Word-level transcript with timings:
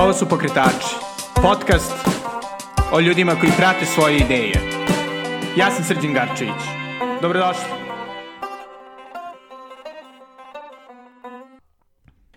Ovo 0.00 0.12
su 0.12 0.26
Pokretači, 0.28 0.94
podcast 1.42 1.92
o 2.92 3.00
ljudima 3.00 3.36
koji 3.40 3.52
prate 3.56 3.86
svoje 3.86 4.16
ideje. 4.16 4.54
Ja 5.56 5.70
sam 5.70 5.84
Srđan 5.84 6.14
Garčević. 6.14 6.62
Dobrodošli. 7.22 7.64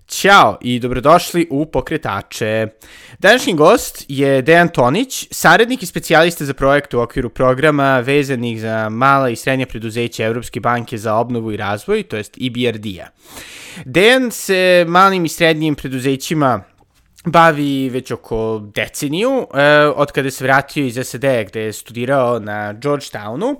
Ćao 0.07 0.57
i 0.61 0.79
dobrodošli 0.79 1.47
u 1.49 1.65
Pokretače. 1.65 2.67
Današnji 3.19 3.53
gost 3.53 4.05
je 4.07 4.41
Dejan 4.41 4.69
Tonić, 4.69 5.27
saradnik 5.31 5.83
i 5.83 5.85
specijalista 5.85 6.45
za 6.45 6.53
projekte 6.53 6.97
u 6.97 7.01
okviru 7.01 7.29
programa 7.29 7.99
vezanih 7.99 8.61
za 8.61 8.89
mala 8.89 9.29
i 9.29 9.35
srednja 9.35 9.65
preduzeća 9.65 10.25
Evropske 10.25 10.59
banke 10.59 10.97
za 10.97 11.15
obnovu 11.15 11.51
i 11.51 11.57
razvoj, 11.57 12.03
to 12.03 12.17
jest 12.17 12.37
EBRD-a. 12.41 13.07
Dejan 13.85 14.31
se 14.31 14.85
malim 14.87 15.25
i 15.25 15.29
srednjim 15.29 15.75
preduzećima 15.75 16.63
bavi 17.25 17.89
već 17.89 18.11
oko 18.11 18.61
deceniju, 18.75 19.47
e, 19.53 19.85
od 19.95 20.11
kada 20.11 20.31
se 20.31 20.43
vratio 20.43 20.85
iz 20.85 20.99
SAD 21.03 21.25
gde 21.47 21.61
je 21.61 21.73
studirao 21.73 22.39
na 22.39 22.73
Georgetownu, 22.73 23.55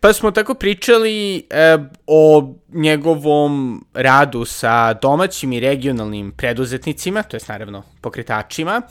pa 0.00 0.12
smo 0.12 0.30
tako 0.30 0.54
pričali 0.54 1.46
e, 1.50 1.78
o 2.06 2.54
njegovom 2.72 3.84
radu 3.94 4.44
sa 4.44 4.92
domaćim 4.94 5.52
i 5.52 5.60
regionalnim 5.60 6.32
preduzetnicima, 6.32 7.22
to 7.22 7.36
je 7.36 7.40
naravno 7.48 7.82
pokretačima, 8.00 8.82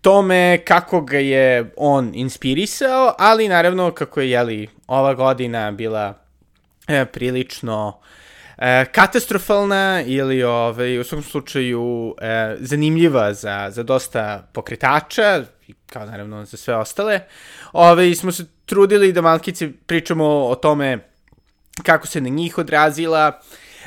tome 0.00 0.58
kako 0.64 1.00
ga 1.00 1.18
je 1.18 1.72
on 1.76 2.10
inspirisao, 2.14 3.14
ali 3.18 3.48
naravno 3.48 3.90
kako 3.90 4.20
je 4.20 4.30
jeli, 4.30 4.68
ova 4.86 5.14
godina 5.14 5.70
bila 5.70 6.14
e, 6.88 7.04
prilično 7.04 8.00
e, 8.62 8.84
katastrofalna 8.84 10.02
ili 10.06 10.42
ovaj, 10.42 10.98
u 10.98 11.04
svakom 11.04 11.24
slučaju 11.24 12.14
e, 12.20 12.56
zanimljiva 12.60 13.34
za, 13.34 13.70
za 13.70 13.82
dosta 13.82 14.48
pokretača, 14.52 15.44
kao 15.86 16.06
naravno 16.06 16.44
za 16.44 16.56
sve 16.56 16.76
ostale. 16.76 17.20
Ove, 17.72 17.90
ovaj, 17.92 18.14
smo 18.14 18.32
se 18.32 18.46
trudili 18.66 19.12
da 19.12 19.20
malkice 19.20 19.70
pričamo 19.86 20.24
o 20.26 20.54
tome 20.54 20.98
kako 21.82 22.06
se 22.06 22.20
na 22.20 22.28
njih 22.28 22.58
odrazila, 22.58 23.40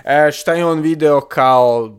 e, 0.04 0.32
šta 0.32 0.54
je 0.54 0.66
on 0.66 0.82
video 0.82 1.22
kao 1.22 1.98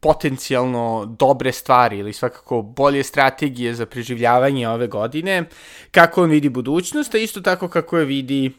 potencijalno 0.00 1.16
dobre 1.18 1.52
stvari 1.52 1.98
ili 1.98 2.12
svakako 2.12 2.62
bolje 2.62 3.02
strategije 3.02 3.74
za 3.74 3.86
preživljavanje 3.86 4.68
ove 4.68 4.86
godine, 4.86 5.44
kako 5.90 6.22
on 6.22 6.30
vidi 6.30 6.48
budućnost, 6.48 7.14
a 7.14 7.18
isto 7.18 7.40
tako 7.40 7.68
kako 7.68 7.98
je 7.98 8.04
vidi 8.04 8.52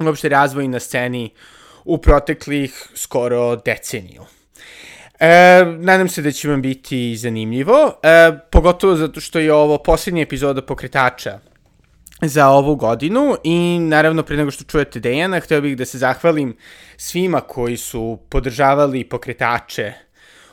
uopšte 0.00 0.28
razvoj 0.28 0.68
na 0.68 0.80
sceni 0.80 1.30
u 1.84 1.98
proteklih 1.98 2.88
skoro 2.94 3.56
deceniju. 3.56 4.22
E, 5.20 5.64
nadam 5.78 6.08
se 6.08 6.22
da 6.22 6.32
će 6.32 6.48
vam 6.48 6.62
biti 6.62 7.16
zanimljivo, 7.16 7.94
e, 8.02 8.32
pogotovo 8.50 8.96
zato 8.96 9.20
što 9.20 9.38
je 9.38 9.52
ovo 9.52 9.78
posljednja 9.78 10.22
epizoda 10.22 10.62
pokretača 10.62 11.38
za 12.22 12.48
ovu 12.48 12.76
godinu 12.76 13.36
i 13.44 13.78
naravno 13.78 14.22
pre 14.22 14.36
nego 14.36 14.50
što 14.50 14.64
čujete 14.64 15.00
Dejana, 15.00 15.40
hteo 15.40 15.60
bih 15.60 15.76
da 15.76 15.84
se 15.84 15.98
zahvalim 15.98 16.56
svima 16.96 17.40
koji 17.40 17.76
su 17.76 18.18
podržavali 18.28 19.04
pokretače 19.04 19.92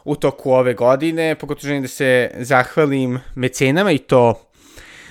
u 0.03 0.15
toku 0.15 0.51
ove 0.51 0.73
godine, 0.73 1.35
pogotovo 1.35 1.67
želim 1.67 1.81
da 1.81 1.87
se 1.87 2.31
zahvalim 2.37 3.19
mecenama 3.35 3.91
i 3.91 3.97
to 3.97 4.48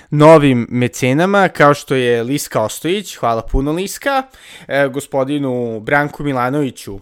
novim 0.09 0.67
mecenama, 0.69 1.47
kao 1.47 1.73
što 1.73 1.95
je 1.95 2.23
Liska 2.23 2.61
Ostojić, 2.61 3.15
hvala 3.15 3.41
puno 3.41 3.71
Liska, 3.71 4.23
e, 4.67 4.87
gospodinu 4.87 5.79
Branku 5.79 6.23
Milanoviću, 6.23 6.99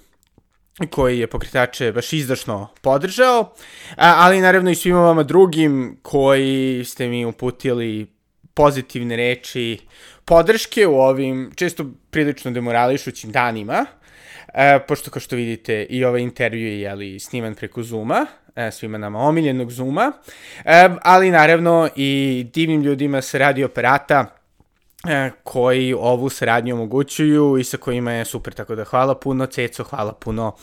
koji 0.90 1.20
je 1.20 1.28
pokretače 1.28 1.92
baš 1.92 2.14
izdašno 2.14 2.68
podržao, 2.82 3.54
ali 3.98 4.42
naravno 4.42 4.72
i 4.72 4.76
svima 4.76 5.02
vama 5.02 5.24
drugim 5.24 6.00
koji 6.02 6.84
ste 6.86 7.08
mi 7.08 7.26
uputili 7.26 8.08
pozitivne 8.54 9.16
reči 9.16 9.78
podrške 10.26 10.88
u 10.88 11.00
ovim 11.00 11.52
često 11.56 11.86
prilično 12.10 12.52
demorališućim 12.52 13.32
danima, 13.32 13.86
e, 14.54 14.80
pošto 14.88 15.12
kao 15.12 15.20
što 15.20 15.36
vidite 15.36 15.84
i 15.90 16.06
ovaj 16.06 16.22
intervju 16.22 16.68
je 16.68 16.82
jeli, 16.82 17.20
sniman 17.20 17.56
preko 17.56 17.84
Zuma, 17.84 18.26
svima 18.72 18.98
nama 18.98 19.20
omiljenog 19.20 19.72
Zuma, 19.72 20.12
e, 20.66 20.90
ali 21.02 21.32
naravno 21.32 21.90
i 21.96 22.46
divnim 22.54 22.82
ljudima 22.82 23.22
sa 23.22 23.38
radio 23.38 23.66
operata 23.66 24.26
e, 25.08 25.30
koji 25.44 25.94
ovu 25.94 26.30
saradnju 26.30 26.76
omogućuju 26.76 27.58
i 27.58 27.64
sa 27.64 27.78
kojima 27.78 28.12
je 28.12 28.26
super, 28.26 28.54
tako 28.54 28.76
da 28.76 28.84
hvala 28.84 29.16
puno 29.16 29.46
Ceco, 29.46 29.84
hvala 29.84 30.14
puno. 30.14 30.56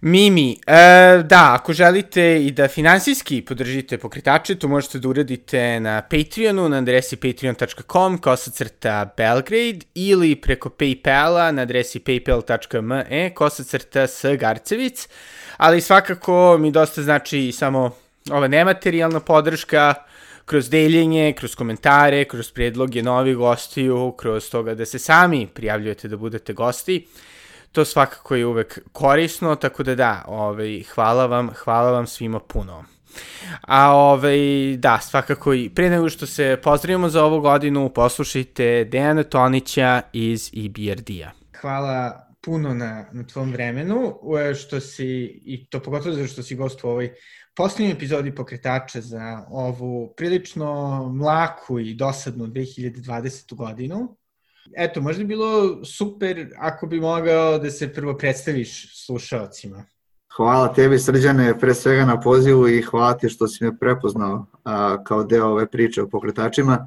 Mimi, 0.00 0.58
e, 0.66 1.22
da, 1.22 1.54
ako 1.54 1.72
želite 1.72 2.44
i 2.44 2.50
da 2.50 2.68
finansijski 2.68 3.42
podržite 3.42 3.98
pokretače, 3.98 4.54
to 4.54 4.68
možete 4.68 4.98
da 4.98 5.08
uradite 5.08 5.80
na 5.80 6.02
Patreonu, 6.02 6.68
na 6.68 6.76
adresi 6.76 7.16
patreon.com, 7.16 8.18
kosacrta 8.18 9.14
Belgrade, 9.16 9.78
ili 9.94 10.36
preko 10.36 10.68
Paypala 10.68 11.50
na 11.50 11.62
adresi 11.62 12.00
paypal.me, 12.00 13.34
kosacrta 13.34 14.06
S. 14.06 14.24
Garcevic, 14.38 15.08
ali 15.56 15.80
svakako 15.80 16.56
mi 16.58 16.70
dosta 16.70 17.02
znači 17.02 17.52
samo 17.52 17.90
ova 18.30 18.48
nematerijalna 18.48 19.20
podrška, 19.20 19.94
kroz 20.44 20.70
deljenje, 20.70 21.32
kroz 21.38 21.54
komentare, 21.54 22.24
kroz 22.24 22.50
predloge 22.50 23.02
novih 23.02 23.36
gostiju, 23.36 24.14
kroz 24.18 24.50
toga 24.50 24.74
da 24.74 24.86
se 24.86 24.98
sami 24.98 25.46
prijavljujete 25.46 26.08
da 26.08 26.16
budete 26.16 26.52
gosti 26.52 27.06
to 27.74 27.84
svakako 27.84 28.34
je 28.34 28.46
uvek 28.46 28.78
korisno, 28.92 29.54
tako 29.56 29.82
da 29.82 29.94
da, 29.94 30.24
ovaj, 30.26 30.82
hvala 30.94 31.26
vam, 31.26 31.50
hvala 31.54 31.90
vam 31.90 32.06
svima 32.06 32.40
puno. 32.40 32.84
A 33.60 33.96
ovaj, 33.96 34.38
da, 34.76 34.98
svakako 34.98 35.54
i 35.54 35.70
pre 35.74 35.90
nego 35.90 36.08
što 36.08 36.26
se 36.26 36.58
pozdravimo 36.62 37.08
za 37.08 37.24
ovu 37.24 37.40
godinu, 37.40 37.88
poslušajte 37.88 38.84
Dejana 38.84 39.22
Tonića 39.22 40.02
iz 40.12 40.50
EBRD-a. 40.56 41.30
Hvala 41.60 42.26
puno 42.44 42.74
na, 42.74 43.08
na 43.12 43.26
tvom 43.26 43.52
vremenu, 43.52 44.18
što 44.60 44.80
si, 44.80 45.06
i 45.44 45.66
to 45.70 45.80
pogotovo 45.80 46.14
zato 46.14 46.26
što 46.26 46.42
si 46.42 46.54
gost 46.54 46.84
u 46.84 46.88
ovoj 46.88 47.14
poslednjoj 47.56 47.92
epizodi 47.92 48.34
pokretača 48.34 49.00
za 49.00 49.46
ovu 49.50 50.14
prilično 50.16 51.02
mlaku 51.14 51.78
i 51.78 51.94
dosadnu 51.94 52.46
2020. 52.46 53.54
godinu. 53.54 54.16
Eto, 54.76 55.00
možda 55.00 55.22
bi 55.22 55.28
bilo 55.28 55.84
super 55.84 56.50
ako 56.56 56.86
bi 56.86 57.00
mogao 57.00 57.58
da 57.58 57.70
se 57.70 57.92
prvo 57.92 58.16
predstaviš 58.16 59.04
slušalcima. 59.06 59.84
Hvala 60.36 60.72
tebi 60.72 60.98
Srđane 60.98 61.58
pre 61.58 61.74
svega 61.74 62.04
na 62.04 62.20
pozivu 62.20 62.68
i 62.68 62.82
hvala 62.82 63.12
ti 63.12 63.28
što 63.28 63.48
si 63.48 63.64
me 63.64 63.78
prepoznao 63.78 64.46
a, 64.64 65.04
kao 65.04 65.24
deo 65.24 65.46
ove 65.46 65.66
priče 65.66 66.02
o 66.02 66.08
pokretačima. 66.08 66.86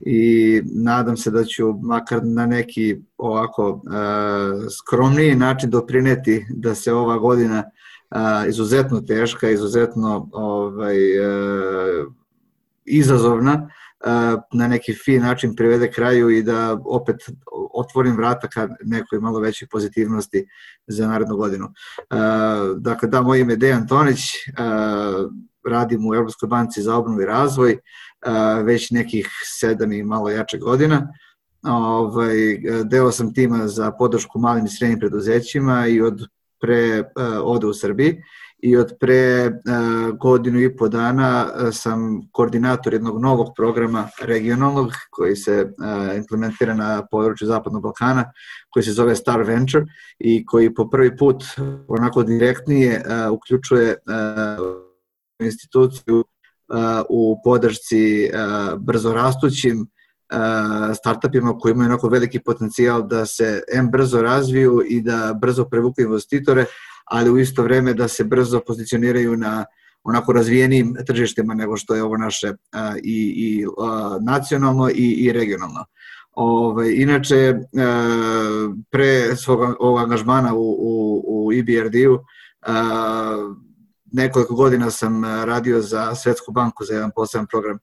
I 0.00 0.62
nadam 0.64 1.16
se 1.16 1.30
da 1.30 1.44
ću 1.44 1.72
makar 1.82 2.20
na 2.24 2.46
neki 2.46 2.96
ovako 3.18 3.82
a, 3.90 4.68
skromniji 4.78 5.34
način 5.34 5.70
doprineti 5.70 6.46
da 6.50 6.74
se 6.74 6.92
ova 6.92 7.18
godina 7.18 7.64
a, 8.10 8.46
izuzetno 8.46 9.00
teška, 9.00 9.50
izuzetno 9.50 10.28
ovaj, 10.32 10.96
a, 10.96 12.04
izazovna, 12.84 13.68
na 14.52 14.68
neki 14.68 14.94
fin 14.94 15.22
način 15.22 15.56
privede 15.56 15.90
kraju 15.90 16.30
i 16.30 16.42
da 16.42 16.78
opet 16.84 17.16
otvorim 17.74 18.16
vrata 18.16 18.48
ka 18.48 18.68
nekoj 18.84 19.20
malo 19.20 19.40
većoj 19.40 19.68
pozitivnosti 19.68 20.46
za 20.86 21.08
narednu 21.08 21.36
godinu. 21.36 21.68
Dakle, 22.76 23.08
da, 23.08 23.22
moje 23.22 23.40
ime 23.40 23.52
je 23.52 23.56
Dejan 23.56 23.86
Tonić, 23.86 24.20
radim 25.66 26.08
u 26.08 26.14
Evropskoj 26.14 26.46
banci 26.46 26.82
za 26.82 26.96
obnovu 26.96 27.20
i 27.20 27.26
razvoj 27.26 27.78
već 28.64 28.90
nekih 28.90 29.28
sedam 29.44 29.92
i 29.92 30.02
malo 30.02 30.30
jače 30.30 30.58
godina. 30.58 31.08
Ovaj, 31.62 32.36
deo 32.84 33.12
sam 33.12 33.34
tima 33.34 33.68
za 33.68 33.90
podršku 33.90 34.38
malim 34.38 34.64
i 34.64 34.68
srednjim 34.68 34.98
preduzećima 34.98 35.86
i 35.86 36.00
od 36.00 36.20
pre 36.60 37.04
ode 37.42 37.66
u 37.66 37.74
Srbiji 37.74 38.22
i 38.58 38.76
od 38.76 38.92
pre 39.00 39.46
uh, 39.46 40.18
godinu 40.18 40.60
i 40.60 40.76
po 40.76 40.88
dana 40.88 41.46
uh, 41.46 41.68
sam 41.72 42.28
koordinator 42.32 42.92
jednog 42.92 43.20
novog 43.22 43.46
programa 43.56 44.08
regionalnog 44.22 44.92
koji 45.10 45.36
se 45.36 45.62
uh, 45.62 46.16
implementira 46.16 46.74
na 46.74 47.06
području 47.10 47.48
Zapadnog 47.48 47.82
Balkana, 47.82 48.32
koji 48.70 48.82
se 48.82 48.92
zove 48.92 49.16
Star 49.16 49.42
Venture 49.42 49.84
i 50.18 50.46
koji 50.46 50.74
po 50.74 50.90
prvi 50.90 51.16
put 51.16 51.44
onako 51.88 52.22
direktnije 52.22 53.02
uključuje 53.32 53.96
instituciju 55.40 56.24
u 57.08 57.40
podršci 57.44 58.30
brzo 58.78 59.12
rastućim 59.12 59.86
startupima 60.98 61.58
koji 61.58 61.72
imaju 61.72 61.90
onako 61.90 62.08
veliki 62.08 62.40
potencijal 62.40 63.08
da 63.08 63.26
se 63.26 63.62
M 63.74 63.90
brzo 63.90 64.22
razviju 64.22 64.82
i 64.88 65.00
da 65.00 65.34
brzo 65.40 65.64
prevuku 65.64 66.00
investitore, 66.00 66.64
ali 67.10 67.30
u 67.30 67.38
isto 67.38 67.62
vreme 67.62 67.94
da 67.94 68.08
se 68.08 68.24
brzo 68.24 68.60
pozicioniraju 68.66 69.36
na 69.36 69.64
onako 70.04 70.32
razvijenim 70.32 70.96
tržištima 71.06 71.54
nego 71.54 71.76
što 71.76 71.94
je 71.94 72.02
ovo 72.02 72.16
naše 72.16 72.52
i, 73.02 73.34
i 73.36 73.66
nacionalno 74.20 74.88
i, 74.88 75.12
i 75.12 75.32
regionalno. 75.32 75.84
Ove, 76.32 76.96
inače, 76.96 77.54
a, 77.78 78.72
pre 78.90 79.36
svog 79.36 79.60
ovog 79.80 80.00
angažmana 80.00 80.54
u, 80.54 80.76
u, 80.78 81.24
u 81.26 81.52
EBRD-u 81.52 82.18
nekoliko 84.12 84.54
godina 84.54 84.90
sam 84.90 85.24
radio 85.24 85.80
za 85.82 86.14
Svetsku 86.14 86.52
banku 86.52 86.84
za 86.84 86.94
jedan 86.94 87.10
poseban 87.16 87.46
program 87.46 87.78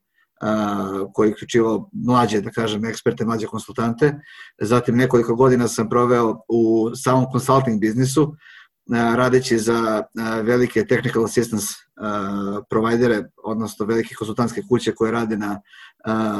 koji 1.14 1.28
je 1.28 1.34
uključivao 1.34 1.90
mlađe, 1.94 2.42
da 2.42 2.52
kažem, 2.52 2.86
eksperte, 2.86 3.26
mlađe 3.26 3.48
konsultante. 3.48 4.14
Zatim 4.62 4.96
nekoliko 4.96 5.36
godina 5.36 5.68
sam 5.68 5.90
proveo 5.90 6.40
u 6.48 6.92
samom 6.96 7.26
consulting 7.32 7.80
biznisu, 7.82 8.36
radeći 8.92 9.58
za 9.58 10.04
velike 10.44 10.86
technical 10.86 11.26
assistance 11.26 11.68
provajdere, 12.70 13.24
odnosno 13.44 13.86
velike 13.86 14.16
konsultantske 14.16 14.62
kuće 14.70 14.96
koje 14.96 15.12
rade 15.12 15.38
na 15.38 15.62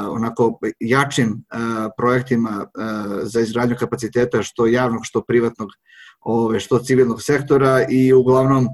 onako 0.10 0.60
jačim 0.80 1.44
projektima 1.98 2.68
za 3.24 3.40
izgradnju 3.40 3.76
kapaciteta 3.80 4.44
što 4.44 4.66
javnog, 4.66 5.02
što 5.04 5.22
privatnog, 5.22 5.70
ove, 6.22 6.60
što 6.60 6.80
civilnog 6.80 7.22
sektora 7.22 7.86
i 7.90 8.14
uglavnom 8.14 8.68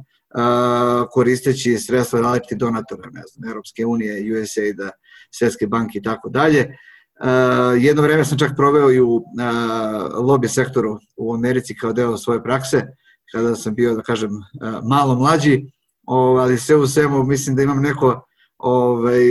koristeći 1.12 1.77
sredstva 1.77 2.21
različitih 2.21 2.57
donatora, 2.57 3.10
ne 3.13 3.21
znam, 3.33 3.50
Europske 3.50 3.86
unije, 3.86 4.42
USAID-a, 4.42 4.89
Svetske 5.31 5.68
banke 5.68 6.00
i 6.00 6.01
tako 6.01 6.30
dalje. 6.30 6.77
Jedno 7.80 8.01
vreme 8.01 8.25
sam 8.25 8.38
čak 8.38 8.51
proveo 8.57 8.92
i 8.92 9.01
u 9.01 9.24
lobby 10.13 10.48
sektoru 10.48 11.00
u 11.18 11.33
Americi 11.33 11.75
kao 11.75 11.94
deo 11.94 12.18
svoje 12.18 12.44
prakse, 12.44 12.88
kada 13.31 13.55
sam 13.55 13.75
bio, 13.75 13.95
da 13.95 14.01
kažem, 14.01 14.29
malo 14.83 15.15
mlađi, 15.15 15.71
ali 16.39 16.57
sve 16.57 16.75
u 16.75 16.87
svemu 16.87 17.23
mislim 17.23 17.55
da 17.55 17.63
imam 17.63 17.81
neko 17.81 18.21
ovaj, 18.57 19.21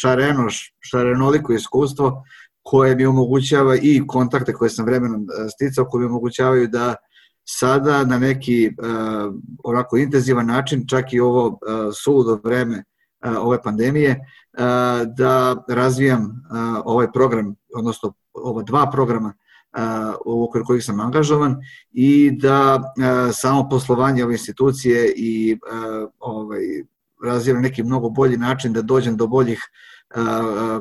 šareno, 0.00 0.46
šarenoliko 0.80 1.52
iskustvo 1.52 2.22
koje 2.62 2.96
mi 2.96 3.06
omogućava 3.06 3.76
i 3.76 4.02
kontakte 4.06 4.52
koje 4.52 4.70
sam 4.70 4.86
vremenom 4.86 5.26
sticao, 5.54 5.84
koje 5.84 6.00
mi 6.00 6.06
omogućavaju 6.06 6.68
da 6.68 6.94
sada 7.48 8.04
na 8.04 8.18
neki 8.18 8.70
uh, 8.78 9.34
onako 9.64 9.96
intenzivan 9.96 10.46
način, 10.46 10.86
čak 10.88 11.12
i 11.12 11.20
ovo 11.20 11.46
uh, 11.46 11.58
suludo 12.04 12.40
vreme 12.44 12.84
uh, 13.26 13.32
ove 13.38 13.62
pandemije, 13.62 14.10
uh, 14.10 14.64
da 15.16 15.64
razvijam 15.68 16.22
uh, 16.22 16.82
ovaj 16.84 17.12
program, 17.12 17.54
odnosno 17.76 18.12
ova 18.32 18.62
dva 18.62 18.90
programa 18.90 19.34
u 20.24 20.44
okviru 20.44 20.66
kojih 20.66 20.84
sam 20.84 21.00
angažovan 21.00 21.56
i 21.92 22.30
da 22.30 22.82
samo 23.32 23.68
poslovanje 23.68 24.24
ove 24.24 24.34
institucije 24.34 25.12
i 25.16 25.58
ovaj, 26.18 26.62
razvijem 27.24 27.62
neki 27.62 27.82
mnogo 27.82 28.10
bolji 28.10 28.36
način 28.36 28.72
da 28.72 28.82
dođem 28.82 29.16
do 29.16 29.26
boljih 29.26 29.60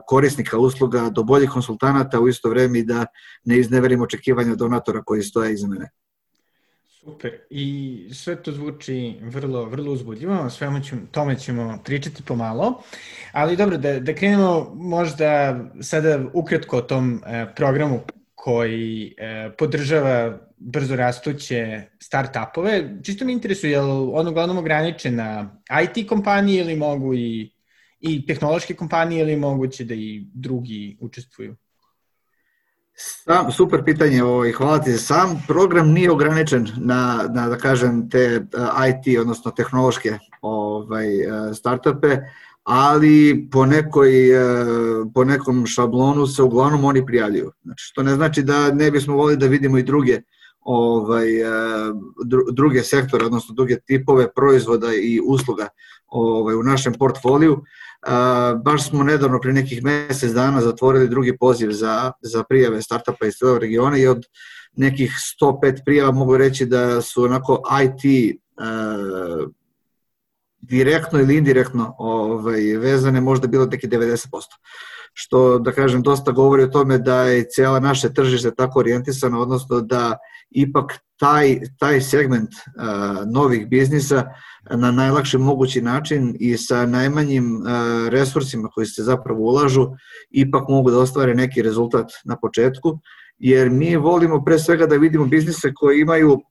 korisnika 0.08 0.58
usluga, 0.58 1.10
do 1.10 1.24
boljih 1.24 1.50
konsultanata 1.50 2.20
u 2.20 2.28
isto 2.28 2.50
vreme 2.50 2.80
i 2.80 2.84
da 2.84 3.06
ne 3.44 3.58
izneverim 3.58 4.02
očekivanja 4.02 4.56
donatora 4.56 5.04
koji 5.04 5.24
stoje 5.24 5.54
iza 5.54 5.68
mene. 5.68 5.90
Super. 7.06 7.32
I 7.50 8.10
sve 8.14 8.36
to 8.44 8.52
zvuči 8.52 9.20
vrlo, 9.22 9.66
vrlo 9.66 9.92
uzbudljivo, 9.92 10.50
svemu 10.50 10.80
ćemo, 10.84 11.02
tome 11.12 11.40
ćemo 11.40 11.80
pričati 11.84 12.24
pomalo. 12.24 12.82
Ali 13.32 13.58
dobro, 13.58 13.78
da, 13.78 14.00
da 14.00 14.16
krenemo 14.16 14.72
možda 14.76 15.60
sada 15.82 16.24
ukratko 16.34 16.78
o 16.78 16.82
tom 16.82 17.22
e, 17.26 17.46
programu 17.56 18.00
koji 18.46 19.16
e, 19.18 19.52
podržava 19.58 20.38
brzo 20.58 20.96
rastuće 20.96 21.82
start-upove. 22.00 23.04
Čisto 23.04 23.26
mi 23.26 23.34
interesuje, 23.34 23.72
je 23.72 23.82
li 23.82 24.10
on 24.14 24.28
uglavnom 24.28 24.58
ograničen 24.58 25.16
na 25.16 25.62
IT 25.84 26.10
kompanije 26.10 26.62
ili 26.62 26.76
mogu 26.76 27.14
i, 27.14 27.52
i 28.00 28.26
tehnološke 28.26 28.74
kompanije 28.74 29.22
ili 29.22 29.36
moguće 29.36 29.84
da 29.84 29.94
i 29.94 30.26
drugi 30.34 30.98
učestvuju? 31.02 31.56
Sam, 32.96 33.52
super 33.52 33.84
pitanje, 33.86 34.24
ovaj, 34.24 34.52
hvala 34.52 34.80
ti. 34.80 34.94
Sam 34.94 35.44
program 35.48 35.92
nije 35.92 36.12
ograničen 36.12 36.68
na, 36.78 37.30
na 37.34 37.50
da 37.50 37.58
kažem, 37.58 38.10
te 38.10 38.38
uh, 38.38 38.70
IT, 38.90 39.20
odnosno 39.20 39.52
tehnološke 39.52 40.18
ovaj, 40.42 41.08
uh, 41.08 41.56
startupe, 41.56 42.18
ali 42.66 43.48
po, 43.52 43.66
nekoj, 43.66 44.36
uh, 44.36 45.08
po 45.14 45.24
nekom 45.24 45.66
šablonu 45.66 46.28
se 46.28 46.44
uglavnom 46.44 46.86
oni 46.86 47.06
prijavljuju. 47.06 47.52
Znači, 47.64 47.84
što 47.84 48.04
ne 48.04 48.16
znači 48.16 48.44
da 48.44 48.72
ne 48.72 48.92
bismo 48.92 49.16
volili 49.16 49.38
da 49.38 49.48
vidimo 49.48 49.78
i 49.78 49.84
druge 49.84 50.22
ovaj, 50.62 51.28
druge 52.52 52.84
sektore, 52.84 53.26
odnosno 53.26 53.56
druge 53.56 53.80
tipove 53.80 54.34
proizvoda 54.34 54.88
i 54.94 55.22
usluga 55.26 55.68
ovaj, 56.08 56.56
u 56.56 56.64
našem 56.64 56.94
portfoliju 56.94 57.62
baš 58.64 58.90
smo 58.90 59.04
nedavno 59.04 59.40
pre 59.42 59.54
nekih 59.54 59.84
mesec 59.84 60.32
dana 60.32 60.62
zatvorili 60.62 61.10
drugi 61.10 61.38
poziv 61.38 61.72
za, 61.72 62.12
za 62.22 62.44
prijave 62.44 62.82
startupa 62.82 63.26
iz 63.26 63.34
celog 63.34 63.58
regiona 63.58 63.98
i 63.98 64.08
od 64.08 64.26
nekih 64.76 65.12
105 65.42 65.86
prijava 65.86 66.12
mogu 66.12 66.38
reći 66.38 66.66
da 66.66 67.02
su 67.02 67.24
onako 67.24 67.62
IT 67.84 68.36
direktno 70.70 71.20
ili 71.20 71.38
indirektno 71.38 71.96
ovaj, 71.98 72.62
vezane 72.78 73.22
možda 73.22 73.48
bilo 73.48 73.66
neki 73.66 73.88
90% 73.88 74.28
što 75.18 75.60
da 75.60 75.72
kažem 75.72 76.02
dosta 76.02 76.32
govori 76.32 76.64
o 76.64 76.68
tome 76.68 76.98
da 76.98 77.22
je 77.22 77.46
cijela 77.50 77.80
naše 77.80 78.14
tržište 78.14 78.56
tako 78.56 78.80
orijentisano, 78.80 79.42
odnosno 79.42 79.82
da 79.82 80.18
ipak 80.52 80.94
taj, 81.20 81.60
taj 81.80 82.02
segment 82.02 82.50
uh, 82.50 83.32
novih 83.34 83.68
biznisa 83.68 84.26
na 84.70 84.92
najlakši 84.92 85.38
mogući 85.38 85.82
način 85.82 86.36
i 86.40 86.58
sa 86.58 86.86
najmanjim 86.86 87.56
uh, 87.56 87.68
resursima 88.10 88.70
koji 88.70 88.86
se 88.86 89.04
zapravo 89.04 89.42
ulažu 89.42 89.88
ipak 90.32 90.68
mogu 90.70 90.92
da 90.92 91.00
ostvare 91.00 91.36
neki 91.36 91.62
rezultat 91.62 92.12
na 92.26 92.36
početku, 92.36 93.00
jer 93.38 93.70
mi 93.70 93.96
volimo 93.96 94.44
pre 94.46 94.60
svega 94.60 94.86
da 94.86 94.96
vidimo 94.96 95.26
biznise 95.26 95.74
koji 95.74 96.02
imaju 96.02 96.32
uh, 96.32 96.42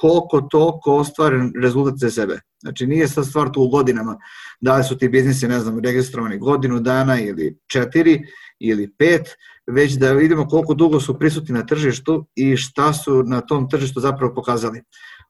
koliko 0.00 0.40
toliko 0.40 0.96
ostvaren 0.96 1.52
rezultat 1.62 1.94
za 1.96 2.10
sebe. 2.10 2.40
Znači 2.60 2.86
nije 2.86 3.08
sad 3.08 3.26
stvar 3.26 3.50
tu 3.52 3.62
u 3.62 3.68
godinama, 3.68 4.16
da 4.60 4.76
li 4.76 4.84
su 4.84 4.98
ti 4.98 5.08
biznisi, 5.08 5.48
ne 5.48 5.60
znam, 5.60 5.78
registrovani 5.78 6.38
godinu 6.38 6.80
dana 6.80 7.20
ili 7.20 7.58
četiri 7.72 8.22
ili 8.60 8.92
pet, 8.98 9.28
već 9.66 9.92
da 9.92 10.12
vidimo 10.12 10.48
koliko 10.48 10.74
dugo 10.74 11.00
su 11.00 11.18
prisutni 11.18 11.54
na 11.54 11.66
tržištu 11.66 12.26
i 12.34 12.56
šta 12.56 12.92
su 12.92 13.22
na 13.22 13.40
tom 13.40 13.68
tržištu 13.70 14.00
zapravo 14.00 14.34
pokazali. 14.34 14.82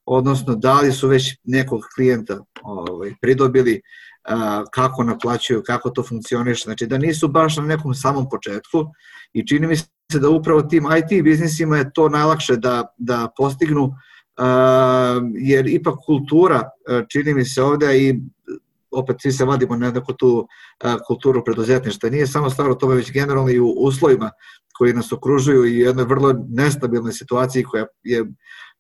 Odnosno, 0.07 0.55
da 0.55 0.81
li 0.81 0.93
su 0.93 1.09
već 1.09 1.37
nekog 1.45 1.81
klijenta 1.95 2.39
ovaj, 2.63 3.15
pridobili, 3.21 3.81
a, 4.29 4.65
kako 4.73 5.05
naplaćuju, 5.05 5.63
kako 5.67 5.91
to 5.91 6.03
funkcioniše, 6.03 6.63
znači 6.65 6.87
da 6.87 6.99
nisu 6.99 7.29
baš 7.29 7.57
na 7.57 7.63
nekom 7.63 7.95
samom 7.95 8.29
početku 8.29 8.87
i 9.33 9.47
čini 9.47 9.67
mi 9.67 9.77
se 9.77 10.19
da 10.21 10.29
upravo 10.29 10.63
tim 10.63 10.85
IT 10.99 11.25
biznisima 11.25 11.77
je 11.77 11.91
to 11.95 12.09
najlakše 12.09 12.57
da, 12.57 12.95
da 12.99 13.29
postignu 13.37 13.93
jer 15.35 15.67
ipak 15.67 15.95
kultura, 16.07 16.71
čini 17.09 17.35
mi 17.35 17.45
se 17.45 17.63
ovde 17.63 17.99
i 17.99 18.21
opet 18.91 19.17
svi 19.23 19.33
se 19.33 19.45
vadimo 19.45 19.77
na 19.77 19.91
neku 19.91 20.13
tu 20.13 20.49
kulturu 21.07 21.45
preduzetništva. 21.45 22.11
Nije 22.11 22.27
samo 22.27 22.51
stvar 22.51 22.71
o 22.71 22.75
tome, 22.75 22.95
već 22.95 23.13
generalno 23.13 23.51
i 23.51 23.61
u 23.61 23.69
uslovima 23.69 24.31
koji 24.79 24.93
nas 24.93 25.13
okružuju 25.13 25.67
i 25.67 25.79
jednoj 25.79 26.05
vrlo 26.05 26.35
nestabilnoj 26.49 27.13
situaciji 27.13 27.63
koja 27.63 27.87
je 28.03 28.25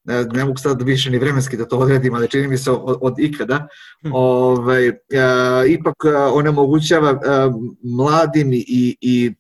ne, 0.05 0.25
ne 0.25 0.45
mogu 0.45 0.57
sad 0.59 0.83
više 0.83 1.11
ni 1.11 1.19
vremenski 1.19 1.57
da 1.57 1.65
to 1.65 1.79
odredim, 1.79 2.15
ali 2.15 2.29
čini 2.29 2.49
mi 2.49 2.59
se 2.59 2.71
od, 2.71 2.99
od 3.01 3.15
ikada, 3.19 3.69
hmm. 4.03 4.13
ovaj, 4.15 4.89
a, 4.89 5.65
ipak 5.69 5.95
onemogućava 6.33 7.11
a, 7.11 7.53
mladim 7.83 8.53
i, 8.53 8.97
i 9.01 9.33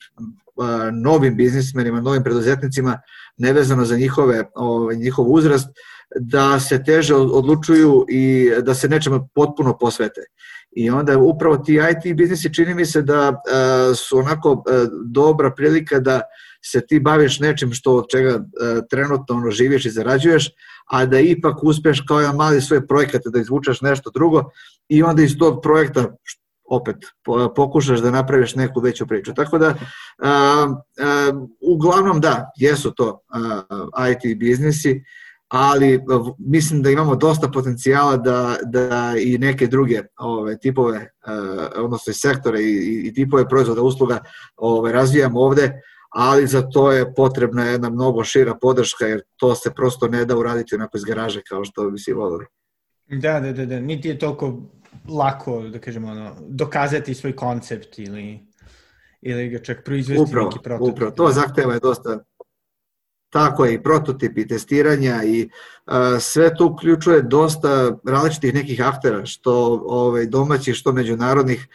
novim 0.93 1.37
biznismenima, 1.37 2.01
novim 2.01 2.23
preduzetnicima, 2.23 2.99
nevezano 3.37 3.85
za 3.85 3.97
njihove, 3.97 4.45
ovaj, 4.55 4.97
njihov 4.97 5.33
uzrast, 5.33 5.69
da 6.17 6.61
se 6.61 6.85
teže 6.85 7.15
odlučuju 7.15 8.05
i 8.09 8.50
da 8.62 8.75
se 8.75 8.88
nečemu 8.88 9.29
potpuno 9.35 9.79
posvete. 9.79 10.21
I 10.77 10.91
onda 10.91 11.19
upravo 11.19 11.57
ti 11.57 11.75
IT 11.75 12.17
biznisi 12.17 12.55
čini 12.55 12.75
mi 12.75 12.87
se 12.87 13.03
da 13.03 13.29
uh, 13.31 13.97
su 13.97 14.19
onako 14.19 14.53
uh, 14.53 14.62
dobra 15.05 15.50
prilika 15.50 16.00
da 16.00 16.21
se 16.65 16.87
ti 16.87 17.00
baviš 17.00 17.41
nečim 17.41 17.73
što 17.73 17.97
od 17.97 18.05
čega 18.11 18.37
uh, 18.37 18.43
trenutno 18.91 19.37
ono 19.37 19.50
živiš 19.50 19.87
i 19.87 19.91
zarađuješ, 19.91 20.50
a 20.87 21.07
da 21.07 21.21
ipak 21.21 21.62
uspeš 21.62 22.00
kao 22.00 22.21
jedan 22.21 22.37
mali 22.37 22.61
svoj 22.61 22.87
projekat 22.87 23.23
da 23.25 23.41
izvučeš 23.41 23.81
nešto 23.81 24.11
drugo 24.11 24.50
i 24.88 25.03
onda 25.03 25.23
iz 25.23 25.38
tog 25.38 25.62
projekta 25.62 26.17
opet 26.65 26.97
pokušaš 27.57 28.00
da 28.00 28.11
napraviš 28.11 28.55
neku 28.55 28.81
veću 28.81 29.07
priču. 29.07 29.35
Tako 29.35 29.59
da, 29.59 29.69
uh, 29.69 30.71
uh, 30.71 31.49
uglavnom 31.61 32.21
da, 32.21 32.50
jesu 32.57 32.95
to 32.95 33.21
IT 34.12 34.38
biznisi, 34.38 35.05
ali 35.49 36.00
mislim 36.38 36.83
da 36.83 36.90
imamo 36.90 37.17
dosta 37.17 37.49
potencijala 37.49 38.17
da, 38.17 38.57
da 38.62 39.14
i 39.19 39.38
neke 39.38 39.67
druge 39.67 40.02
ove, 40.19 40.59
tipove, 40.59 40.97
uh, 40.99 41.85
odnosno 41.85 42.12
sektore 42.12 42.61
i, 42.61 43.02
i 43.07 43.14
tipove 43.14 43.49
proizvoda 43.49 43.83
usluga 43.83 44.19
ove, 44.57 44.93
razvijamo 44.93 45.40
ovde, 45.40 45.81
ali 46.11 46.47
za 46.47 46.62
to 46.62 46.93
je 46.93 47.14
potrebna 47.14 47.64
jedna 47.64 47.90
mnogo 47.90 48.25
šira 48.25 48.55
podrška, 48.55 49.07
jer 49.07 49.23
to 49.37 49.55
se 49.55 49.71
prosto 49.75 50.09
ne 50.09 50.25
da 50.25 50.37
uraditi 50.37 50.75
onako 50.75 50.97
iz 50.97 51.05
garaže 51.05 51.43
kao 51.49 51.64
što 51.64 51.90
bi 51.90 51.99
si 51.99 52.12
volili. 52.12 52.47
Da, 53.11 53.40
da, 53.40 53.52
da, 53.52 53.67
da, 53.67 53.81
niti 53.81 54.09
je 54.09 54.19
toliko 54.19 54.62
lako, 55.09 55.62
da 55.62 55.78
kažemo, 55.78 56.09
ono, 56.09 56.37
dokazati 56.49 57.14
svoj 57.14 57.37
koncept 57.37 57.99
ili, 57.99 58.40
ili 59.21 59.49
ga 59.49 59.59
čak 59.59 59.85
proizvesti 59.85 60.23
upravo, 60.23 60.49
neki 60.49 60.62
prototip. 60.62 60.95
Upravo, 60.95 61.11
to 61.11 61.28
zahteva 61.33 61.75
je 61.75 61.81
dosta 61.81 62.19
Tako 63.31 63.65
je, 63.65 63.75
i 63.75 63.83
prototip 63.83 64.39
i 64.39 64.47
testiranja 64.49 65.23
i 65.25 65.49
a, 65.87 66.21
sve 66.21 66.55
to 66.55 66.67
uključuje 66.67 67.23
dosta 67.23 67.99
različitih 68.05 68.55
nekih 68.55 68.87
aktera, 68.87 69.27
što 69.27 69.83
ovaj, 69.87 70.27
domaćih, 70.27 70.75
što 70.75 70.93
međunarodnih, 70.93 71.69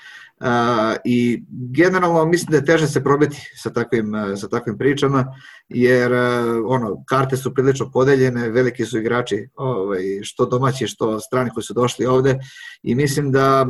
Uh, 0.44 0.50
I 1.06 1.44
generalno 1.50 2.26
mislim 2.26 2.52
da 2.52 2.58
je 2.58 2.66
teže 2.66 2.88
se 2.88 3.04
probiti 3.04 3.38
sa 3.56 3.70
takvim, 3.70 4.14
uh, 4.14 4.22
sa 4.36 4.48
takvim 4.48 4.78
pričama, 4.78 5.26
jer 5.70 6.12
uh, 6.12 6.18
ono, 6.68 7.04
karte 7.06 7.38
su 7.38 7.54
prilično 7.54 7.92
podeljene, 7.92 8.50
veliki 8.50 8.86
su 8.86 9.00
igrači, 9.00 9.48
ovaj, 9.56 10.02
što 10.22 10.46
domaći, 10.46 10.88
što 10.88 11.20
strani 11.20 11.50
koji 11.50 11.64
su 11.64 11.74
došli 11.74 12.06
ovde 12.06 12.40
i 12.84 12.96
mislim 12.96 13.32
da 13.32 13.68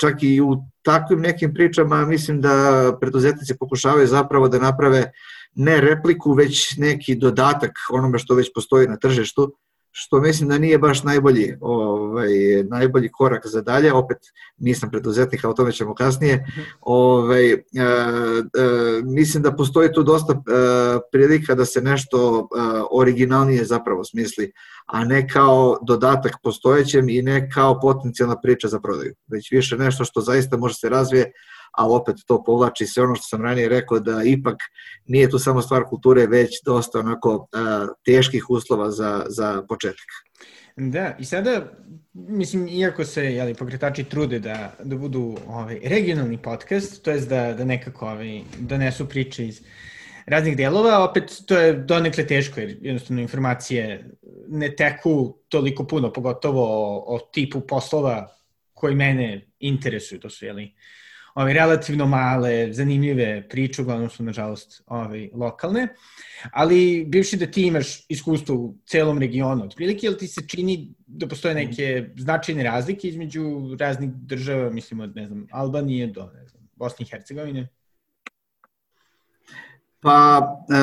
čak 0.00 0.22
i 0.22 0.40
u 0.40 0.56
takvim 0.82 1.20
nekim 1.20 1.54
pričama 1.54 2.06
mislim 2.06 2.40
da 2.40 2.96
preduzetnici 3.00 3.58
pokušavaju 3.58 4.06
zapravo 4.06 4.48
da 4.48 4.58
naprave 4.58 5.12
ne 5.60 5.80
repliku, 5.80 6.32
već 6.32 6.76
neki 6.76 7.14
dodatak 7.14 7.70
onome 7.90 8.18
što 8.18 8.34
već 8.34 8.50
postoji 8.54 8.88
na 8.88 8.96
tržištu, 8.96 9.52
što 9.90 10.20
mislim 10.20 10.48
da 10.48 10.58
nije 10.58 10.78
baš 10.78 11.02
najbolji, 11.02 11.56
ovaj, 11.60 12.30
najbolji 12.70 13.08
korak 13.12 13.46
za 13.46 13.62
dalje, 13.62 13.92
opet 13.92 14.18
nisam 14.58 14.90
preduzetnik, 14.90 15.44
a 15.44 15.48
o 15.48 15.52
tome 15.52 15.72
ćemo 15.72 15.94
kasnije, 15.94 16.46
ovaj, 16.80 17.52
e, 17.52 17.56
e, 17.56 17.62
mislim 19.04 19.42
da 19.42 19.56
postoji 19.56 19.92
tu 19.92 20.02
dosta 20.02 20.32
e, 20.32 20.38
prilika 21.12 21.54
da 21.54 21.64
se 21.64 21.80
nešto 21.80 22.38
e, 22.40 22.60
originalnije 22.90 23.64
zapravo 23.64 24.04
smisli, 24.04 24.52
a 24.86 25.04
ne 25.04 25.28
kao 25.28 25.78
dodatak 25.82 26.32
postojećem 26.42 27.08
i 27.08 27.22
ne 27.22 27.50
kao 27.50 27.80
potencijalna 27.80 28.40
priča 28.40 28.68
za 28.68 28.80
prodaju, 28.80 29.14
već 29.26 29.52
više 29.52 29.76
nešto 29.76 30.04
što 30.04 30.20
zaista 30.20 30.56
može 30.56 30.74
se 30.74 30.88
razvije, 30.88 31.32
ali 31.72 31.94
opet 31.94 32.16
to 32.26 32.42
povlači 32.44 32.86
sve 32.86 33.02
ono 33.02 33.14
što 33.14 33.24
sam 33.24 33.42
ranije 33.42 33.68
rekao 33.68 34.00
da 34.00 34.22
ipak 34.24 34.56
nije 35.06 35.30
tu 35.30 35.38
samo 35.38 35.62
stvar 35.62 35.84
kulture, 35.84 36.26
već 36.26 36.62
dosta 36.64 36.98
onako 36.98 37.48
a, 37.52 37.86
teških 38.04 38.50
uslova 38.50 38.90
za, 38.90 39.24
za 39.28 39.62
početak. 39.68 40.06
Da, 40.76 41.16
i 41.18 41.24
sada, 41.24 41.72
mislim, 42.12 42.68
iako 42.68 43.04
se 43.04 43.24
jeli, 43.24 43.54
pokretači 43.54 44.04
trude 44.04 44.38
da, 44.38 44.74
da 44.84 44.96
budu 44.96 45.36
ovaj, 45.46 45.80
regionalni 45.84 46.38
podcast, 46.42 47.02
to 47.02 47.10
je 47.10 47.20
da, 47.20 47.54
da 47.54 47.64
nekako 47.64 48.06
ovaj, 48.06 48.40
donesu 48.58 49.08
priče 49.08 49.46
iz 49.46 49.60
raznih 50.26 50.56
delova, 50.56 51.04
opet 51.04 51.42
to 51.46 51.58
je 51.58 51.72
donekle 51.72 52.26
teško, 52.26 52.60
jer 52.60 52.76
jednostavno 52.80 53.22
informacije 53.22 54.10
ne 54.48 54.76
teku 54.76 55.38
toliko 55.48 55.86
puno, 55.86 56.12
pogotovo 56.12 56.62
o, 56.62 57.16
o 57.16 57.18
tipu 57.32 57.60
poslova 57.60 58.28
koji 58.74 58.94
mene 58.94 59.48
interesuju, 59.58 60.20
to 60.20 60.30
su, 60.30 60.44
jeli, 60.44 60.74
ove, 61.34 61.52
relativno 61.52 62.06
male, 62.06 62.72
zanimljive 62.72 63.48
priče, 63.48 63.82
uglavnom 63.82 64.10
su, 64.10 64.22
nažalost, 64.22 64.82
ove, 64.86 65.28
lokalne. 65.34 65.88
Ali, 66.52 67.04
bivši 67.08 67.36
da 67.36 67.46
ti 67.46 67.62
imaš 67.66 68.04
iskustvo 68.08 68.54
u 68.54 68.74
celom 68.86 69.18
regionu, 69.18 69.64
otprilike, 69.64 70.06
jel 70.06 70.16
ti 70.16 70.26
se 70.26 70.46
čini 70.48 70.94
da 71.06 71.28
postoje 71.28 71.54
neke 71.54 72.10
značajne 72.16 72.62
razlike 72.62 73.08
između 73.08 73.42
raznih 73.80 74.10
država, 74.10 74.70
mislim 74.70 75.00
od, 75.00 75.16
ne 75.16 75.26
znam, 75.26 75.46
Albanije 75.50 76.06
do, 76.06 76.30
ne 76.34 76.46
znam, 76.46 76.68
Bosne 76.76 77.06
i 77.06 77.08
Hercegovine? 77.10 77.68
Pa 80.00 80.46
e, 80.70 80.76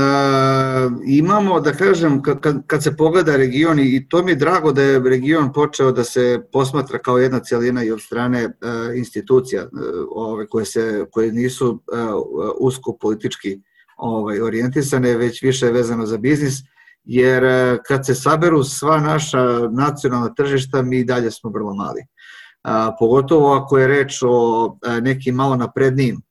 imamo, 1.06 1.60
da 1.60 1.72
kažem, 1.72 2.22
kad, 2.22 2.68
kad 2.68 2.84
se 2.84 2.98
pogleda 2.98 3.36
region 3.36 3.80
i 3.80 4.08
to 4.10 4.24
mi 4.24 4.32
je 4.32 4.36
drago 4.36 4.72
da 4.72 4.82
je 4.82 5.00
region 5.00 5.54
počeo 5.54 5.92
da 5.92 6.04
se 6.04 6.42
posmatra 6.52 7.00
kao 7.00 7.18
jedna 7.18 7.40
cijelina 7.40 7.84
i 7.84 7.92
od 7.92 8.02
strane 8.02 8.40
e, 8.44 8.50
institucija 8.96 9.62
e, 9.62 9.68
ove, 10.10 10.48
koje, 10.48 10.66
se, 10.66 11.06
koje 11.12 11.32
nisu 11.32 11.84
e, 11.94 11.98
usko 12.60 12.98
politički 13.02 13.60
ovaj, 13.98 14.42
orijentisane, 14.42 15.18
već 15.18 15.42
više 15.42 15.66
vezano 15.66 16.06
za 16.06 16.18
biznis, 16.18 16.54
jer 17.04 17.44
e, 17.44 17.78
kad 17.88 18.06
se 18.06 18.16
saberu 18.16 18.64
sva 18.64 19.00
naša 19.00 19.44
nacionalna 19.72 20.34
tržišta, 20.34 20.82
mi 20.82 21.04
dalje 21.04 21.32
smo 21.32 21.50
vrlo 21.50 21.74
mali. 21.74 22.02
A, 22.64 22.96
pogotovo 23.00 23.54
ako 23.54 23.78
je 23.78 23.88
reč 23.88 24.20
o 24.24 24.78
e, 24.86 25.02
nekim 25.02 25.36
malo 25.36 25.56
naprednijim 25.56 26.22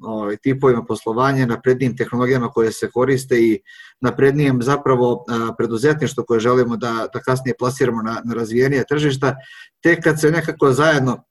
ovaj, 0.00 0.36
tipovima 0.36 0.84
poslovanja, 0.84 1.46
naprednijim 1.46 1.96
tehnologijama 1.96 2.48
koje 2.48 2.72
se 2.72 2.90
koriste 2.90 3.40
i 3.40 3.60
naprednijem 4.00 4.62
zapravo 4.62 5.24
preduzetništvo 5.58 6.24
koje 6.24 6.40
želimo 6.40 6.76
da, 6.76 7.06
da 7.12 7.20
kasnije 7.20 7.54
plasiramo 7.58 8.02
na, 8.02 8.22
na 8.24 8.34
razvijenije 8.34 8.84
tržišta, 8.88 9.36
tek 9.82 10.04
kad 10.04 10.20
se 10.20 10.30
nekako 10.30 10.72
zajedno 10.72 11.24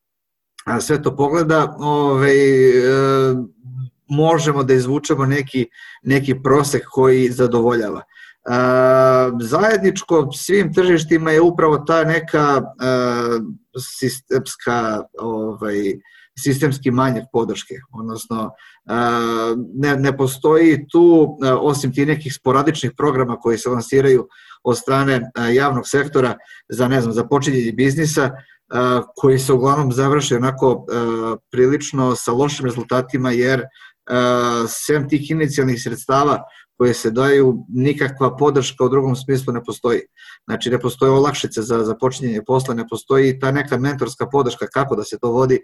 sve 0.81 1.01
to 1.01 1.15
pogleda, 1.15 1.75
ovaj, 1.79 2.35
e, 2.69 3.35
možemo 4.07 4.63
da 4.63 4.73
izvučemo 4.73 5.25
neki, 5.25 5.67
neki 6.03 6.35
prosek 6.43 6.85
koji 6.91 7.31
zadovoljava. 7.31 8.01
zajedničko 9.41 10.31
svim 10.31 10.73
tržištima 10.73 11.31
je 11.31 11.41
upravo 11.41 11.77
ta 11.77 12.03
neka 12.03 12.61
sistemska 13.99 15.03
ovaj, 15.19 15.93
sistemski 16.39 16.91
manjak 16.91 17.23
podrške, 17.31 17.75
odnosno 17.91 18.51
ne, 19.75 19.95
ne 19.95 20.17
postoji 20.17 20.87
tu, 20.91 21.37
osim 21.61 21.93
ti 21.93 22.05
nekih 22.05 22.33
sporadičnih 22.33 22.91
programa 22.97 23.37
koji 23.39 23.57
se 23.57 23.69
lansiraju 23.69 24.27
od 24.63 24.77
strane 24.77 25.31
javnog 25.53 25.87
sektora 25.87 26.35
za, 26.69 26.87
ne 26.87 27.01
znam, 27.01 27.13
za 27.13 27.27
počinjenje 27.27 27.71
biznisa, 27.71 28.31
koji 29.15 29.39
se 29.39 29.53
uglavnom 29.53 29.91
završe 29.91 30.35
onako 30.35 30.85
prilično 31.51 32.15
sa 32.15 32.31
lošim 32.31 32.65
rezultatima, 32.65 33.31
jer 33.31 33.63
sem 34.67 35.09
tih 35.09 35.31
inicijalnih 35.31 35.81
sredstava 35.83 36.43
koje 36.77 36.93
se 36.93 37.11
daju, 37.11 37.65
nikakva 37.69 38.35
podrška 38.37 38.85
u 38.85 38.89
drugom 38.89 39.15
smislu 39.15 39.53
ne 39.53 39.63
postoji. 39.63 40.01
Znači, 40.45 40.69
ne 40.69 40.79
postoje 40.79 41.11
olakšice 41.11 41.61
za 41.61 41.83
započinjenje 41.83 42.41
posla, 42.47 42.73
ne 42.73 42.87
postoji 42.87 43.39
ta 43.39 43.51
neka 43.51 43.77
mentorska 43.77 44.27
podrška 44.29 44.67
kako 44.67 44.95
da 44.95 45.03
se 45.03 45.17
to 45.21 45.31
vodi, 45.31 45.59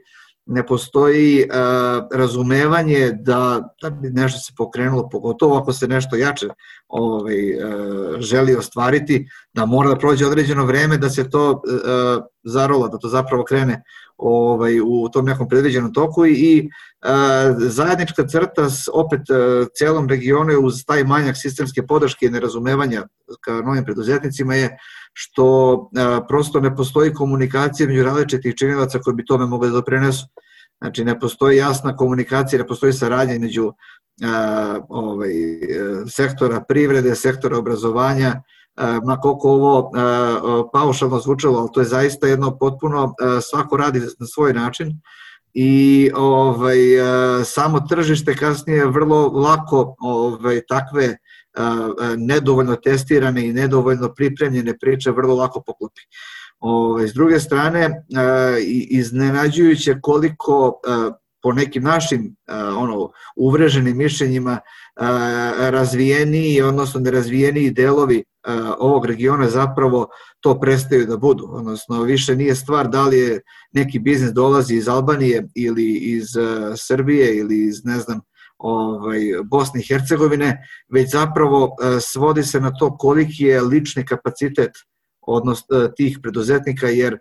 ne 0.45 0.65
postoji 0.65 1.43
uh, 1.43 2.07
razumevanje 2.13 3.11
da, 3.11 3.69
da 3.81 3.89
bi 3.89 4.09
nešto 4.09 4.39
se 4.39 4.53
pokrenulo, 4.57 5.09
pogotovo 5.09 5.57
ako 5.57 5.73
se 5.73 5.87
nešto 5.87 6.15
jače 6.15 6.47
ovaj, 6.87 7.55
uh, 7.55 8.19
želi 8.19 8.55
ostvariti, 8.55 9.27
da 9.53 9.65
mora 9.65 9.89
da 9.89 9.95
prođe 9.95 10.25
određeno 10.25 10.65
vreme 10.65 10.97
da 10.97 11.09
se 11.09 11.29
to 11.29 11.51
uh, 11.51 12.23
zarola, 12.43 12.87
da 12.87 12.97
to 12.97 13.07
zapravo 13.07 13.43
krene 13.43 13.83
ovaj, 14.21 14.79
u 14.79 15.09
tom 15.13 15.25
nekom 15.25 15.49
predviđenom 15.49 15.93
toku 15.93 16.25
i, 16.25 16.31
i 16.31 16.69
zajednička 17.57 18.27
crta 18.27 18.69
s 18.69 18.87
opet 18.93 19.21
celom 19.77 20.09
regionu 20.09 20.59
uz 20.61 20.85
taj 20.85 21.03
manjak 21.03 21.37
sistemske 21.37 21.87
podrške 21.87 22.25
i 22.25 22.29
nerazumevanja 22.29 23.07
ka 23.41 23.53
novim 23.53 23.85
preduzetnicima 23.85 24.55
je 24.55 24.77
što 25.13 25.89
prosto 26.27 26.59
ne 26.59 26.75
postoji 26.75 27.13
komunikacija 27.13 27.87
među 27.87 28.03
različitih 28.03 28.55
činilaca 28.55 28.99
koji 28.99 29.15
bi 29.15 29.25
tome 29.25 29.45
mogli 29.45 29.69
da 29.69 29.73
doprinesu. 29.73 30.25
Znači, 30.81 31.05
ne 31.05 31.19
postoji 31.19 31.57
jasna 31.57 31.95
komunikacija, 31.95 32.59
ne 32.59 32.67
postoji 32.67 32.93
saradnja 32.93 33.39
među 33.39 33.71
ovaj, 34.89 35.33
sektora 36.09 36.61
privrede, 36.67 37.15
sektora 37.15 37.57
obrazovanja, 37.57 38.41
ma 39.03 39.17
koliko 39.17 39.49
ovo 39.51 39.91
paušalno 40.73 41.19
zvučalo, 41.19 41.59
ali 41.59 41.69
to 41.73 41.79
je 41.79 41.85
zaista 41.85 42.27
jedno 42.27 42.57
potpuno, 42.57 43.13
svako 43.41 43.77
radi 43.77 43.99
na 43.99 44.27
svoj 44.27 44.53
način 44.53 45.01
i 45.53 46.11
ovaj, 46.15 46.77
samo 47.45 47.79
tržište 47.89 48.35
kasnije 48.35 48.85
vrlo 48.85 49.27
lako 49.27 49.95
ovaj, 49.99 50.61
takve 50.67 51.17
nedovoljno 52.17 52.75
testirane 52.75 53.47
i 53.47 53.53
nedovoljno 53.53 54.13
pripremljene 54.13 54.77
priče 54.77 55.11
vrlo 55.11 55.35
lako 55.35 55.63
poklopi. 55.67 56.01
Ovaj, 56.59 57.07
s 57.07 57.13
druge 57.13 57.39
strane, 57.39 58.05
iznenađujuće 58.89 59.95
koliko 60.01 60.79
po 61.41 61.53
nekim 61.53 61.83
našim 61.83 62.35
ono 62.77 63.11
uvreženim 63.35 63.97
mišljenjima 63.97 64.59
razvijeniji, 65.59 66.61
odnosno 66.61 66.99
nerazvijeniji 66.99 67.71
delovi 67.71 68.23
ovog 68.79 69.05
regiona 69.05 69.49
zapravo 69.49 70.07
to 70.39 70.59
prestaju 70.59 71.05
da 71.05 71.17
budu. 71.17 71.47
Odnosno, 71.51 72.03
više 72.03 72.35
nije 72.35 72.55
stvar 72.55 72.87
da 72.87 73.05
li 73.07 73.19
je 73.19 73.41
neki 73.71 73.99
biznis 73.99 74.31
dolazi 74.31 74.75
iz 74.75 74.89
Albanije 74.89 75.47
ili 75.55 75.93
iz 75.93 76.27
Srbije 76.75 77.37
ili 77.37 77.67
iz, 77.67 77.85
ne 77.85 77.99
znam, 77.99 78.19
ovaj, 78.57 79.19
Bosne 79.43 79.79
i 79.79 79.83
Hercegovine, 79.87 80.67
već 80.93 81.11
zapravo 81.11 81.75
svodi 82.01 82.43
se 82.43 82.59
na 82.59 82.71
to 82.79 82.97
koliki 82.97 83.43
je 83.43 83.61
lični 83.61 84.05
kapacitet 84.05 84.71
odnosno 85.21 85.87
tih 85.87 86.19
preduzetnika, 86.21 86.87
jer 86.87 87.17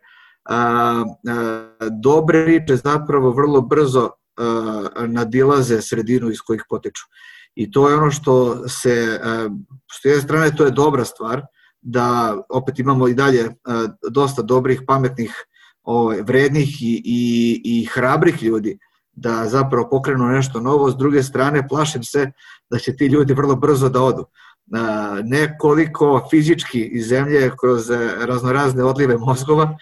a, 0.49 1.05
a, 1.29 1.71
dobre 2.03 2.45
priče 2.45 2.77
zapravo 2.77 3.31
vrlo 3.31 3.61
brzo 3.61 4.11
a, 4.37 4.89
nadilaze 5.07 5.83
sredinu 5.83 6.31
iz 6.31 6.41
kojih 6.41 6.65
potiču. 6.69 7.03
I 7.55 7.71
to 7.71 7.89
je 7.89 7.97
ono 7.97 8.11
što 8.11 8.69
se, 8.69 9.21
što 9.87 10.09
je 10.09 10.21
strane 10.21 10.57
to 10.57 10.65
je 10.65 10.71
dobra 10.71 11.05
stvar, 11.05 11.43
da 11.83 12.37
opet 12.49 12.79
imamo 12.79 13.09
i 13.09 13.15
dalje 13.15 13.49
dosta 14.11 14.43
dobrih, 14.43 14.83
pametnih, 14.87 15.35
ovaj, 15.83 16.23
vrednih 16.23 16.83
i, 16.83 17.03
i, 17.05 17.61
i 17.65 17.85
hrabrih 17.85 18.43
ljudi 18.43 18.79
da 19.13 19.49
zapravo 19.49 19.89
pokrenu 19.91 20.25
nešto 20.25 20.61
novo, 20.61 20.91
s 20.91 20.97
druge 20.97 21.23
strane 21.23 21.69
plašim 21.69 22.03
se 22.03 22.31
da 22.71 22.79
će 22.79 22.97
ti 22.97 23.07
ljudi 23.07 23.35
vrlo 23.35 23.57
brzo 23.57 23.89
da 23.89 24.03
odu. 24.03 24.25
nekoliko 25.25 26.27
fizički 26.31 26.81
iz 26.81 27.09
zemlje 27.09 27.51
kroz 27.61 27.91
raznorazne 28.21 28.85
odlive 28.85 29.17
mozgova, 29.19 29.77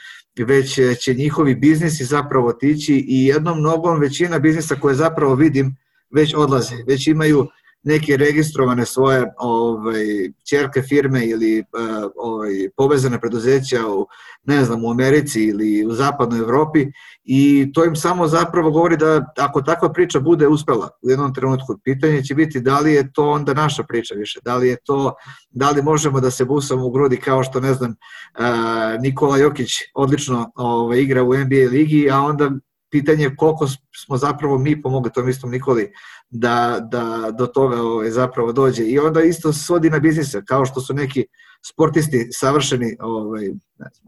već 0.44 0.78
će 1.00 1.14
njihovi 1.14 1.54
biznisi 1.54 2.04
zapravo 2.04 2.52
tići 2.52 3.04
i 3.08 3.26
jednom 3.26 3.62
nogom 3.62 4.00
većina 4.00 4.38
biznisa 4.38 4.74
koje 4.74 4.94
zapravo 4.94 5.34
vidim 5.34 5.76
već 6.10 6.34
odlaze, 6.34 6.74
već 6.86 7.06
imaju 7.06 7.46
neke 7.88 8.16
registrovane 8.16 8.86
svoje 8.86 9.24
ovaj 9.38 10.04
ćerke 10.48 10.82
firme 10.82 11.26
ili 11.26 11.60
uh, 11.60 12.10
ovaj 12.16 12.52
povezane 12.76 13.20
preduzeća 13.20 13.86
u 13.88 14.06
ne 14.44 14.64
znam 14.64 14.84
u 14.84 14.90
Americi 14.90 15.44
ili 15.44 15.86
u 15.86 15.94
zapadnoj 15.94 16.38
Evropi 16.38 16.86
i 17.24 17.70
to 17.74 17.84
im 17.84 17.96
samo 17.96 18.26
zapravo 18.26 18.70
govori 18.70 18.96
da 18.96 19.32
ako 19.38 19.62
takva 19.62 19.92
priča 19.92 20.20
bude 20.20 20.48
uspela 20.48 20.88
u 21.02 21.10
jednom 21.10 21.34
trenutku 21.34 21.78
pitanje 21.84 22.22
će 22.22 22.34
biti 22.34 22.60
da 22.60 22.80
li 22.80 22.92
je 22.92 23.12
to 23.12 23.30
onda 23.30 23.54
naša 23.54 23.82
priča 23.82 24.14
više 24.14 24.40
da 24.44 24.56
li 24.56 24.68
je 24.68 24.76
to 24.84 25.14
da 25.50 25.70
li 25.70 25.82
možemo 25.82 26.20
da 26.20 26.30
se 26.30 26.44
busamo 26.44 26.86
u 26.86 26.90
grudi 26.90 27.16
kao 27.16 27.42
što 27.42 27.60
ne 27.60 27.74
znam 27.74 27.90
uh, 27.90 29.02
Nikola 29.02 29.38
Jokić 29.38 29.70
odlično 29.94 30.50
ovaj 30.54 30.98
igra 30.98 31.22
u 31.22 31.34
NBA 31.34 31.70
ligi 31.70 32.10
a 32.10 32.20
onda 32.20 32.50
pitanje 32.90 33.30
koliko 33.36 33.66
smo 34.04 34.16
zapravo 34.16 34.58
mi 34.58 34.82
pomogli 34.82 35.12
tom 35.12 35.28
istom 35.28 35.50
Nikoli 35.50 35.92
da, 36.30 36.78
da 36.90 37.30
do 37.38 37.46
toga 37.46 37.82
ovaj, 37.82 38.10
zapravo 38.10 38.52
dođe. 38.52 38.84
I 38.84 38.98
onda 38.98 39.22
isto 39.22 39.52
svodi 39.52 39.90
na 39.90 39.98
biznise, 39.98 40.42
kao 40.44 40.66
što 40.66 40.80
su 40.80 40.94
neki 40.94 41.26
sportisti 41.72 42.28
savršeni, 42.32 42.96
ovaj, 43.00 43.50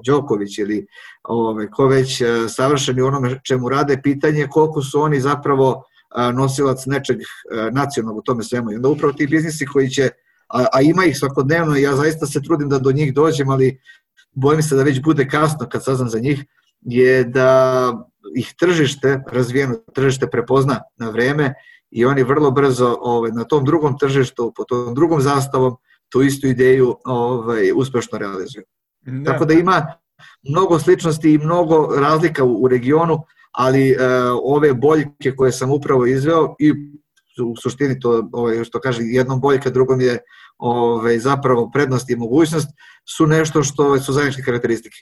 Đoković 0.07 0.59
ili 0.59 0.87
ovaj, 1.23 1.67
ko 1.67 1.87
već 1.87 2.21
eh, 2.21 2.27
savršeni 2.49 3.01
onome 3.01 3.41
čemu 3.45 3.69
rade, 3.69 4.01
pitanje 4.03 4.47
koliko 4.51 4.83
su 4.83 5.01
oni 5.01 5.21
zapravo 5.21 5.83
eh, 6.17 6.33
nosilac 6.33 6.87
nečeg 6.87 7.21
eh, 7.21 7.25
nacionalnog 7.73 8.19
u 8.19 8.23
tome 8.23 8.43
svemu. 8.43 8.73
I 8.73 8.77
onda 8.77 8.89
upravo 8.89 9.13
ti 9.13 9.27
biznisi 9.27 9.67
koji 9.67 9.91
će, 9.91 10.11
a, 10.49 10.67
a 10.73 10.81
ima 10.81 11.05
ih 11.05 11.19
svakodnevno 11.19 11.77
ja 11.77 11.97
zaista 11.97 12.27
se 12.27 12.43
trudim 12.43 12.69
da 12.69 12.79
do 12.79 12.93
njih 12.93 13.15
dođem, 13.15 13.49
ali 13.49 13.81
bojim 14.33 14.63
se 14.63 14.77
da 14.77 14.83
već 14.83 15.03
bude 15.03 15.29
kasno 15.29 15.69
kad 15.69 15.85
saznam 15.85 16.09
za 16.09 16.19
njih, 16.19 16.45
je 16.81 17.25
da 17.25 17.93
ih 18.37 18.55
tržište, 18.59 19.23
razvijeno 19.33 19.75
tržište 19.95 20.27
prepozna 20.31 20.81
na 20.97 21.11
vreme 21.11 21.55
i 21.91 22.05
oni 22.05 22.23
vrlo 22.23 22.51
brzo 22.51 22.97
ovaj, 23.01 23.31
na 23.31 23.45
tom 23.45 23.65
drugom 23.65 23.99
tržištu, 23.99 24.53
po 24.57 24.65
tom 24.65 24.95
drugom 24.95 25.21
zastavom, 25.21 25.77
tu 26.09 26.23
istu 26.23 26.47
ideju 26.47 26.97
ovaj, 27.05 27.73
uspešno 27.75 28.19
realizuju. 28.19 28.65
Da. 29.01 29.33
Tako 29.33 29.45
da 29.45 29.55
ima 29.55 29.87
mnogo 30.49 30.79
sličnosti 30.79 31.31
i 31.35 31.39
mnogo 31.39 31.89
razlika 31.97 32.45
u, 32.45 32.63
u 32.63 32.69
regionu, 32.69 33.19
ali 33.53 33.91
e, 33.91 33.97
ove 34.43 34.75
boljke 34.75 35.35
koje 35.37 35.53
sam 35.53 35.71
upravo 35.71 36.07
izveo 36.07 36.55
i 36.59 36.73
u 37.45 37.57
suštini 37.57 38.01
to 38.01 38.29
ovaj, 38.33 38.65
što 38.65 38.81
kaže 38.81 39.03
jednom 39.03 39.41
boljka, 39.41 39.71
drugom 39.71 40.01
je 40.01 40.19
ovaj, 40.59 41.19
zapravo 41.19 41.71
prednost 41.71 42.11
i 42.11 42.17
mogućnost 42.17 42.69
su 43.17 43.27
nešto 43.27 43.63
što 43.63 43.99
su 44.01 44.13
zajedničke 44.13 44.43
karakteristike. 44.43 44.97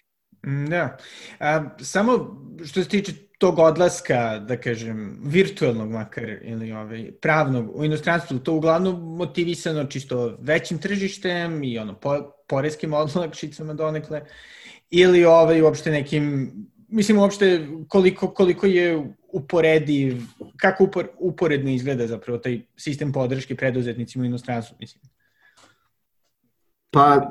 Da. 0.69 0.97
A, 1.41 1.65
samo 1.81 2.37
što 2.65 2.83
se 2.83 2.89
tiče 2.89 3.13
tog 3.39 3.59
odlaska, 3.59 4.39
da 4.39 4.57
kažem, 4.57 5.19
virtualnog 5.25 5.91
makar 5.91 6.25
ili 6.43 6.73
ovaj, 6.73 7.13
pravnog 7.21 7.77
u 7.77 7.85
inostranstvu, 7.85 8.39
to 8.39 8.55
uglavnom 8.55 9.17
motivisano 9.17 9.85
čisto 9.85 10.39
većim 10.41 10.79
tržištem 10.79 11.63
i 11.63 11.79
ono, 11.79 11.95
po, 11.95 12.33
porezkim 12.49 12.93
odlakšicama 12.93 13.75
donekle, 13.75 14.23
ili 14.91 15.25
ovaj, 15.25 15.63
uopšte 15.63 15.91
nekim, 15.91 16.53
mislim 16.89 17.19
uopšte 17.19 17.67
koliko, 17.89 18.31
koliko 18.31 18.67
je 18.67 19.15
uporediv, 19.33 20.23
kako 20.57 20.85
upor, 20.85 21.09
uporedno 21.19 21.71
izgleda 21.71 22.07
zapravo 22.07 22.39
taj 22.39 22.61
sistem 22.77 23.13
podrške 23.13 23.57
preduzetnicima 23.57 24.23
u 24.23 24.27
inostranstvu, 24.27 24.77
mislim. 24.81 25.18
Pa 26.91 27.31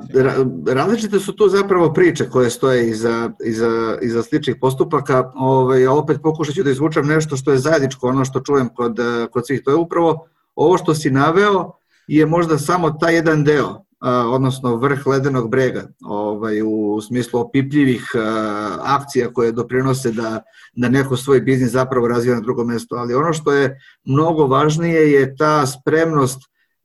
različite 0.66 1.20
su 1.20 1.32
tu 1.36 1.48
zapravo 1.48 1.92
priče 1.92 2.28
koje 2.30 2.50
stoje 2.50 2.88
iza, 2.90 3.30
iza, 3.44 3.98
iza 4.02 4.22
sličnih 4.22 4.56
postupaka. 4.60 5.32
Ovaj, 5.34 5.86
opet 5.86 6.18
pokušat 6.22 6.54
ću 6.54 6.62
da 6.62 6.70
izvučem 6.70 7.06
nešto 7.06 7.36
što 7.36 7.52
je 7.52 7.58
zajedničko, 7.58 8.08
ono 8.08 8.24
što 8.24 8.40
čujem 8.40 8.68
kod, 8.74 8.98
kod 9.30 9.46
svih. 9.46 9.62
To 9.64 9.70
je 9.70 9.76
upravo 9.76 10.26
ovo 10.54 10.78
što 10.78 10.94
si 10.94 11.10
naveo 11.10 11.72
je 12.06 12.26
možda 12.26 12.58
samo 12.58 12.90
taj 12.90 13.14
jedan 13.14 13.44
deo, 13.44 13.84
a, 14.00 14.28
odnosno 14.28 14.76
vrh 14.76 15.06
ledenog 15.06 15.50
brega, 15.50 15.88
ovaj, 16.04 16.62
u 16.62 17.00
smislu 17.00 17.40
opipljivih 17.40 18.04
a, 18.14 18.76
akcija 18.82 19.32
koje 19.32 19.52
doprinose 19.52 20.12
da, 20.12 20.42
da 20.76 20.88
neko 20.88 21.16
svoj 21.16 21.40
biznis 21.40 21.70
zapravo 21.70 22.08
razvija 22.08 22.34
na 22.34 22.40
drugom 22.40 22.66
mestu. 22.66 22.94
Ali 22.94 23.14
ono 23.14 23.32
što 23.32 23.52
je 23.52 23.80
mnogo 24.04 24.46
važnije 24.46 25.12
je 25.12 25.36
ta 25.36 25.66
spremnost 25.66 26.38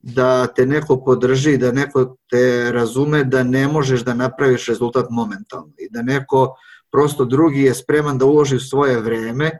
da 0.06 0.46
te 0.46 0.66
neko 0.66 0.96
podrži, 1.04 1.56
da 1.56 1.72
neko 1.72 2.16
te 2.30 2.72
razume 2.72 3.24
da 3.24 3.42
ne 3.42 3.68
možeš 3.68 4.00
da 4.00 4.14
napraviš 4.14 4.66
rezultat 4.66 5.06
momentalno 5.10 5.72
i 5.78 5.88
da 5.90 6.02
neko 6.02 6.56
prosto 6.92 7.24
drugi 7.24 7.62
je 7.62 7.74
spreman 7.74 8.18
da 8.18 8.24
uloži 8.24 8.58
svoje 8.58 9.00
vreme, 9.00 9.50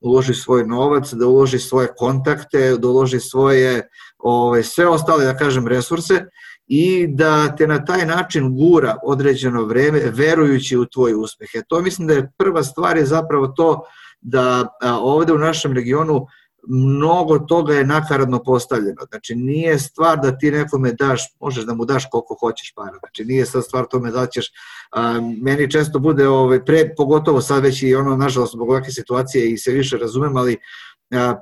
uloži 0.00 0.34
svoj 0.34 0.66
novac, 0.66 1.12
da 1.12 1.26
uloži 1.26 1.58
svoje 1.58 1.88
kontakte, 1.96 2.76
da 2.78 2.88
uloži 2.88 3.20
svoje 3.20 3.88
ove, 4.18 4.62
sve 4.62 4.88
ostale, 4.88 5.24
da 5.24 5.36
kažem, 5.36 5.66
resurse 5.66 6.24
i 6.66 7.06
da 7.08 7.56
te 7.56 7.66
na 7.66 7.84
taj 7.84 8.06
način 8.06 8.56
gura 8.56 8.96
određeno 9.02 9.64
vreme 9.64 10.00
verujući 10.12 10.76
u 10.76 10.86
tvoj 10.86 11.14
uspeh. 11.14 11.48
E 11.54 11.62
to 11.68 11.80
mislim 11.80 12.08
da 12.08 12.14
je 12.14 12.32
prva 12.38 12.62
stvar 12.62 12.96
je 12.96 13.06
zapravo 13.06 13.46
to 13.46 13.80
da 14.20 14.68
ovde 15.00 15.32
u 15.32 15.38
našem 15.38 15.72
regionu 15.72 16.26
mnogo 16.68 17.38
toga 17.38 17.74
je 17.74 17.86
nakaradno 17.86 18.42
postavljeno. 18.42 19.02
Znači, 19.10 19.34
nije 19.34 19.78
stvar 19.78 20.18
da 20.22 20.38
ti 20.38 20.50
nekome 20.50 20.92
daš, 20.92 21.22
možeš 21.40 21.64
da 21.64 21.74
mu 21.74 21.84
daš 21.84 22.04
koliko 22.10 22.36
hoćeš 22.40 22.72
para. 22.76 22.98
Znači, 22.98 23.24
nije 23.24 23.46
sad 23.46 23.64
stvar 23.64 23.86
tome 23.90 24.10
da 24.10 24.26
ćeš, 24.26 24.46
a, 24.92 25.20
meni 25.42 25.70
često 25.70 25.98
bude, 25.98 26.28
ovaj, 26.28 26.64
pre, 26.64 26.94
pogotovo 26.96 27.40
sad 27.40 27.62
već 27.62 27.82
i 27.82 27.94
ono, 27.94 28.16
nažalost, 28.16 28.52
zbog 28.52 28.70
ovakve 28.70 28.92
situacije 28.92 29.50
i 29.50 29.58
se 29.58 29.72
više 29.72 29.96
razumem, 29.96 30.36
ali 30.36 30.56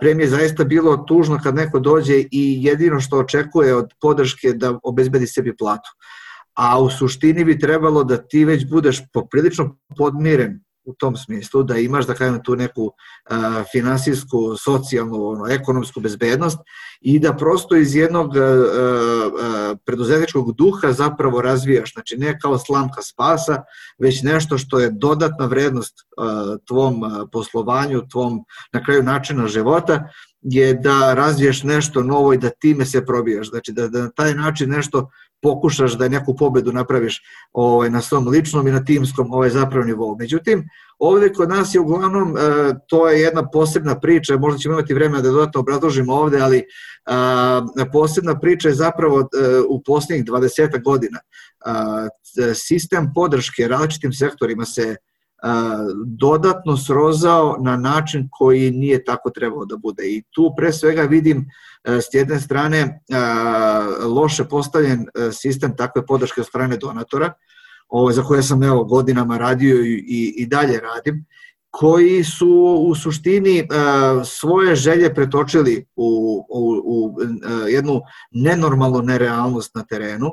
pre 0.00 0.14
mi 0.14 0.22
je 0.22 0.28
zaista 0.28 0.64
bilo 0.64 0.96
tužno 0.96 1.40
kad 1.42 1.54
neko 1.54 1.78
dođe 1.78 2.14
i 2.30 2.64
jedino 2.64 3.00
što 3.00 3.18
očekuje 3.18 3.76
od 3.76 3.90
podrške 4.00 4.52
da 4.52 4.78
obezbedi 4.82 5.26
sebi 5.26 5.56
platu. 5.56 5.90
A 6.54 6.82
u 6.82 6.90
suštini 6.90 7.44
bi 7.44 7.58
trebalo 7.58 8.04
da 8.04 8.16
ti 8.16 8.44
već 8.44 8.68
budeš 8.68 9.02
poprilično 9.12 9.78
podmiren 9.96 10.60
u 10.84 10.94
tom 10.94 11.16
smislu, 11.16 11.62
da 11.62 11.76
imaš, 11.76 12.06
da 12.06 12.14
kažem, 12.14 12.42
tu 12.42 12.56
neku 12.56 12.92
a, 13.30 13.64
finansijsku, 13.72 14.56
socijalnu, 14.56 15.26
ono, 15.28 15.46
ekonomsku 15.48 16.00
bezbednost 16.00 16.58
i 17.00 17.18
da 17.18 17.32
prosto 17.36 17.76
iz 17.76 17.94
jednog 17.94 18.36
a, 18.36 18.40
a, 18.40 19.74
preduzetničkog 19.84 20.52
duha 20.52 20.92
zapravo 20.92 21.42
razvijaš, 21.42 21.92
znači 21.92 22.16
ne 22.18 22.38
kao 22.40 22.58
slamka 22.58 23.02
spasa, 23.02 23.62
već 23.98 24.22
nešto 24.22 24.58
što 24.58 24.80
je 24.80 24.90
dodatna 24.90 25.46
vrednost 25.46 25.94
a, 26.18 26.56
tvom 26.68 27.04
a, 27.04 27.26
poslovanju, 27.32 28.08
tvom 28.08 28.44
na 28.72 28.84
kraju 28.84 29.02
načina 29.02 29.46
života, 29.46 30.08
je 30.42 30.74
da 30.74 31.14
razviješ 31.14 31.62
nešto 31.62 32.02
novo 32.02 32.32
i 32.32 32.38
da 32.38 32.50
time 32.50 32.84
se 32.84 33.06
probijaš, 33.06 33.50
znači 33.50 33.72
da, 33.72 33.88
da 33.88 34.02
na 34.02 34.10
taj 34.10 34.34
način 34.34 34.70
nešto 34.70 35.10
pokušaš 35.42 35.92
da 35.98 36.08
neku 36.08 36.36
pobedu 36.36 36.72
napraviš 36.72 37.22
ovaj, 37.52 37.90
na 37.90 38.00
svom 38.00 38.28
ličnom 38.28 38.68
i 38.68 38.72
na 38.72 38.84
timskom 38.84 39.32
ovaj, 39.32 39.50
zapravo 39.50 39.84
nivou. 39.84 40.16
Međutim, 40.18 40.64
ovde 40.98 41.32
kod 41.32 41.48
nas 41.48 41.74
je 41.74 41.80
uglavnom, 41.80 42.36
e, 42.36 42.40
to 42.88 43.08
je 43.08 43.20
jedna 43.20 43.50
posebna 43.50 44.00
priča, 44.00 44.36
možda 44.36 44.58
ćemo 44.58 44.74
imati 44.74 44.94
vremena 44.94 45.22
da 45.22 45.30
dodatno 45.30 45.60
obrazložimo 45.60 46.14
ovde, 46.14 46.40
ali 46.40 46.64
a, 47.06 47.66
posebna 47.92 48.38
priča 48.38 48.68
je 48.68 48.74
zapravo 48.74 49.20
e, 49.20 49.24
u 49.68 49.82
posljednjih 49.82 50.24
20 50.24 50.82
godina. 50.82 51.18
A, 51.64 52.08
sistem 52.54 53.12
podrške 53.14 53.68
različitim 53.68 54.12
sektorima 54.12 54.64
se 54.64 54.96
dodatno 56.06 56.76
srozao 56.76 57.56
na 57.60 57.76
način 57.76 58.28
koji 58.30 58.70
nije 58.70 59.04
tako 59.04 59.30
trebao 59.30 59.64
da 59.64 59.76
bude. 59.76 60.02
I 60.06 60.22
tu 60.30 60.54
pre 60.56 60.72
svega 60.72 61.02
vidim 61.02 61.46
e, 61.84 62.00
s 62.00 62.14
jedne 62.14 62.40
strane 62.40 63.00
loše 64.04 64.44
postavljen 64.44 65.00
e, 65.00 65.32
sistem 65.32 65.76
takve 65.76 66.06
podrške 66.06 66.40
od 66.40 66.46
strane 66.46 66.76
donatora, 66.76 67.32
ovo, 67.88 68.12
za 68.12 68.22
koje 68.22 68.42
sam 68.42 68.62
evo, 68.62 68.84
godinama 68.84 69.38
radio 69.38 69.76
i, 69.76 70.34
i, 70.36 70.46
dalje 70.46 70.80
radim, 70.80 71.24
koji 71.70 72.24
su 72.24 72.76
u 72.88 72.94
suštini 72.94 73.68
svoje 74.24 74.76
želje 74.76 75.14
pretočili 75.14 75.86
u, 75.96 76.06
u, 76.48 76.82
u 76.84 77.16
e, 77.20 77.70
jednu 77.70 78.00
nenormalnu 78.30 79.02
nerealnost 79.02 79.74
na 79.74 79.84
terenu, 79.84 80.30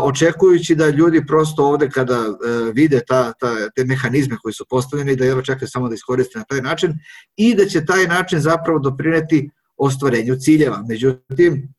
očekujući 0.00 0.74
da 0.74 0.88
ljudi 0.88 1.26
prosto 1.26 1.66
ovde 1.66 1.90
kada 1.90 2.14
e, 2.14 2.72
vide 2.72 3.00
ta, 3.08 3.32
ta, 3.32 3.70
te 3.76 3.84
mehanizme 3.84 4.36
koji 4.42 4.52
su 4.52 4.64
postavljeni, 4.70 5.16
da 5.16 5.24
jedva 5.24 5.42
čekaju 5.42 5.68
samo 5.68 5.88
da 5.88 5.94
iskoriste 5.94 6.38
na 6.38 6.44
taj 6.44 6.60
način 6.60 6.94
i 7.36 7.54
da 7.54 7.66
će 7.66 7.86
taj 7.86 8.06
način 8.06 8.40
zapravo 8.40 8.78
doprineti 8.78 9.50
ostvarenju 9.76 10.36
ciljeva. 10.36 10.84
Međutim, 10.88 11.74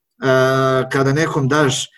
kada 0.92 1.12
nekom 1.12 1.48
daš 1.48 1.88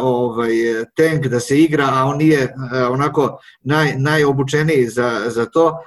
ovaj 0.00 0.50
tank 0.96 1.26
da 1.26 1.40
se 1.40 1.60
igra, 1.60 1.88
a 1.92 2.04
on 2.04 2.16
nije 2.18 2.54
onako 2.90 3.38
naj, 3.60 3.94
najobučeniji 3.96 4.86
za, 4.86 5.22
za 5.26 5.46
to, 5.46 5.78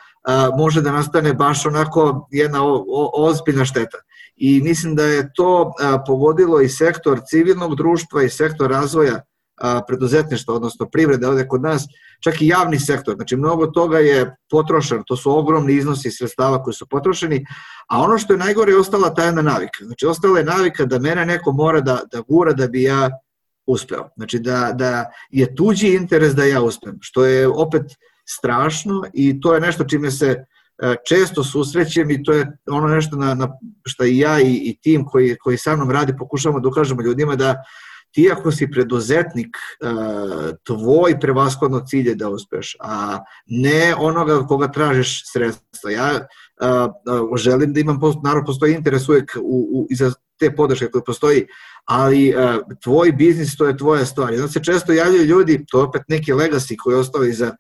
može 0.58 0.82
da 0.82 0.92
nastane 0.92 1.34
baš 1.34 1.66
onako 1.66 2.28
jedna 2.32 2.60
ozbiljna 3.14 3.66
šteta. 3.66 3.98
I 4.36 4.62
mislim 4.62 4.96
da 4.96 5.04
je 5.04 5.30
to 5.36 5.74
pogodilo 6.08 6.62
i 6.62 6.70
sektor 6.70 7.20
civilnog 7.30 7.76
društva 7.76 8.24
i 8.24 8.30
sektor 8.30 8.72
razvoja 8.72 9.22
preduzetništva, 9.88 10.54
odnosno 10.56 10.90
privrede 10.90 11.28
ovde 11.28 11.48
kod 11.48 11.62
nas, 11.62 11.86
čak 12.24 12.42
i 12.42 12.48
javni 12.48 12.80
sektor. 12.80 13.16
Znači, 13.16 13.36
mnogo 13.36 13.68
toga 13.68 14.00
je 14.00 14.36
potrošeno, 14.50 15.04
to 15.08 15.16
su 15.16 15.38
ogromni 15.38 15.74
iznosi 15.74 16.12
sredstava 16.12 16.64
koji 16.64 16.74
su 16.74 16.88
potrošeni, 16.90 17.46
a 17.90 18.02
ono 18.02 18.18
što 18.18 18.34
je 18.34 18.38
najgore 18.38 18.72
je 18.72 18.80
ostala 18.80 19.14
ta 19.14 19.24
jedna 19.24 19.42
navika. 19.42 19.86
Znači, 19.86 20.06
ostala 20.06 20.38
je 20.40 20.46
navika 20.46 20.86
da 20.86 21.00
mene 21.00 21.26
neko 21.26 21.52
mora 21.52 21.82
da, 21.82 22.02
da 22.12 22.22
gura 22.22 22.54
da 22.54 22.68
bi 22.68 22.84
ja 22.84 23.10
uspeo. 23.66 24.10
Znači, 24.16 24.40
da, 24.40 24.72
da 24.74 25.06
je 25.30 25.56
tuđi 25.56 25.88
interes 25.88 26.34
da 26.36 26.44
ja 26.44 26.62
uspem, 26.62 26.98
što 27.02 27.26
je 27.26 27.48
opet 27.48 27.84
strašno 28.26 29.04
i 29.14 29.42
to 29.42 29.54
je 29.54 29.62
nešto 29.62 29.84
čime 29.84 30.12
se 30.12 30.46
često 31.08 31.44
susrećem 31.44 32.12
i 32.12 32.24
to 32.24 32.34
je 32.34 32.58
ono 32.68 32.88
nešto 32.88 33.16
na, 33.16 33.34
na 33.34 33.48
što 33.86 34.04
i 34.04 34.18
ja 34.18 34.42
i, 34.42 34.62
i 34.64 34.78
tim 34.82 35.06
koji, 35.06 35.36
koji 35.38 35.58
sa 35.58 35.76
mnom 35.76 35.92
radi 35.92 36.14
pokušavamo 36.18 36.60
da 36.60 36.70
ukažemo 36.70 37.02
ljudima 37.02 37.36
da 37.36 37.64
ti 38.12 38.32
ako 38.32 38.52
si 38.52 38.72
preduzetnik, 38.72 39.58
e, 39.58 39.88
tvoj 40.64 41.20
prevaskodno 41.20 41.80
cilj 41.88 42.10
je 42.10 42.16
da 42.16 42.30
uspeš, 42.30 42.76
a 42.80 43.20
ne 43.46 43.96
onoga 43.98 44.48
koga 44.48 44.72
tražiš 44.72 45.22
sredstva. 45.32 45.92
Ja 45.92 46.10
e, 46.16 46.26
želim 47.36 47.74
da 47.74 47.80
imam, 47.80 48.00
naravno 48.24 48.46
postoji 48.46 48.76
interes 48.76 49.10
uvek 49.10 49.38
u, 49.42 49.68
u, 49.74 49.88
iza 49.90 50.12
te 50.40 50.56
podrške 50.56 50.88
koje 50.88 51.04
postoji, 51.04 51.46
ali 51.86 52.34
tvoj 52.84 53.12
biznis 53.12 53.58
to 53.58 53.66
je 53.66 53.78
tvoja 53.78 54.06
stvar. 54.06 54.34
Jedan 54.34 54.50
se 54.50 54.64
često 54.64 54.94
javljaju 54.94 55.26
ljudi, 55.26 55.66
to 55.70 55.80
je 55.80 55.84
opet 55.84 56.02
neki 56.08 56.34
legacy 56.34 56.76
koji 56.84 56.94
je 56.94 57.00
ostao 57.00 57.24
iza 57.24 57.56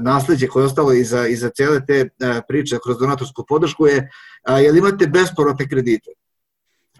nasledđe 0.00 0.46
koje 0.46 0.62
je 0.62 0.66
ostalo 0.66 0.92
iza, 0.92 1.26
iza 1.26 1.50
cele 1.56 1.86
te 1.86 2.08
priče 2.48 2.78
kroz 2.84 2.98
donatorsku 2.98 3.44
podršku 3.48 3.86
je, 3.86 4.10
jel 4.48 4.76
imate 4.76 5.06
besporotne 5.06 5.68
kredite? 5.68 6.10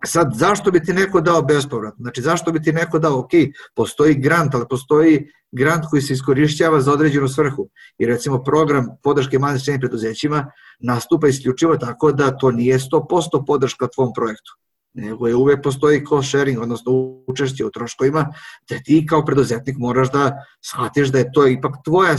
Sad, 0.06 0.32
zašto 0.34 0.70
bi 0.70 0.82
ti 0.82 0.92
neko 0.92 1.20
dao 1.20 1.42
bespovrat? 1.42 1.94
Znači, 1.98 2.22
zašto 2.22 2.52
bi 2.52 2.62
ti 2.62 2.72
neko 2.72 2.98
dao, 2.98 3.18
ok, 3.18 3.30
postoji 3.74 4.14
grant, 4.14 4.54
ali 4.54 4.64
postoji 4.70 5.26
grant 5.52 5.84
koji 5.90 6.02
se 6.02 6.12
iskorišćava 6.12 6.80
za 6.80 6.92
određenu 6.92 7.28
svrhu. 7.28 7.68
I 7.98 8.06
recimo 8.06 8.42
program 8.44 8.86
podrške 9.02 9.38
malim 9.38 9.58
srednjim 9.58 9.80
preduzećima 9.80 10.50
nastupa 10.80 11.28
isključivo 11.28 11.76
tako 11.76 12.12
da 12.12 12.36
to 12.36 12.50
nije 12.50 12.78
100% 12.78 13.44
podrška 13.46 13.86
tvom 13.86 14.12
projektu 14.14 14.56
nego 14.96 15.28
je 15.28 15.34
uvek 15.34 15.62
postoji 15.62 16.04
cost 16.08 16.28
sharing, 16.28 16.60
odnosno 16.62 16.92
učešće 17.26 17.64
u 17.64 17.70
troškovima, 17.70 18.32
da 18.70 18.78
ti 18.84 19.06
kao 19.08 19.24
preduzetnik 19.24 19.76
moraš 19.78 20.12
da 20.12 20.32
shvatiš 20.64 21.08
da 21.08 21.18
je 21.18 21.32
to 21.32 21.46
ipak 21.46 21.74
tvoja, 21.84 22.12
e, 22.12 22.16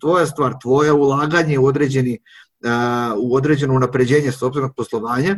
tvoja 0.00 0.26
stvar, 0.26 0.54
tvoje 0.62 0.92
ulaganje 0.92 1.58
u 1.58 1.66
određeni 1.66 2.14
e, 2.14 2.18
u 3.18 3.34
određeno 3.34 3.74
unapređenje 3.74 4.32
sobstvenog 4.32 4.72
poslovanja, 4.76 5.36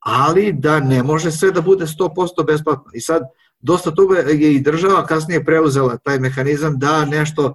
ali 0.00 0.52
da 0.52 0.80
ne 0.80 1.02
može 1.02 1.30
sve 1.30 1.50
da 1.50 1.60
bude 1.60 1.86
100% 1.86 2.46
besplatno. 2.46 2.90
I 2.94 3.00
sad, 3.00 3.22
dosta 3.60 3.90
toga 3.90 4.18
je 4.18 4.54
i 4.54 4.60
država 4.60 5.06
kasnije 5.06 5.44
preuzela 5.44 5.96
taj 5.96 6.18
mehanizam 6.18 6.78
da 6.78 7.04
nešto 7.04 7.46
uh, 7.46 7.54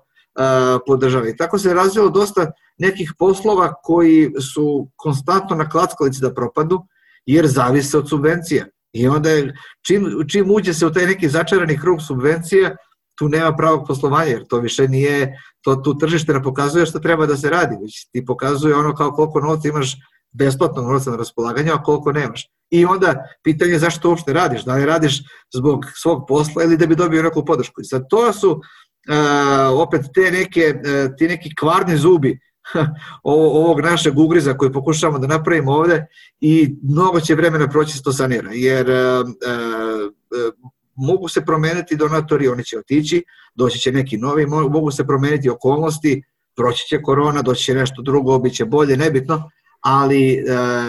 podržava. 0.88 1.30
I 1.30 1.36
tako 1.38 1.60
se 1.60 1.74
razvilo 1.74 2.10
dosta 2.10 2.52
nekih 2.78 3.14
poslova 3.20 3.74
koji 3.84 4.32
su 4.54 4.88
konstantno 4.96 5.56
na 5.56 5.70
klackalici 5.70 6.22
da 6.22 6.34
propadu, 6.34 6.86
jer 7.26 7.48
zavise 7.48 7.98
od 7.98 8.10
subvencija. 8.10 8.66
I 8.94 9.08
onda 9.08 9.30
je, 9.30 9.54
čim, 9.88 10.08
čim 10.28 10.52
uđe 10.52 10.74
se 10.74 10.86
u 10.86 10.92
taj 10.92 11.06
neki 11.06 11.30
začarani 11.30 11.80
krug 11.80 12.02
subvencija, 12.02 12.76
tu 13.16 13.30
nema 13.30 13.56
pravog 13.56 13.88
poslovanja, 13.88 14.32
jer 14.32 14.48
to 14.48 14.60
više 14.60 14.88
nije, 14.88 15.40
to 15.62 15.76
tu 15.76 15.98
tržište 15.98 16.34
ne 16.34 16.44
pokazuje 16.44 16.86
što 16.86 17.00
treba 17.00 17.26
da 17.26 17.38
se 17.38 17.50
radi, 17.50 17.76
već 17.82 18.10
ti 18.12 18.26
pokazuje 18.26 18.76
ono 18.76 18.96
kao 18.96 19.12
koliko 19.12 19.40
novca 19.40 19.68
imaš 19.68 19.96
besplatnog 20.36 20.86
novca 20.86 21.12
na 21.12 21.18
raspolaganju, 21.18 21.74
a 21.74 21.84
koliko 21.84 22.12
nemaš. 22.12 22.50
I 22.70 22.86
onda 22.86 23.16
pitanje 23.44 23.72
je 23.72 23.80
zašto 23.80 24.02
to 24.02 24.10
uopšte 24.10 24.34
radiš, 24.34 24.66
da 24.66 24.76
li 24.76 24.86
radiš 24.86 25.22
zbog 25.54 25.86
svog 25.96 26.26
posla 26.28 26.64
ili 26.64 26.78
da 26.78 26.86
bi 26.86 26.96
dobio 26.96 27.24
neku 27.24 27.46
podršku. 27.46 27.82
I 27.82 27.86
sad 27.86 28.04
to 28.10 28.34
su 28.34 28.52
uh, 28.52 29.82
opet 29.82 30.02
te 30.14 30.32
neke, 30.32 30.74
uh, 30.76 31.16
ti 31.18 31.28
neki 31.28 31.56
kvarni 31.56 31.98
zubi 31.98 32.40
ovog 33.24 33.82
našeg 33.82 34.20
ugriza 34.20 34.58
koji 34.58 34.72
pokušavamo 34.72 35.20
da 35.20 35.28
napravimo 35.28 35.72
ovde 35.72 36.06
i 36.40 36.76
mnogo 36.84 37.20
će 37.20 37.36
vremena 37.36 37.70
proći 37.70 37.98
da 37.98 38.02
to 38.02 38.14
sanira, 38.14 38.50
jer 38.54 38.90
e, 38.90 38.94
e, 38.94 39.24
mogu 40.96 41.28
se 41.28 41.46
promeniti 41.46 41.96
donatori, 41.96 42.48
oni 42.48 42.64
će 42.64 42.80
otići, 42.80 43.24
doći 43.56 43.80
će 43.80 43.92
neki 43.92 44.18
novi, 44.18 44.46
mogu 44.46 44.92
se 44.92 45.08
promeniti 45.08 45.50
okolnosti, 45.50 46.24
proći 46.56 46.88
će 46.88 47.02
korona, 47.02 47.42
doći 47.42 47.64
će 47.64 47.74
nešto 47.74 48.02
drugo, 48.02 48.40
bit 48.40 48.54
će 48.56 48.66
bolje, 48.66 48.98
nebitno, 48.98 49.50
ali 49.88 50.34
e, 50.34 50.44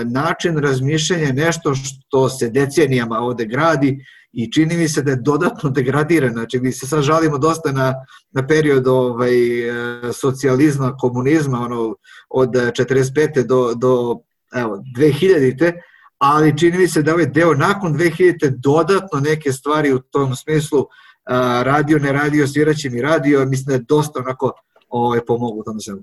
način 0.05 0.59
razmišljanja 0.59 1.25
je 1.25 1.33
nešto 1.33 1.75
što 1.75 2.29
se 2.29 2.49
decenijama 2.51 3.19
ovde 3.19 3.45
gradi 3.45 4.05
i 4.33 4.53
čini 4.53 4.77
mi 4.77 4.89
se 4.89 5.03
da 5.03 5.11
je 5.11 5.17
dodatno 5.17 5.71
degradiran. 5.71 6.33
Znači, 6.33 6.61
mi 6.61 6.73
se 6.73 6.87
sad 6.87 7.03
žalimo 7.03 7.39
dosta 7.39 7.73
na, 7.73 7.95
na 8.31 8.47
period 8.47 8.87
ovaj, 8.87 9.69
e, 9.69 10.13
socijalizma, 10.13 10.97
komunizma, 10.97 11.61
ono, 11.61 11.97
od 12.31 12.49
45. 12.49 13.47
do, 13.47 13.75
do 13.75 14.17
evo, 14.55 14.83
2000. 14.99 15.73
Ali 16.19 16.59
čini 16.59 16.79
mi 16.79 16.89
se 16.89 17.03
da 17.03 17.13
ovaj 17.13 17.27
deo 17.27 17.55
nakon 17.55 17.95
2000. 17.95 18.49
dodatno 18.49 19.21
neke 19.21 19.53
stvari 19.53 19.93
u 19.93 19.99
tom 19.99 20.37
smislu 20.37 20.87
radio, 21.63 21.99
ne 21.99 22.13
radio, 22.13 22.47
sviraće 22.47 22.91
mi 22.91 23.03
radio, 23.03 23.47
mislim 23.47 23.67
da 23.67 23.73
je 23.73 23.85
dosta 23.89 24.21
onako 24.21 24.53
ovaj, 24.89 25.21
pomogu 25.27 25.61
u 25.61 25.65
tom 25.65 25.81
svemu. 25.81 26.03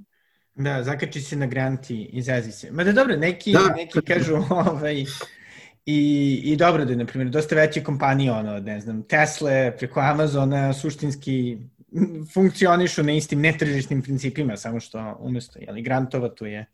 Da, 0.55 0.83
zakači 0.83 1.21
se 1.21 1.35
na 1.35 1.45
granti 1.45 1.95
i 1.95 2.17
izazi 2.17 2.51
se. 2.51 2.71
Ma 2.71 2.83
da 2.83 2.91
dobro, 2.91 3.15
neki, 3.15 3.51
da. 3.51 3.73
neki 3.75 4.01
kažu 4.01 4.35
ovaj, 4.69 5.05
I, 5.85 6.41
I 6.43 6.55
dobro 6.55 6.85
da 6.85 6.91
je, 6.91 6.97
na 6.97 7.05
primjer, 7.05 7.29
dosta 7.29 7.55
veće 7.55 7.83
kompanije, 7.83 8.31
ono, 8.31 8.59
ne 8.59 8.79
znam, 8.81 9.03
Tesla 9.03 9.71
preko 9.77 9.99
Amazona 9.99 10.73
suštinski 10.73 11.57
funkcionišu 12.33 13.03
na 13.03 13.11
istim 13.11 13.41
netržišnim 13.41 14.01
principima, 14.01 14.57
samo 14.57 14.79
što 14.79 15.17
umesto 15.19 15.59
jeli, 15.59 15.81
grantova 15.81 16.29
tu 16.29 16.45
je 16.45 16.65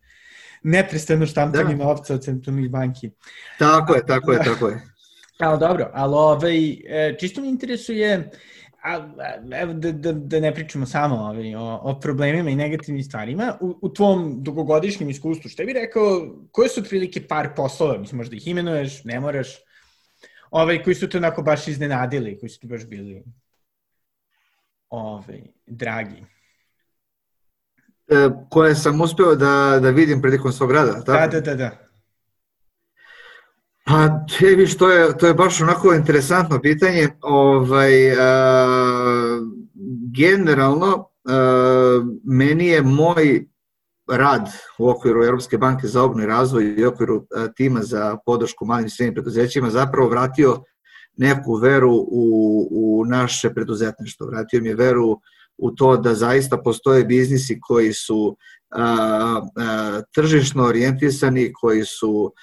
neprestano 0.64 1.26
štampanje 1.26 1.76
da. 1.76 1.84
novca 1.84 2.14
od 2.14 2.24
centralnih 2.24 2.70
banki. 2.70 3.12
Tako 3.60 3.96
je, 3.96 4.06
tako 4.06 4.32
je, 4.32 4.38
da. 4.38 4.44
tako 4.44 4.68
je. 4.68 4.82
Ali 5.40 5.60
dobro, 5.60 5.92
ali 5.94 6.14
ovaj, 6.16 6.70
e, 6.70 7.18
čisto 7.20 7.42
mi 7.42 7.50
interesuje, 7.50 8.32
a, 8.84 9.10
evo 9.62 9.74
da, 9.74 9.92
da, 9.92 10.12
da 10.14 10.40
ne 10.40 10.54
pričamo 10.54 10.86
samo 10.86 11.16
ovaj, 11.16 11.56
o, 11.56 11.80
o 11.84 12.00
problemima 12.00 12.50
i 12.50 12.56
negativnim 12.56 13.04
stvarima, 13.04 13.58
u, 13.62 13.80
u 13.82 13.94
tvom 13.94 14.44
dugogodišnjem 14.44 15.10
iskustvu, 15.10 15.50
šta 15.50 15.64
bi 15.64 15.74
rekao, 15.74 16.36
koje 16.52 16.70
su 16.70 16.82
otprilike 16.82 17.28
par 17.28 17.50
poslova, 17.56 17.98
mislim, 17.98 18.18
možda 18.18 18.36
ih 18.36 18.48
imenuješ, 18.48 19.04
ne 19.04 19.20
moraš, 19.20 19.48
ovaj, 20.52 20.84
koji 20.84 20.96
su 20.96 21.10
te 21.10 21.18
onako 21.18 21.42
baš 21.42 21.68
iznenadili, 21.68 22.40
koji 22.40 22.50
su 22.50 22.60
ti 22.60 22.68
baš 22.68 22.86
bili 22.86 23.24
ovaj, 24.90 25.42
dragi? 25.66 26.26
E, 28.08 28.30
koje 28.50 28.76
sam 28.76 29.02
uspeo 29.02 29.36
da, 29.36 29.80
da 29.82 29.90
vidim 29.90 30.22
prilikom 30.22 30.52
svog 30.52 30.72
rada, 30.72 31.04
tako? 31.04 31.12
Da, 31.12 31.28
da, 31.28 31.42
da, 31.42 31.56
da. 31.56 31.89
Pa, 33.90 34.26
viš, 34.56 34.78
to 34.78 34.90
je, 34.92 35.18
to 35.18 35.28
je 35.28 35.34
baš 35.34 35.62
onako 35.62 35.94
interesantno 35.94 36.60
pitanje. 36.62 37.10
Ovaj, 37.22 38.12
a, 38.20 39.40
generalno, 40.18 41.10
a, 41.26 42.04
meni 42.24 42.68
je 42.68 42.82
moj 42.82 43.46
rad 44.12 44.50
u 44.80 44.90
okviru 44.90 45.24
Europske 45.24 45.58
banke 45.58 45.88
za 45.88 46.04
obnu 46.04 46.24
i 46.24 46.26
razvoj 46.26 46.76
i 46.78 46.86
u 46.86 46.90
okviru 46.90 47.26
a, 47.36 47.48
tima 47.56 47.80
za 47.84 48.18
podršku 48.26 48.66
malim 48.66 48.86
i 48.86 48.90
srednjim 48.90 49.14
preduzećima 49.14 49.70
zapravo 49.70 50.10
vratio 50.10 50.64
neku 51.18 51.56
veru 51.56 51.94
u, 51.94 52.68
u 52.72 53.06
naše 53.06 53.50
preduzetništvo. 53.54 54.28
Vratio 54.28 54.62
mi 54.62 54.70
je 54.70 54.76
veru 54.76 55.20
u 55.58 55.72
to 55.72 55.98
da 55.98 56.14
zaista 56.14 56.58
postoje 56.58 57.04
biznisi 57.04 57.60
koji 57.62 57.94
su 57.94 58.38
tržišno 60.14 60.64
orijentisani, 60.64 61.54
koji 61.54 61.86
su 61.86 62.34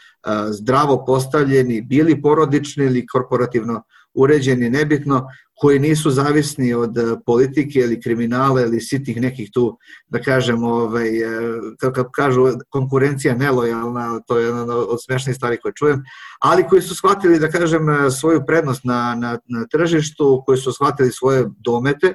zdravo 0.51 1.05
postavljeni, 1.05 1.83
bili 1.83 2.23
porodični 2.23 2.85
ili 2.85 3.07
korporativno 3.07 3.83
uređeni, 4.15 4.71
nebitno, 4.71 5.27
koji 5.59 5.79
nisu 5.79 6.11
zavisni 6.11 6.75
od 6.75 6.95
politike 7.27 7.79
ili 7.79 8.01
kriminala 8.01 8.61
ili 8.61 8.81
sitih 8.81 9.21
nekih 9.21 9.51
tu, 9.53 9.79
da 10.09 10.23
kažem, 10.23 10.65
ovaj, 10.65 11.09
e, 11.09 11.41
kako 11.81 12.11
kažu, 12.11 12.47
konkurencija 12.69 13.35
nelojalna, 13.35 14.21
to 14.21 14.39
je 14.39 14.47
jedna 14.47 14.77
od 14.77 14.99
smešnih 15.05 15.37
stvari 15.37 15.57
koje 15.63 15.73
čujem, 15.73 16.03
ali 16.41 16.69
koji 16.69 16.83
su 16.83 16.95
shvatili, 16.95 17.39
da 17.39 17.49
kažem, 17.49 17.87
svoju 18.21 18.43
prednost 18.47 18.85
na, 18.85 19.15
na, 19.15 19.39
na 19.49 19.67
tržištu, 19.73 20.43
koji 20.47 20.59
su 20.59 20.73
shvatili 20.73 21.13
svoje 21.13 21.45
domete, 21.65 22.15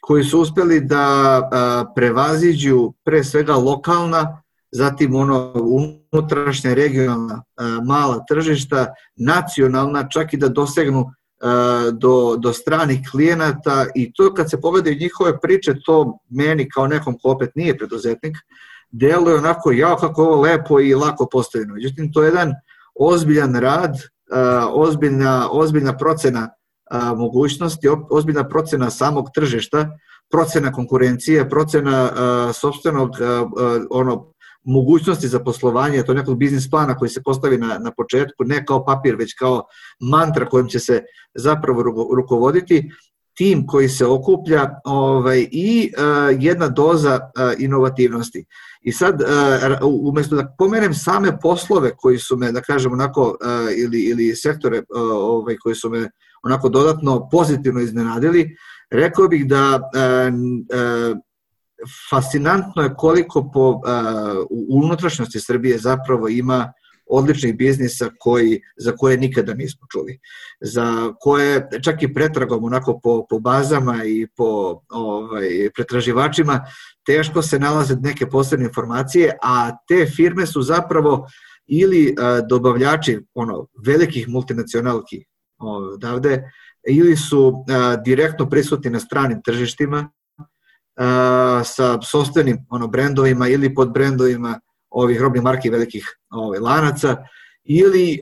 koji 0.00 0.24
su 0.24 0.40
uspeli 0.40 0.80
da 0.80 1.90
prevaziđu 1.94 2.92
pre 3.04 3.24
svega 3.24 3.54
lokalna 3.54 4.42
zatim 4.72 5.14
ono 5.14 5.52
unutrašnja 6.12 6.74
regionalna 6.74 7.42
mala 7.86 8.24
tržišta, 8.28 8.86
nacionalna, 9.16 10.08
čak 10.08 10.32
i 10.32 10.36
da 10.36 10.48
dosegnu 10.48 11.10
do, 11.92 12.36
do 12.36 12.52
stranih 12.52 13.00
klijenata 13.10 13.86
i 13.94 14.12
to 14.12 14.34
kad 14.34 14.50
se 14.50 14.60
pogledaju 14.60 14.96
njihove 15.00 15.40
priče, 15.40 15.74
to 15.84 16.18
meni 16.28 16.68
kao 16.68 16.86
nekom 16.86 17.18
ko 17.22 17.30
opet 17.30 17.50
nije 17.54 17.78
preduzetnik, 17.78 18.36
deluje 18.90 19.36
onako, 19.36 19.72
jao 19.72 19.96
kako 19.96 20.22
ovo 20.22 20.42
lepo 20.42 20.80
i 20.80 20.94
lako 20.94 21.28
postavljeno. 21.32 21.74
Međutim, 21.74 22.12
to 22.12 22.22
je 22.22 22.26
jedan 22.26 22.52
ozbiljan 22.94 23.54
rad, 23.54 23.94
ozbiljna, 24.72 25.48
ozbiljna 25.50 25.96
procena 25.96 26.48
mogućnosti, 27.16 27.88
ozbiljna 28.10 28.48
procena 28.48 28.90
samog 28.90 29.28
tržišta, 29.34 29.90
procena 30.30 30.72
konkurencije, 30.72 31.48
procena 31.48 32.10
sobstvenog 32.52 33.10
ono, 33.90 34.32
mogućnosti 34.64 35.28
za 35.28 35.38
poslovanje, 35.38 36.02
to 36.02 36.14
nekog 36.14 36.38
biznis 36.38 36.70
plana 36.70 36.96
koji 36.96 37.08
se 37.08 37.22
postavi 37.22 37.58
na, 37.58 37.78
na 37.78 37.90
početku, 37.96 38.44
ne 38.44 38.66
kao 38.66 38.84
papir, 38.84 39.16
već 39.16 39.34
kao 39.34 39.62
mantra 40.10 40.46
kojim 40.46 40.68
će 40.68 40.78
se 40.78 41.02
zapravo 41.34 41.82
rukovoditi, 42.16 42.90
tim 43.36 43.66
koji 43.66 43.88
se 43.88 44.06
okuplja 44.06 44.70
ovaj, 44.84 45.46
i 45.52 45.92
uh, 45.96 46.42
jedna 46.42 46.68
doza 46.68 47.14
uh, 47.14 47.52
inovativnosti. 47.58 48.44
I 48.82 48.92
sad, 48.92 49.22
uh, 49.22 50.08
umesto 50.08 50.36
da 50.36 50.54
pomenem 50.58 50.94
same 50.94 51.38
poslove 51.40 51.90
koji 51.96 52.18
su 52.18 52.36
me, 52.36 52.52
da 52.52 52.60
kažem, 52.60 52.92
onako, 52.92 53.22
uh, 53.22 53.36
ili, 53.76 54.00
ili 54.00 54.36
sektore 54.36 54.78
uh, 54.78 54.84
ovaj, 55.12 55.56
koji 55.56 55.74
su 55.74 55.90
me 55.90 56.10
onako 56.42 56.68
dodatno 56.68 57.28
pozitivno 57.30 57.80
iznenadili, 57.80 58.56
rekao 58.90 59.28
bih 59.28 59.46
da 59.46 59.76
uh, 59.76 60.34
uh, 60.34 61.18
fascinantno 62.10 62.82
je 62.82 62.94
koliko 62.94 63.50
po 63.52 63.70
uh, 63.70 63.80
u 64.50 64.66
unutrašnjosti 64.68 65.40
Srbije 65.40 65.78
zapravo 65.78 66.28
ima 66.28 66.72
odličnih 67.10 67.56
biznisa 67.56 68.10
koji, 68.18 68.60
za 68.76 68.92
koje 68.92 69.16
nikada 69.16 69.54
nismo 69.54 69.86
čuli. 69.92 70.18
Za 70.60 71.12
koje 71.20 71.68
čak 71.82 72.02
i 72.02 72.14
pretragom 72.14 72.64
onako 72.64 73.00
po, 73.02 73.26
po 73.30 73.38
bazama 73.38 74.04
i 74.04 74.26
po 74.36 74.80
ovaj, 74.88 75.70
pretraživačima 75.74 76.64
teško 77.06 77.42
se 77.42 77.58
nalaze 77.58 77.96
neke 77.96 78.26
posebne 78.26 78.66
informacije, 78.66 79.38
a 79.42 79.70
te 79.88 80.06
firme 80.06 80.46
su 80.46 80.62
zapravo 80.62 81.26
ili 81.66 82.14
a, 82.18 82.40
dobavljači 82.40 83.20
ono 83.34 83.66
velikih 83.86 84.28
multinacionalki 84.28 85.24
odavde. 85.60 86.50
Ili 86.88 87.16
su 87.16 87.64
a, 87.68 87.96
direktno 87.96 88.48
prisutni 88.50 88.90
na 88.90 89.00
stranim 89.00 89.42
tržištima 89.44 90.10
a, 90.96 91.62
sa 91.64 92.02
sobstvenim 92.02 92.66
ono 92.70 92.88
brendovima 92.88 93.48
ili 93.48 93.74
pod 93.74 93.92
brendovima 93.92 94.60
ovih 94.90 95.20
robnih 95.20 95.42
marki 95.42 95.70
velikih 95.70 96.18
ovaj, 96.30 96.58
lanaca 96.58 97.16
ili 97.64 98.12
e, 98.12 98.18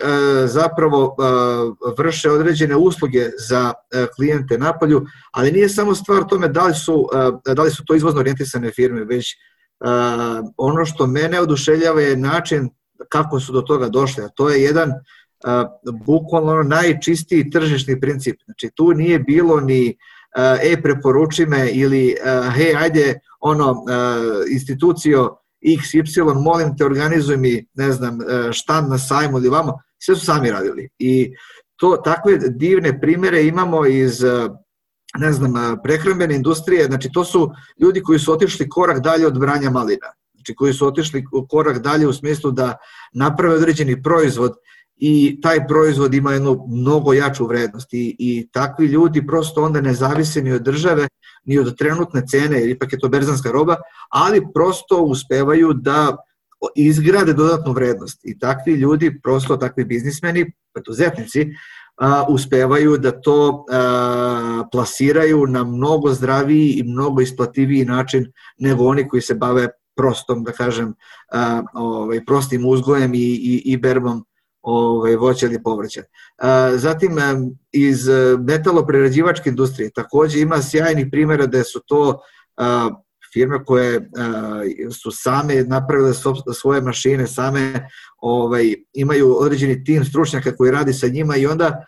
zapravo 0.47 1.17
e, 1.19 1.23
vrše 1.99 2.31
određene 2.31 2.77
usluge 2.77 3.31
za 3.49 3.73
e, 3.93 4.07
klijente 4.17 4.59
napolju, 4.59 5.07
ali 5.33 5.53
nije 5.53 5.69
samo 5.69 5.95
stvar 5.95 6.25
tome 6.29 6.49
da 6.49 6.65
li 6.65 6.75
su, 6.75 7.09
e, 7.47 7.55
da 7.55 7.63
li 7.63 7.71
su 7.71 7.85
to 7.85 7.95
izvozno 7.95 8.21
orijentisane 8.21 8.71
firme, 8.71 9.05
već 9.05 9.33
e, 9.33 9.37
ono 10.57 10.85
što 10.85 11.07
mene 11.07 11.41
oduševljava 11.41 12.01
je 12.01 12.17
način 12.17 12.71
kako 13.09 13.41
su 13.41 13.53
do 13.53 13.61
toga 13.61 13.89
došle, 13.89 14.25
a 14.25 14.29
to 14.29 14.49
je 14.49 14.63
jedan 14.63 14.93
bukvalno 16.07 16.63
najčistiji 16.63 17.51
tržišni 17.51 18.01
princip. 18.01 18.41
Znači 18.45 18.71
tu 18.75 18.93
nije 18.93 19.19
bilo 19.19 19.61
ni 19.61 19.97
e, 20.63 20.83
preporuči 20.83 21.47
me 21.47 21.71
ili 21.71 22.17
hej 22.55 22.75
ajde 22.77 23.21
ono 23.41 23.85
institucijo 24.51 25.37
XY, 25.63 26.43
molim 26.43 26.77
te, 26.77 26.85
organizuj 26.85 27.37
mi, 27.37 27.67
ne 27.75 27.93
znam, 27.93 28.19
štan 28.53 28.89
na 28.89 28.99
sajmu 28.99 29.39
ili 29.39 29.49
vamo, 29.49 29.79
sve 29.99 30.17
su 30.17 30.25
sami 30.25 30.51
radili. 30.51 30.89
I 30.99 31.33
to, 31.77 31.97
takve 31.97 32.39
divne 32.39 33.01
primere 33.01 33.43
imamo 33.43 33.87
iz 33.87 34.23
ne 35.17 35.33
znam, 35.33 35.53
prehrambene 35.83 36.35
industrije, 36.35 36.85
znači 36.85 37.11
to 37.13 37.25
su 37.25 37.51
ljudi 37.81 38.03
koji 38.03 38.19
su 38.19 38.33
otišli 38.33 38.69
korak 38.69 39.01
dalje 39.01 39.27
od 39.27 39.39
branja 39.39 39.71
malina, 39.71 40.07
znači 40.35 40.55
koji 40.55 40.73
su 40.73 40.87
otišli 40.87 41.25
korak 41.49 41.79
dalje 41.79 42.07
u 42.07 42.13
smislu 42.13 42.51
da 42.51 42.77
naprave 43.13 43.55
određeni 43.55 44.03
proizvod 44.03 44.55
i 44.99 45.41
taj 45.41 45.67
proizvod 45.67 46.15
ima 46.15 46.33
jednu 46.33 46.67
mnogo 46.69 47.13
jaču 47.13 47.47
vrednost. 47.47 47.95
I, 47.95 48.17
i 48.19 48.49
takvi 48.53 48.87
ljudi 48.87 49.27
prosto 49.27 49.65
onda 49.65 49.81
ne 49.81 49.95
zavise 49.95 50.43
ni 50.43 50.53
od 50.53 50.63
države, 50.63 51.09
ni 51.45 51.59
od 51.59 51.77
trenutne 51.79 52.23
cene, 52.27 52.61
jer 52.61 52.71
ipak 52.71 52.93
je 52.93 52.99
to 52.99 53.09
berzanska 53.09 53.51
roba, 53.51 53.77
ali 54.11 54.43
prosto 54.55 55.03
uspevaju 55.03 55.73
da 55.73 56.17
izgrade 56.77 57.33
dodatnu 57.33 57.73
vrednost. 57.73 58.21
I 58.25 58.39
takvi 58.39 58.73
ljudi, 58.73 59.21
prosto 59.23 59.57
takvi 59.57 59.85
biznismeni, 59.85 60.53
preduzetnici, 60.75 61.49
a, 61.97 62.25
uspevaju 62.29 62.99
da 62.99 63.21
to 63.21 63.65
a, 63.71 64.65
plasiraju 64.73 65.47
na 65.47 65.65
mnogo 65.65 66.13
zdraviji 66.13 66.71
i 66.71 66.83
mnogo 66.83 67.21
isplativiji 67.21 67.85
način 67.85 68.33
nego 68.59 68.85
oni 68.85 69.09
koji 69.09 69.23
se 69.23 69.35
bave 69.35 69.69
prostom, 69.97 70.45
da 70.45 70.53
kažem, 70.53 70.95
a, 71.33 71.63
ovaj, 71.75 72.25
prostim 72.25 72.67
uzgojem 72.67 73.15
i, 73.15 73.19
i, 73.19 73.63
i 73.65 73.77
berbom 73.77 74.25
ovaj, 74.63 75.17
voća 75.17 75.47
ili 75.47 75.63
povrća. 75.63 76.03
Zatim, 76.75 77.17
iz 77.73 78.09
metaloprerađivačke 78.47 79.51
industrije 79.51 79.91
takođe 79.91 80.41
ima 80.41 80.63
sjajnih 80.63 81.07
primjera 81.11 81.47
da 81.47 81.65
su 81.65 81.81
to 81.87 82.21
firme 83.33 83.65
koje 83.65 84.11
su 85.03 85.11
same 85.11 85.63
napravile 85.63 86.13
svoje 86.55 86.81
mašine, 86.81 87.27
same 87.27 87.89
ovaj, 88.19 88.75
imaju 88.93 89.37
određeni 89.41 89.85
tim 89.85 90.05
stručnjaka 90.05 90.57
koji 90.57 90.71
radi 90.71 90.93
sa 90.93 91.07
njima 91.07 91.37
i 91.37 91.47
onda 91.47 91.85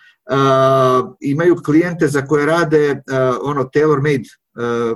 imaju 1.21 1.57
klijente 1.65 2.09
za 2.09 2.27
koje 2.27 2.47
rade 2.47 3.03
ono 3.43 3.65
tailor 3.65 4.01
made 4.01 4.29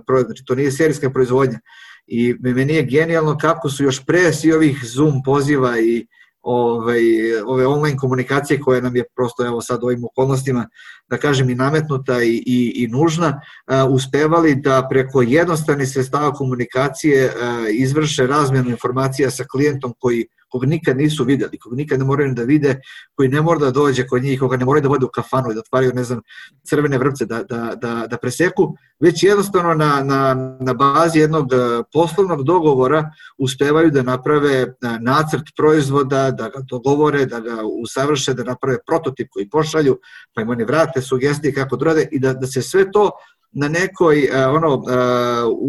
proizvod, 0.07 0.27
znači 0.27 0.45
to 0.47 0.55
nije 0.55 0.73
serijska 0.73 1.11
proizvodnja. 1.11 1.59
I 2.07 2.35
meni 2.41 2.75
je 2.75 2.83
genijalno 2.83 3.39
kako 3.39 3.71
su 3.71 3.85
još 3.85 4.07
pre 4.07 4.33
svi 4.33 4.53
ovih 4.53 4.81
Zoom 4.85 5.23
poziva 5.25 5.81
i 5.81 6.07
ovaj, 6.45 7.01
ove 7.47 7.67
online 7.67 7.97
komunikacije 7.97 8.61
koja 8.61 8.81
nam 8.81 8.97
je 8.97 9.05
prosto 9.17 9.47
evo 9.47 9.61
sad 9.61 9.85
ovim 9.85 10.05
okolnostima 10.05 10.69
da 11.09 11.17
kažem 11.17 11.51
i 11.51 11.55
nametnuta 11.55 12.23
i, 12.23 12.43
i, 12.47 12.73
i 12.77 12.89
nužna, 12.89 13.41
a, 13.67 13.87
uspevali 13.87 14.55
da 14.55 14.87
preko 14.91 15.23
jednostavnih 15.23 15.89
sredstava 15.89 16.33
komunikacije 16.33 17.29
a, 17.29 17.67
izvrše 17.71 18.27
razmjenu 18.27 18.71
informacija 18.71 19.31
sa 19.31 19.45
klijentom 19.53 19.95
koji 19.99 20.27
koga 20.55 20.67
nikad 20.67 20.97
nisu 20.97 21.25
videli, 21.25 21.59
koga 21.59 21.77
nikad 21.77 21.99
ne 21.99 22.05
moraju 22.05 22.35
da 22.35 22.43
vide, 22.43 22.81
koji 23.15 23.29
ne 23.29 23.41
mora 23.43 23.59
da 23.59 23.71
dođe 23.71 24.07
kod 24.07 24.23
njih, 24.23 24.41
koga 24.41 24.57
ne 24.57 24.65
moraju 24.65 24.83
da 24.83 24.89
vode 24.89 25.07
u 25.07 25.09
kafanu 25.09 25.51
i 25.51 25.55
da 25.55 25.61
otvaraju, 25.61 25.93
ne 25.95 26.05
znam, 26.05 26.21
crvene 26.63 26.99
vrpce 26.99 27.27
da, 27.27 27.43
da, 27.43 27.75
da, 27.75 28.07
da 28.11 28.17
preseku, 28.17 28.69
već 29.01 29.23
jednostavno 29.23 29.75
na, 29.75 30.03
na, 30.05 30.35
na 30.61 30.75
bazi 30.75 31.19
jednog 31.19 31.53
e, 31.53 31.57
poslovnog 31.93 32.45
dogovora 32.45 33.11
uspevaju 33.39 33.91
da 33.91 34.03
naprave 34.03 34.55
e, 34.63 34.69
nacrt 35.01 35.51
proizvoda, 35.57 36.31
da 36.31 36.49
ga 36.49 36.63
dogovore, 36.71 37.27
da 37.27 37.41
ga 37.41 37.57
usavrše, 37.83 38.35
da 38.35 38.45
naprave 38.45 38.79
prototip 38.87 39.29
koji 39.31 39.51
pošalju, 39.51 39.99
pa 40.35 40.43
im 40.43 40.51
oni 40.51 40.65
vrate 40.65 41.03
sugestije 41.03 41.55
kako 41.55 41.77
da 41.77 41.85
rade 41.85 42.09
i 42.13 42.21
da, 42.21 42.33
da 42.33 42.47
se 42.47 42.63
sve 42.63 42.91
to 42.91 43.11
na 43.53 43.69
nekoj 43.69 44.25
e, 44.25 44.47
ono 44.47 44.83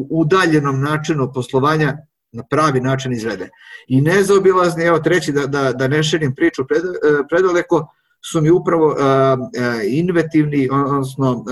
udaljenom 0.09 0.81
načinu 0.81 1.31
poslovanja 1.33 1.97
na 2.35 2.43
pravi 2.49 2.81
način 2.81 3.13
izvede. 3.13 3.49
I 3.87 4.01
nezaobilazni, 4.01 4.83
evo 4.83 4.99
treći, 4.99 5.31
da, 5.31 5.47
da, 5.47 5.71
da 5.73 5.87
ne 5.87 6.03
šerim 6.03 6.35
priču 6.35 6.67
pred, 6.67 6.83
e, 6.85 7.27
predaleko, 7.29 7.87
su 8.31 8.41
mi 8.41 8.49
upravo 8.49 8.87
uh, 8.87 8.97
inventivni, 9.87 10.69
odnosno 10.71 11.31
uh, 11.31 11.45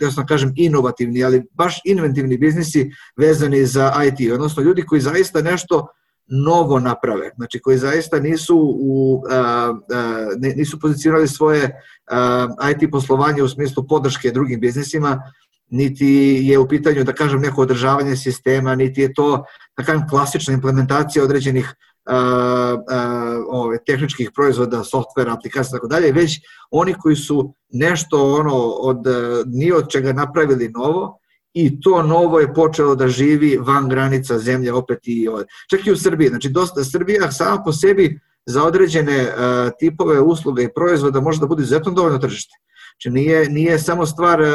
ja 0.00 0.10
sam 0.10 0.26
kažem 0.26 0.52
inovativni, 0.56 1.24
ali 1.24 1.42
baš 1.52 1.80
inventivni 1.84 2.38
biznisi 2.38 2.90
vezani 3.16 3.66
za 3.66 3.92
IT, 4.06 4.32
odnosno 4.32 4.62
ljudi 4.62 4.82
koji 4.82 5.00
zaista 5.00 5.42
nešto 5.42 5.86
novo 6.26 6.80
naprave, 6.80 7.30
znači 7.36 7.60
koji 7.60 7.78
zaista 7.78 8.20
nisu 8.20 8.76
u, 8.80 9.22
a, 9.30 9.34
a, 9.36 10.26
nisu 10.56 10.80
pozicionirali 10.80 11.28
svoje 11.28 11.82
a, 12.10 12.48
IT 12.70 12.90
poslovanje 12.90 13.42
u 13.42 13.48
smislu 13.48 13.86
podrške 13.88 14.30
drugim 14.30 14.60
biznisima, 14.60 15.22
niti 15.70 16.40
je 16.42 16.58
u 16.58 16.68
pitanju, 16.68 17.04
da 17.04 17.12
kažem, 17.12 17.40
neko 17.40 17.62
održavanje 17.62 18.16
sistema, 18.16 18.74
niti 18.74 19.00
je 19.00 19.14
to, 19.14 19.44
da 19.76 19.84
kažem, 19.84 20.08
klasična 20.08 20.54
implementacija 20.54 21.24
određenih 21.24 21.74
uh, 22.10 22.14
uh, 22.14 23.44
ove, 23.48 23.78
tehničkih 23.86 24.30
proizvoda, 24.34 24.84
softvera, 24.84 25.32
aplikacija 25.32 25.78
tako 25.78 25.86
dalje, 25.86 26.12
već 26.12 26.40
oni 26.70 26.94
koji 26.94 27.16
su 27.16 27.54
nešto 27.68 28.34
ono 28.34 28.56
od 28.68 28.98
ni 29.46 29.72
od 29.72 29.88
čega 29.88 30.12
napravili 30.12 30.68
novo 30.68 31.20
i 31.54 31.80
to 31.80 32.02
novo 32.02 32.40
je 32.40 32.54
počelo 32.54 32.94
da 32.94 33.08
živi 33.08 33.58
van 33.60 33.88
granica 33.88 34.38
zemlje 34.38 34.72
opet 34.72 34.98
i 35.02 35.28
ovaj. 35.28 35.44
čak 35.70 35.86
i 35.86 35.92
u 35.92 35.96
Srbiji. 35.96 36.28
Znači 36.28 36.48
dosta 36.48 36.84
Srbija 36.84 37.30
sama 37.30 37.62
po 37.64 37.72
sebi 37.72 38.20
za 38.46 38.64
određene 38.64 39.22
uh, 39.22 39.70
tipove 39.78 40.20
usluga 40.20 40.62
i 40.62 40.72
proizvoda 40.74 41.20
može 41.20 41.40
da 41.40 41.46
bude 41.46 41.62
izuzetno 41.62 41.92
dovoljno 41.92 42.18
tržište. 42.18 42.54
Znači 43.02 43.10
nije, 43.10 43.50
nije 43.50 43.78
samo 43.78 44.06
stvar 44.06 44.40
uh, 44.40 44.46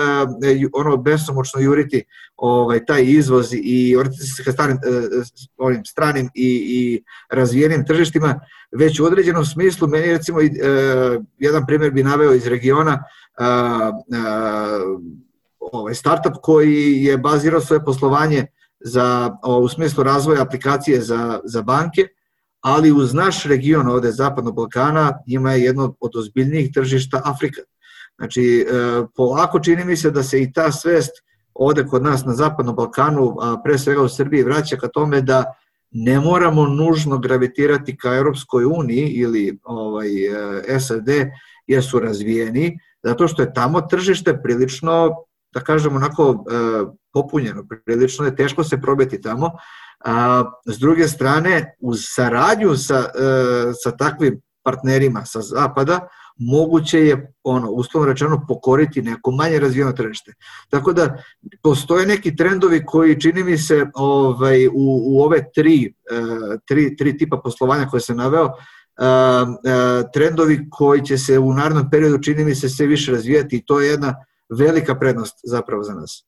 ono 0.73 0.97
besomučno 0.97 1.61
juriti 1.61 2.03
ovaj, 2.37 2.85
taj 2.85 3.03
izvoz 3.03 3.53
i 3.53 3.95
orientiti 3.95 4.27
se 4.27 4.43
ka 4.43 4.51
starim, 4.51 4.77
uh, 4.77 5.23
ovim 5.57 5.85
stranim 5.85 6.29
i, 6.33 6.65
i 6.69 7.03
razvijenim 7.29 7.85
tržištima, 7.85 8.39
već 8.71 8.99
u 8.99 9.05
određenom 9.05 9.45
smislu, 9.45 9.87
meni 9.87 10.05
recimo 10.05 10.39
uh, 10.39 10.45
jedan 11.37 11.65
primjer 11.65 11.91
bi 11.91 12.03
naveo 12.03 12.33
iz 12.33 12.47
regiona, 12.47 13.03
uh, 13.39 13.95
uh, 14.07 15.01
ovaj 15.59 15.95
startup 15.95 16.33
koji 16.41 17.03
je 17.03 17.17
bazirao 17.17 17.61
svoje 17.61 17.85
poslovanje 17.85 18.45
za, 18.79 19.37
o, 19.43 19.59
u 19.59 19.69
smislu 19.69 20.03
razvoja 20.03 20.41
aplikacije 20.41 21.01
za, 21.01 21.39
za 21.43 21.61
banke, 21.61 22.07
ali 22.61 22.91
uz 22.91 23.13
naš 23.13 23.43
region 23.43 23.87
ovde 23.87 24.11
Zapadnog 24.11 24.55
Balkana 24.55 25.13
ima 25.27 25.53
jedno 25.53 25.95
od 25.99 26.15
ozbiljnijih 26.15 26.71
tržišta 26.73 27.21
Afrika. 27.25 27.61
Znači, 28.17 28.65
polako 29.15 29.59
čini 29.59 29.85
mi 29.85 29.97
se 29.97 30.11
da 30.11 30.23
se 30.23 30.41
i 30.41 30.53
ta 30.53 30.71
svest 30.71 31.11
ovde 31.53 31.85
kod 31.85 32.03
nas 32.03 32.25
na 32.25 32.33
Zapadnom 32.33 32.75
Balkanu, 32.75 33.35
a 33.41 33.61
pre 33.63 33.77
svega 33.77 34.01
u 34.01 34.09
Srbiji, 34.09 34.43
vraća 34.43 34.77
ka 34.77 34.87
tome 34.87 35.21
da 35.21 35.43
ne 35.91 36.19
moramo 36.19 36.65
nužno 36.67 37.17
gravitirati 37.17 37.97
ka 37.97 38.15
Europskoj 38.15 38.65
uniji 38.65 39.07
ili 39.07 39.59
ovaj, 39.63 40.07
SAD 40.79 41.09
jer 41.67 41.83
su 41.83 41.99
razvijeni, 41.99 42.79
zato 43.03 43.27
što 43.27 43.41
je 43.41 43.53
tamo 43.53 43.81
tržište 43.81 44.41
prilično, 44.41 45.15
da 45.53 45.59
kažemo, 45.59 45.95
onako 45.95 46.43
popunjeno, 47.13 47.65
prilično 47.85 48.25
je 48.25 48.35
teško 48.35 48.63
se 48.63 48.81
probiti 48.81 49.21
tamo. 49.21 49.51
A, 50.05 50.43
s 50.65 50.79
druge 50.79 51.07
strane, 51.07 51.75
uz 51.79 51.99
saradnju 52.01 52.75
sa, 52.75 53.03
sa 53.83 53.91
takvim 53.97 54.41
partnerima 54.63 55.25
sa 55.25 55.41
zapada, 55.41 56.07
moguće 56.37 56.99
je, 56.99 57.33
ono, 57.43 57.69
uslovno 57.69 58.11
rečeno, 58.11 58.45
pokoriti 58.47 59.01
neko 59.01 59.31
manje 59.31 59.59
razvijeno 59.59 59.91
tržište. 59.91 60.33
Tako 60.69 60.93
da, 60.93 61.17
postoje 61.63 62.05
neki 62.05 62.35
trendovi 62.35 62.85
koji, 62.85 63.21
čini 63.21 63.43
mi 63.43 63.57
se, 63.57 63.85
ovaj, 63.93 64.67
u, 64.67 65.01
u 65.05 65.21
ove 65.21 65.43
tri, 65.55 65.93
uh, 66.11 66.59
tri, 66.67 66.95
tri 66.95 67.17
tipa 67.17 67.37
poslovanja 67.43 67.85
koje 67.85 68.01
sam 68.01 68.17
naveo, 68.17 68.45
uh, 68.45 68.51
uh, 69.01 70.09
trendovi 70.13 70.67
koji 70.69 71.05
će 71.05 71.17
se 71.17 71.39
u 71.39 71.53
narednom 71.53 71.89
periodu, 71.89 72.23
čini 72.23 72.43
mi 72.43 72.55
se, 72.55 72.69
sve 72.69 72.85
više 72.85 73.11
razvijati 73.11 73.55
i 73.55 73.65
to 73.65 73.79
je 73.79 73.89
jedna 73.89 74.15
velika 74.57 74.95
prednost 74.95 75.39
zapravo 75.43 75.83
za 75.83 75.93
nas. 75.93 76.25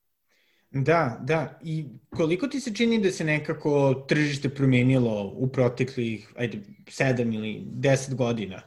Da, 0.71 1.17
da. 1.21 1.59
I 1.63 1.85
koliko 2.15 2.47
ti 2.47 2.59
se 2.59 2.73
čini 2.73 2.99
da 2.99 3.11
se 3.11 3.23
nekako 3.23 4.05
tržište 4.07 4.49
promenilo 4.49 5.31
u 5.35 5.47
proteklih, 5.47 6.33
ajde, 6.37 6.61
7 6.85 7.35
ili 7.35 7.65
10 7.73 8.15
godina? 8.15 8.61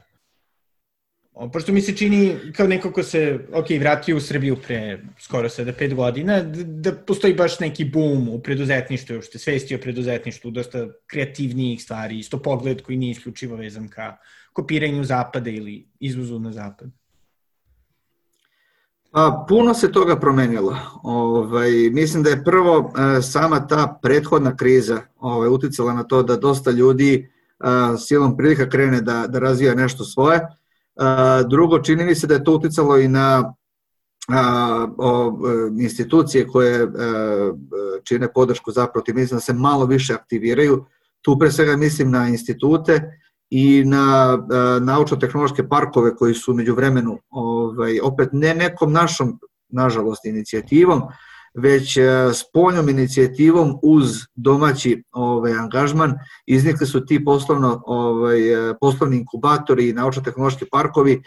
Pošto 1.53 1.71
mi 1.71 1.81
se 1.81 1.95
čini 1.95 2.37
kao 2.55 2.67
neko 2.67 2.91
ko 2.91 3.03
se, 3.03 3.39
ok, 3.53 3.65
vratio 3.79 4.17
u 4.17 4.19
Srbiju 4.19 4.57
pre 4.67 4.99
skoro 5.19 5.49
sada 5.49 5.73
pet 5.73 5.95
godina, 5.95 6.41
da, 6.43 6.91
postoji 6.91 7.33
baš 7.33 7.59
neki 7.59 7.85
boom 7.85 8.29
u 8.29 8.39
preduzetništvu, 8.39 9.15
je 9.15 9.21
svesti 9.21 9.75
o 9.75 9.79
preduzetništvu, 9.79 10.51
dosta 10.51 10.87
kreativnijih 11.07 11.83
stvari, 11.83 12.19
isto 12.19 12.37
pogled 12.37 12.81
koji 12.81 12.97
nije 12.97 13.11
isključivo 13.11 13.55
vezan 13.55 13.87
ka 13.87 14.17
kopiranju 14.53 15.03
zapada 15.03 15.49
ili 15.49 15.87
izvozu 15.99 16.39
na 16.39 16.51
zapad. 16.51 16.89
Pa, 19.11 19.45
puno 19.49 19.73
se 19.73 19.91
toga 19.91 20.19
promenilo. 20.19 20.77
Ovaj, 21.03 21.71
mislim 21.91 22.23
da 22.23 22.29
je 22.29 22.43
prvo 22.43 22.93
e, 23.17 23.21
sama 23.21 23.67
ta 23.67 23.99
prethodna 24.01 24.55
kriza 24.55 25.01
ovaj, 25.19 25.49
uticala 25.49 25.93
na 25.93 26.03
to 26.03 26.23
da 26.23 26.37
dosta 26.37 26.71
ljudi 26.71 27.31
a, 27.59 27.97
silom 27.97 28.37
prilika 28.37 28.69
krene 28.69 29.01
da, 29.01 29.27
da 29.27 29.39
razvija 29.39 29.75
nešto 29.75 30.03
svoje, 30.03 30.39
Drugo, 31.49 31.79
čini 31.79 32.05
mi 32.05 32.15
se 32.15 32.27
da 32.27 32.33
je 32.33 32.43
to 32.43 32.53
uticalo 32.53 32.97
i 32.97 33.07
na 33.07 33.53
a, 34.29 34.87
o, 34.97 35.39
e, 35.49 35.83
institucije 35.83 36.47
koje 36.47 36.83
a, 36.83 36.87
e, 36.87 38.01
čine 38.03 38.33
podršku 38.33 38.71
zapravo 38.71 39.03
tim 39.03 39.27
da 39.31 39.39
se 39.39 39.53
malo 39.53 39.85
više 39.85 40.13
aktiviraju. 40.13 40.85
Tu 41.21 41.39
pre 41.39 41.51
svega 41.51 41.77
mislim 41.77 42.11
na 42.11 42.27
institute 42.27 43.19
i 43.49 43.83
na 43.85 44.37
naučno-tehnološke 44.81 45.69
parkove 45.69 46.15
koji 46.15 46.33
su 46.33 46.53
među 46.53 46.75
vremenu 46.75 47.17
ovaj, 47.29 47.99
opet 48.03 48.29
ne 48.31 48.55
nekom 48.55 48.93
našom, 48.93 49.39
nažalost, 49.69 50.25
inicijativom, 50.25 51.01
već 51.53 51.97
e, 51.97 52.03
spoljnom 52.33 52.89
inicijativom 52.89 53.79
uz 53.83 54.07
domaći 54.35 55.03
ovaj, 55.11 55.53
angažman 55.53 56.13
iznikli 56.45 56.87
su 56.87 57.05
ti 57.05 57.25
poslovno, 57.25 57.81
ovaj, 57.85 58.69
e, 58.69 58.73
poslovni 58.81 59.17
inkubatori 59.17 59.89
i 59.89 59.93
naučno-tehnološki 59.93 60.65
parkovi 60.71 61.21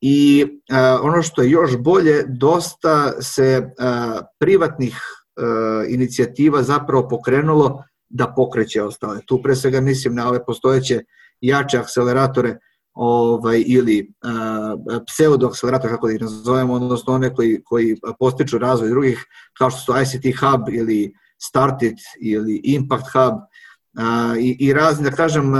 i 0.00 0.46
a, 0.70 0.78
e, 0.78 0.92
ono 0.92 1.22
što 1.22 1.42
je 1.42 1.50
još 1.50 1.76
bolje, 1.76 2.24
dosta 2.28 3.22
se 3.22 3.70
a, 3.78 4.20
privatnih 4.38 5.00
a, 5.36 5.84
inicijativa 5.88 6.62
zapravo 6.62 7.08
pokrenulo 7.08 7.84
da 8.08 8.32
pokreće 8.36 8.82
ostale. 8.82 9.20
Tu 9.26 9.42
pre 9.42 9.56
svega 9.56 9.80
mislim 9.80 10.14
na 10.14 10.28
ove 10.28 10.44
postojeće 10.44 11.00
jače 11.40 11.78
akceleratore 11.78 12.58
ovaj, 13.00 13.64
ili 13.66 14.12
pseudo-akcelerator, 15.06 15.88
kako 15.88 16.06
da 16.06 16.12
ih 16.12 16.20
nazovemo, 16.20 16.74
odnosno 16.74 17.14
one 17.14 17.34
koji, 17.34 17.62
koji 17.64 17.96
postiču 18.18 18.58
razvoj 18.58 18.90
drugih, 18.90 19.24
kao 19.58 19.70
što 19.70 19.80
su 19.80 19.92
ICT 20.02 20.40
Hub 20.40 20.68
ili 20.72 21.12
Startit 21.38 21.98
ili 22.20 22.60
Impact 22.64 23.06
Hub, 23.12 23.34
uh, 23.34 24.38
i, 24.38 24.56
i 24.60 24.72
razni, 24.72 25.10
da 25.10 25.16
kažem, 25.16 25.52
uh, 25.52 25.58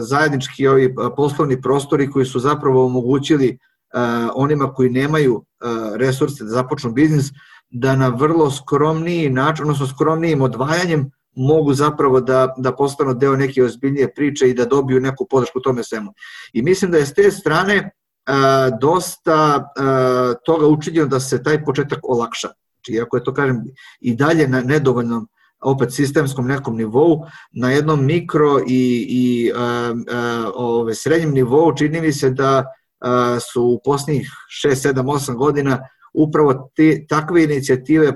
zajednički 0.00 0.66
ovi 0.66 0.94
poslovni 1.16 1.62
prostori 1.62 2.10
koji 2.10 2.26
su 2.26 2.40
zapravo 2.40 2.86
omogućili 2.86 3.58
uh, 3.94 4.30
onima 4.34 4.72
koji 4.72 4.90
nemaju 4.90 5.34
uh, 5.34 5.96
resurse 5.96 6.44
da 6.44 6.50
započnu 6.50 6.92
biznis, 6.92 7.30
da 7.70 7.96
na 7.96 8.08
vrlo 8.08 8.50
skromniji 8.50 9.30
način, 9.30 9.62
odnosno 9.62 9.86
skromnijim 9.86 10.42
odvajanjem, 10.42 11.10
mogu 11.36 11.74
zapravo 11.74 12.20
da, 12.20 12.54
da 12.56 12.72
postanu 12.72 13.14
deo 13.14 13.36
neke 13.36 13.64
ozbiljnije 13.64 14.14
priče 14.14 14.50
i 14.50 14.54
da 14.54 14.64
dobiju 14.64 15.00
neku 15.00 15.26
podršku 15.30 15.60
tome 15.60 15.84
svemu. 15.84 16.12
I 16.52 16.62
mislim 16.62 16.90
da 16.90 16.98
je 16.98 17.06
s 17.06 17.14
te 17.14 17.30
strane 17.30 17.90
a, 18.26 18.70
dosta 18.80 19.70
a, 19.78 20.34
toga 20.44 20.66
učinjeno 20.66 21.06
da 21.06 21.20
se 21.20 21.42
taj 21.42 21.64
početak 21.64 21.98
olakša. 22.02 22.48
Znači, 22.48 22.92
iako 22.92 23.16
je 23.16 23.24
to, 23.24 23.34
kažem, 23.34 23.64
i 24.00 24.14
dalje 24.14 24.48
na 24.48 24.60
nedovoljnom 24.60 25.28
opet 25.62 25.92
sistemskom 25.92 26.46
nekom 26.46 26.76
nivou, 26.76 27.24
na 27.52 27.70
jednom 27.70 28.04
mikro 28.04 28.60
i, 28.68 29.06
i 29.08 29.52
a, 29.56 29.94
a, 30.12 30.50
ove, 30.54 30.94
srednjem 30.94 31.34
nivou 31.34 31.76
čini 31.76 32.00
mi 32.00 32.12
se 32.12 32.30
da 32.30 32.64
a, 33.00 33.38
su 33.52 33.62
u 33.62 33.80
posljednjih 33.84 34.30
6, 34.66 34.92
7, 34.92 35.02
8 35.02 35.36
godina 35.36 35.88
upravo 36.14 36.70
te, 36.76 37.06
takve 37.08 37.44
inicijative 37.44 38.08
uh, 38.08 38.14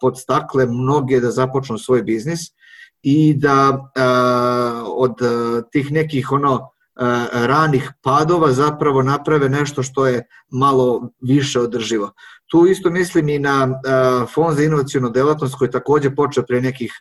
podstakle 0.00 0.66
mnoge 0.66 1.20
da 1.20 1.30
započnu 1.30 1.78
svoj 1.78 2.02
biznis 2.02 2.40
i 3.02 3.34
da 3.34 3.70
uh, 3.70 4.92
od 4.96 5.10
uh, 5.22 5.64
tih 5.72 5.92
nekih 5.92 6.32
ono 6.32 6.54
uh, 6.54 6.66
ranih 7.32 7.92
padova 8.02 8.52
zapravo 8.52 9.02
naprave 9.02 9.48
nešto 9.48 9.82
što 9.82 10.06
je 10.06 10.26
malo 10.50 11.10
više 11.20 11.60
održivo. 11.60 12.12
Tu 12.50 12.66
isto 12.66 12.90
mislim 12.90 13.28
i 13.28 13.38
na 13.38 13.64
uh, 13.64 14.30
Fond 14.34 14.56
za 14.56 14.64
inovacijonu 14.64 15.10
delatnost 15.10 15.54
koji 15.54 15.66
je 15.66 15.72
takođe 15.72 16.14
počeo 16.14 16.44
pre 16.48 16.60
nekih 16.60 16.92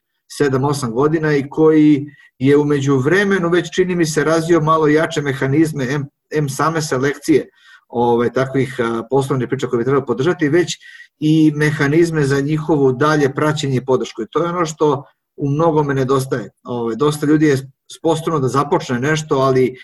7-8 0.42 0.92
godina 0.92 1.36
i 1.36 1.50
koji 1.50 2.06
je 2.40 2.58
umeđu 2.58 2.98
vremenu 2.98 3.50
već 3.50 3.76
čini 3.76 3.96
mi 3.96 4.06
se 4.06 4.24
razvio 4.24 4.62
malo 4.62 4.88
jače 4.88 5.22
mehanizme 5.22 5.88
M, 5.90 6.06
M 6.32 6.50
same 6.50 6.82
selekcije 6.82 7.50
ove, 7.90 8.34
takvih 8.34 8.78
poslovnih 9.10 9.48
priča 9.48 9.68
koje 9.68 9.78
bi 9.78 9.84
trebalo 9.84 10.06
podržati, 10.06 10.50
već 10.50 10.78
i 11.20 11.52
mehanizme 11.56 12.24
za 12.24 12.42
njihovu 12.42 12.92
dalje 12.92 13.34
praćenje 13.34 13.76
i 13.76 13.86
podršku. 13.86 14.22
I 14.22 14.28
to 14.32 14.44
je 14.44 14.50
ono 14.50 14.66
što 14.66 15.04
u 15.38 15.50
mnogome 15.50 15.94
nedostaje. 15.94 16.50
Ove, 16.64 16.96
dosta 16.96 17.26
ljudi 17.26 17.46
je 17.46 17.72
sposobno 17.98 18.40
da 18.40 18.48
započne 18.48 19.00
nešto, 19.00 19.36
ali 19.36 19.76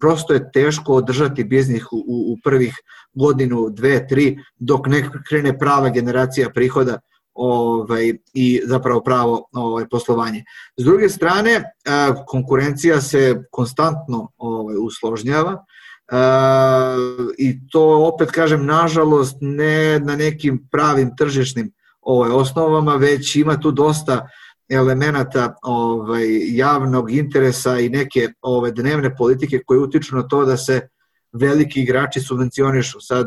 prosto 0.00 0.32
je 0.32 0.50
teško 0.52 0.94
održati 0.94 1.44
biznis 1.44 1.82
u, 1.92 2.04
u 2.06 2.36
prvih 2.44 2.74
godinu, 3.14 3.70
dve, 3.70 4.06
tri, 4.08 4.38
dok 4.56 4.86
ne 4.86 5.10
krene 5.28 5.58
prava 5.58 5.88
generacija 5.88 6.50
prihoda 6.50 6.98
ovaj, 7.34 8.14
i 8.34 8.62
zapravo 8.64 9.00
pravo 9.00 9.48
ovaj, 9.52 9.88
poslovanje. 9.90 10.44
S 10.76 10.84
druge 10.84 11.08
strane, 11.08 11.62
konkurencija 12.26 13.00
se 13.00 13.42
konstantno 13.50 14.28
ovaj, 14.36 14.76
usložnjava, 14.76 15.64
i 17.38 17.68
to 17.68 18.06
opet 18.06 18.30
kažem 18.30 18.66
nažalost 18.66 19.36
ne 19.40 20.00
na 20.00 20.16
nekim 20.16 20.68
pravim 20.70 21.16
tržišnim 21.16 21.72
ovaj, 22.00 22.30
osnovama, 22.30 22.94
već 22.94 23.36
ima 23.36 23.60
tu 23.60 23.70
dosta 23.70 24.28
elemenata 24.68 25.54
ovaj, 25.62 26.24
javnog 26.56 27.10
interesa 27.10 27.78
i 27.78 27.88
neke 27.88 28.28
ove 28.42 28.70
dnevne 28.70 29.16
politike 29.16 29.60
koje 29.66 29.80
utiču 29.80 30.16
na 30.16 30.28
to 30.28 30.44
da 30.44 30.56
se 30.56 30.88
veliki 31.32 31.80
igrači 31.80 32.20
subvencionišu. 32.20 33.00
Sad, 33.00 33.26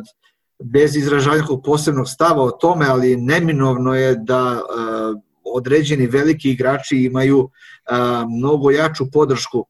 bez 0.64 0.96
izražavanja 0.96 1.44
posebnog 1.64 2.10
stava 2.10 2.44
o 2.44 2.52
tome, 2.52 2.86
ali 2.90 3.16
neminovno 3.16 3.96
je 3.96 4.16
da 4.16 4.54
uh, 4.54 5.22
određeni 5.44 6.08
veliki 6.08 6.52
igrači 6.52 6.98
imaju 6.98 7.40
uh, 7.40 7.50
mnogo 8.38 8.72
jaču 8.72 9.06
podršku 9.14 9.66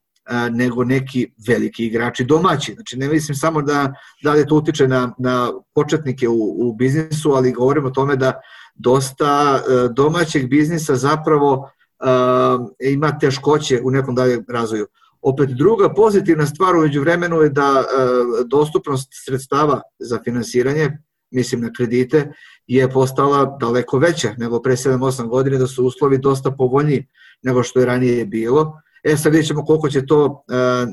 nego 0.52 0.84
neki 0.84 1.32
veliki 1.48 1.86
igrači 1.86 2.24
domaći. 2.24 2.74
Znači 2.74 2.98
ne 2.98 3.10
mislim 3.10 3.36
samo 3.36 3.62
da, 3.62 3.94
da 4.24 4.34
li 4.34 4.48
to 4.48 4.56
utiče 4.56 4.88
na, 4.88 5.14
na 5.18 5.52
početnike 5.76 6.28
u, 6.28 6.70
u 6.70 6.74
biznisu, 6.74 7.32
ali 7.32 7.52
govorimo 7.52 7.88
o 7.88 7.92
tome 7.92 8.16
da 8.16 8.42
dosta 8.76 9.60
e, 9.60 9.88
domaćeg 9.94 10.50
biznisa 10.50 10.96
zapravo 10.96 11.70
uh, 12.00 12.68
ima 12.80 13.20
teškoće 13.20 13.82
u 13.84 13.92
nekom 13.92 14.16
dalje 14.16 14.44
razvoju. 14.50 14.88
Opet 15.22 15.50
druga 15.50 15.94
pozitivna 15.94 16.46
stvar 16.46 16.76
umeđu 16.76 17.02
vremenu 17.02 17.42
je 17.42 17.50
da 17.50 17.72
uh, 17.72 18.48
dostupnost 18.48 19.08
sredstava 19.26 19.82
za 20.00 20.20
finansiranje, 20.24 20.98
mislim 21.32 21.62
na 21.62 21.70
kredite, 21.78 22.34
je 22.68 22.90
postala 22.92 23.58
daleko 23.60 23.98
veća 23.98 24.34
nego 24.38 24.62
pre 24.62 24.76
7-8 24.76 25.28
godine, 25.28 25.58
da 25.58 25.68
su 25.68 25.86
uslovi 25.86 26.18
dosta 26.18 26.52
povoljniji 26.52 27.08
nego 27.44 27.64
što 27.64 27.80
je 27.80 27.86
ranije 27.86 28.26
bilo 28.26 28.82
E 29.06 29.18
sad 29.18 29.32
vidjet 29.32 29.48
ćemo 29.48 29.66
koliko 29.66 29.90
će 29.90 30.06
to 30.06 30.44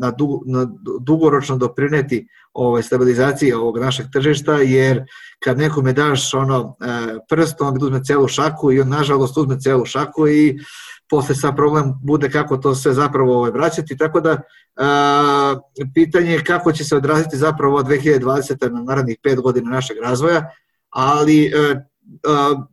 na, 0.00 0.10
dugo, 0.10 0.40
na 0.46 0.66
dugoročno 1.00 1.56
doprineti 1.56 2.28
ovaj, 2.52 2.82
stabilizaciji 2.82 3.52
ovog 3.52 3.78
našeg 3.78 4.06
tržišta, 4.12 4.52
jer 4.52 5.04
kad 5.44 5.58
nekome 5.58 5.92
daš 5.92 6.34
ono 6.34 6.76
prst, 7.28 7.60
on 7.60 7.78
uzme 7.82 8.04
celu 8.04 8.28
šaku 8.28 8.72
i 8.72 8.80
on 8.80 8.88
nažalost 8.88 9.36
uzme 9.36 9.60
celu 9.60 9.84
šaku 9.84 10.28
i 10.28 10.58
posle 11.10 11.34
sa 11.34 11.52
problem 11.52 11.94
bude 12.02 12.30
kako 12.30 12.56
to 12.56 12.74
sve 12.74 12.92
zapravo 12.92 13.36
ovaj, 13.36 13.50
vraćati, 13.50 13.96
tako 13.96 14.20
da 14.20 14.40
a, 14.76 15.54
pitanje 15.94 16.32
je 16.32 16.44
kako 16.44 16.72
će 16.72 16.84
se 16.84 16.96
odraziti 16.96 17.36
zapravo 17.36 17.82
2020. 17.82 18.70
na 18.70 18.82
narednih 18.82 19.18
pet 19.22 19.40
godina 19.40 19.70
našeg 19.70 19.96
razvoja, 20.02 20.50
ali 20.90 21.52
a, 21.54 21.74
a, 22.28 22.64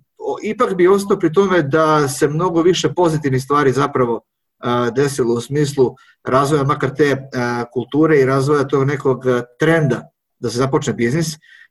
ipak 0.44 0.76
bi 0.76 0.88
ostao 0.88 1.20
pri 1.20 1.34
tome 1.34 1.62
da 1.62 2.08
se 2.08 2.28
mnogo 2.28 2.62
više 2.62 2.94
pozitivnih 2.94 3.44
stvari 3.44 3.72
zapravo 3.72 4.22
desilo 4.96 5.34
u 5.34 5.42
smislu 5.42 5.96
razvoja 6.24 6.64
makar 6.64 6.96
te 6.96 7.18
kulture 7.74 8.20
i 8.20 8.26
razvoja 8.26 8.68
tog 8.68 8.88
nekog 8.88 9.24
trenda 9.60 10.10
da 10.40 10.50
se 10.50 10.58
započne 10.58 10.94
biznis. 10.94 11.28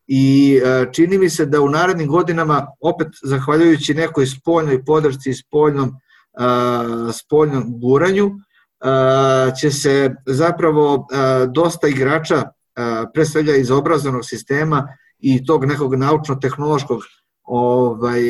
I 0.07 0.61
čini 0.93 1.19
mi 1.19 1.31
se 1.31 1.47
da 1.47 1.61
u 1.61 1.69
narednim 1.69 2.09
godinama 2.09 2.67
opet 2.81 3.09
zahvaljujući 3.23 3.95
nekoj 3.95 4.27
spoljnoj 4.27 4.85
podršci 4.85 5.31
i 5.31 5.35
spoljnom 5.35 5.93
spoljnom 7.13 7.65
guranju, 7.81 8.31
će 9.61 9.71
se 9.71 10.15
zapravo 10.27 11.07
dosta 11.49 11.89
igrača, 11.89 12.43
pre 13.15 13.25
svega 13.25 13.53
iz 13.53 13.71
obrazovnog 13.71 14.25
sistema 14.25 14.89
i 15.19 15.47
tog 15.47 15.65
nekog 15.65 15.95
naučno-tehnološkog 15.95 17.01
ovaj, 17.49 18.21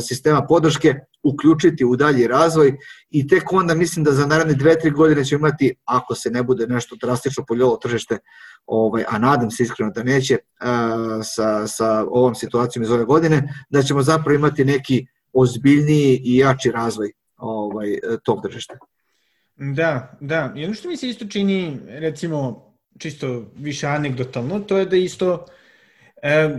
sistema 0.00 0.46
podrške 0.46 0.94
uključiti 1.22 1.84
u 1.84 1.96
dalji 1.96 2.26
razvoj 2.26 2.76
i 3.10 3.26
tek 3.26 3.52
onda 3.52 3.74
mislim 3.74 4.04
da 4.04 4.12
za 4.12 4.26
naredne 4.26 4.54
dve, 4.54 4.78
tri 4.78 4.90
godine 4.90 5.24
ćemo 5.24 5.38
imati, 5.48 5.74
ako 5.84 6.14
se 6.14 6.30
ne 6.30 6.42
bude 6.42 6.66
nešto 6.66 6.96
drastično 6.96 7.44
poljelo 7.48 7.76
tržište, 7.76 8.18
ovaj, 8.66 9.04
a 9.08 9.18
nadam 9.18 9.50
se 9.50 9.62
iskreno 9.62 9.90
da 9.90 10.02
neće 10.02 10.38
sa, 11.24 11.66
sa 11.66 12.04
ovom 12.04 12.34
situacijom 12.34 12.82
iz 12.82 12.90
ove 12.90 13.04
godine, 13.04 13.64
da 13.70 13.82
ćemo 13.82 14.02
zapravo 14.02 14.34
imati 14.34 14.64
neki 14.64 15.06
ozbiljniji 15.32 16.20
i 16.24 16.36
jači 16.36 16.70
razvoj 16.70 17.12
ovaj, 17.36 17.98
tog 18.24 18.42
tržišta. 18.42 18.78
Da, 19.56 20.16
da. 20.20 20.52
I 20.56 20.64
ono 20.64 20.74
što 20.74 20.88
mi 20.88 20.96
se 20.96 21.08
isto 21.08 21.26
čini, 21.26 21.78
recimo, 21.86 22.68
čisto 22.98 23.44
više 23.56 23.86
anegdotalno, 23.86 24.60
to 24.60 24.78
je 24.78 24.86
da 24.86 24.96
isto 24.96 25.46
e, 26.22 26.58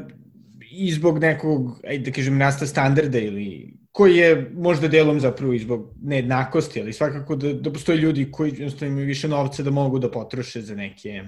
i 0.79 0.91
zbog 0.91 1.19
nekog, 1.19 1.81
ajde 1.87 2.03
da 2.03 2.15
kažem, 2.15 2.39
rasta 2.41 2.67
standarda 2.67 3.19
ili 3.19 3.73
koji 3.91 4.15
je 4.15 4.51
možda 4.53 4.87
delom 4.87 5.19
zapravo 5.19 5.53
i 5.53 5.59
zbog 5.59 5.93
nejednakosti, 6.01 6.81
ali 6.81 6.93
svakako 6.93 7.35
da, 7.35 7.53
da 7.53 7.73
postoje 7.73 7.97
ljudi 7.97 8.31
koji 8.31 8.49
jednostavno 8.49 8.91
imaju 8.91 9.07
više 9.07 9.27
novca 9.27 9.63
da 9.63 9.71
mogu 9.71 9.99
da 9.99 10.11
potroše 10.11 10.61
za 10.61 10.75
neke 10.75 11.23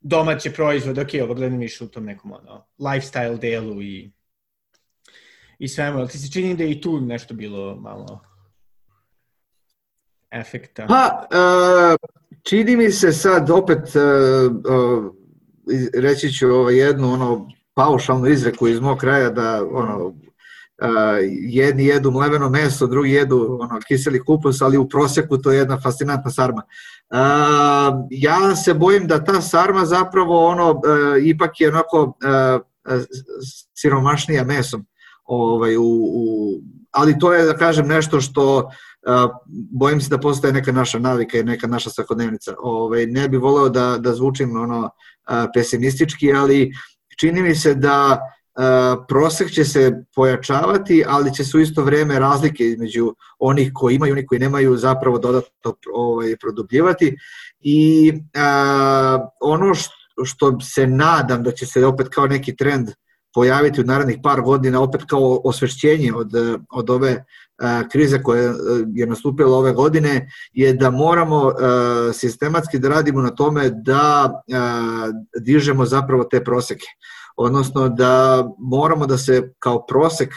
domaće 0.00 0.52
proizvode, 0.52 1.00
ok, 1.00 1.08
ovo 1.22 1.34
gledam 1.34 1.58
više 1.58 1.84
u 1.84 1.88
tom 1.88 2.04
nekom 2.04 2.32
ono, 2.32 2.66
lifestyle 2.78 3.38
delu 3.38 3.82
i 3.82 4.12
i 5.58 5.68
svemu, 5.68 5.98
ali 5.98 6.08
ti 6.08 6.18
se 6.18 6.32
čini 6.32 6.56
da 6.56 6.64
je 6.64 6.70
i 6.70 6.80
tu 6.80 7.00
nešto 7.00 7.34
bilo 7.34 7.76
malo 7.76 8.20
efekta? 10.30 10.86
Pa, 10.86 11.26
uh, 11.32 12.10
čini 12.42 12.76
mi 12.76 12.90
se 12.90 13.12
sad 13.12 13.50
opet, 13.50 13.78
uh, 13.78 14.52
uh, 14.52 15.14
reći 15.94 16.32
ću 16.32 16.46
ovo 16.48 16.70
jednu 16.70 17.12
ono 17.12 17.48
paušalnu 17.78 18.26
izreku 18.26 18.68
iz 18.68 18.80
mog 18.80 18.98
kraja 18.98 19.30
da 19.30 19.62
ono, 19.72 20.06
uh, 20.06 20.14
jedni 21.48 21.86
jedu 21.86 22.10
mleveno 22.10 22.48
meso, 22.50 22.86
drugi 22.86 23.10
jedu 23.10 23.58
ono, 23.60 23.78
kiseli 23.88 24.24
kupus, 24.24 24.62
ali 24.62 24.78
u 24.78 24.88
proseku 24.88 25.38
to 25.38 25.52
je 25.52 25.58
jedna 25.58 25.78
fascinantna 25.80 26.30
sarma. 26.30 26.62
Uh, 26.62 28.06
ja 28.10 28.56
se 28.56 28.74
bojim 28.74 29.06
da 29.06 29.24
ta 29.24 29.40
sarma 29.40 29.84
zapravo 29.84 30.46
ono 30.46 30.70
uh, 30.70 30.80
ipak 31.22 31.60
je 31.60 31.68
onako 31.68 32.02
uh, 32.02 33.02
siromašnija 33.74 34.44
mesom 34.44 34.86
ovaj, 35.24 35.76
u, 35.76 35.82
u, 35.82 36.24
ali 36.90 37.18
to 37.18 37.32
je 37.32 37.44
da 37.44 37.56
kažem 37.56 37.86
nešto 37.86 38.20
što 38.20 38.70
bojim 39.70 40.00
se 40.00 40.10
da 40.10 40.18
postaje 40.18 40.52
neka 40.52 40.72
naša 40.72 40.98
navika 40.98 41.38
i 41.38 41.44
neka 41.44 41.66
naša 41.66 41.90
svakodnevnica. 41.90 42.54
Ovaj, 42.58 43.06
ne 43.06 43.28
bih 43.28 43.40
voleo 43.40 43.68
da, 43.68 43.98
da 43.98 44.14
zvučim 44.14 44.56
ono, 44.56 44.90
pesimistički, 45.54 46.32
ali 46.32 46.72
čini 47.20 47.42
mi 47.42 47.54
se 47.54 47.74
da 47.74 48.20
prosek 49.08 49.50
će 49.50 49.64
se 49.64 50.04
pojačavati, 50.14 51.04
ali 51.08 51.34
će 51.34 51.44
se 51.44 51.56
u 51.56 51.60
isto 51.60 51.82
vreme 51.82 52.18
razlike 52.18 52.64
između 52.64 53.14
onih 53.38 53.70
koji 53.74 53.94
imaju 53.94 54.10
i 54.10 54.12
onih 54.12 54.24
koji 54.28 54.38
nemaju 54.38 54.76
zapravo 54.76 55.18
dodatno 55.18 55.74
ovaj, 55.94 56.36
produbljivati. 56.40 57.16
I 57.60 58.12
a, 58.34 59.18
ono 59.40 59.74
što, 59.74 60.24
što 60.24 60.60
se 60.60 60.86
nadam 60.86 61.42
da 61.42 61.50
će 61.50 61.66
se 61.66 61.86
opet 61.86 62.08
kao 62.08 62.26
neki 62.26 62.56
trend 62.56 62.88
pojaviti 63.38 63.80
u 63.80 63.84
narednih 63.84 64.18
par 64.22 64.40
godina 64.42 64.80
opet 64.82 65.04
kao 65.06 65.40
osvešćenje 65.44 66.12
od, 66.14 66.32
od 66.70 66.90
ove 66.90 67.24
krize 67.92 68.22
koja 68.22 68.54
je 68.94 69.06
nastupila 69.06 69.58
ove 69.58 69.72
godine 69.72 70.30
je 70.52 70.72
da 70.72 70.90
moramo 70.90 71.52
sistematski 72.12 72.78
da 72.78 72.88
radimo 72.88 73.22
na 73.22 73.30
tome 73.30 73.70
da 73.70 74.32
dižemo 75.40 75.86
zapravo 75.86 76.24
te 76.24 76.44
proseke. 76.44 76.86
Odnosno 77.36 77.88
da 77.88 78.44
moramo 78.58 79.06
da 79.06 79.18
se 79.18 79.52
kao 79.58 79.86
prosek 79.86 80.34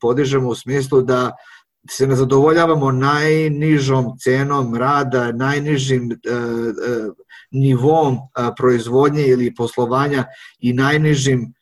podižemo 0.00 0.48
u 0.48 0.54
smislu 0.54 1.02
da 1.02 1.32
se 1.90 2.06
ne 2.06 2.16
zadovoljavamo 2.16 2.92
najnižom 2.92 4.16
cenom 4.18 4.74
rada, 4.74 5.32
najnižim 5.32 6.10
nivom 7.50 8.18
proizvodnje 8.56 9.26
ili 9.26 9.54
poslovanja 9.54 10.24
i 10.58 10.72
najnižim 10.72 11.52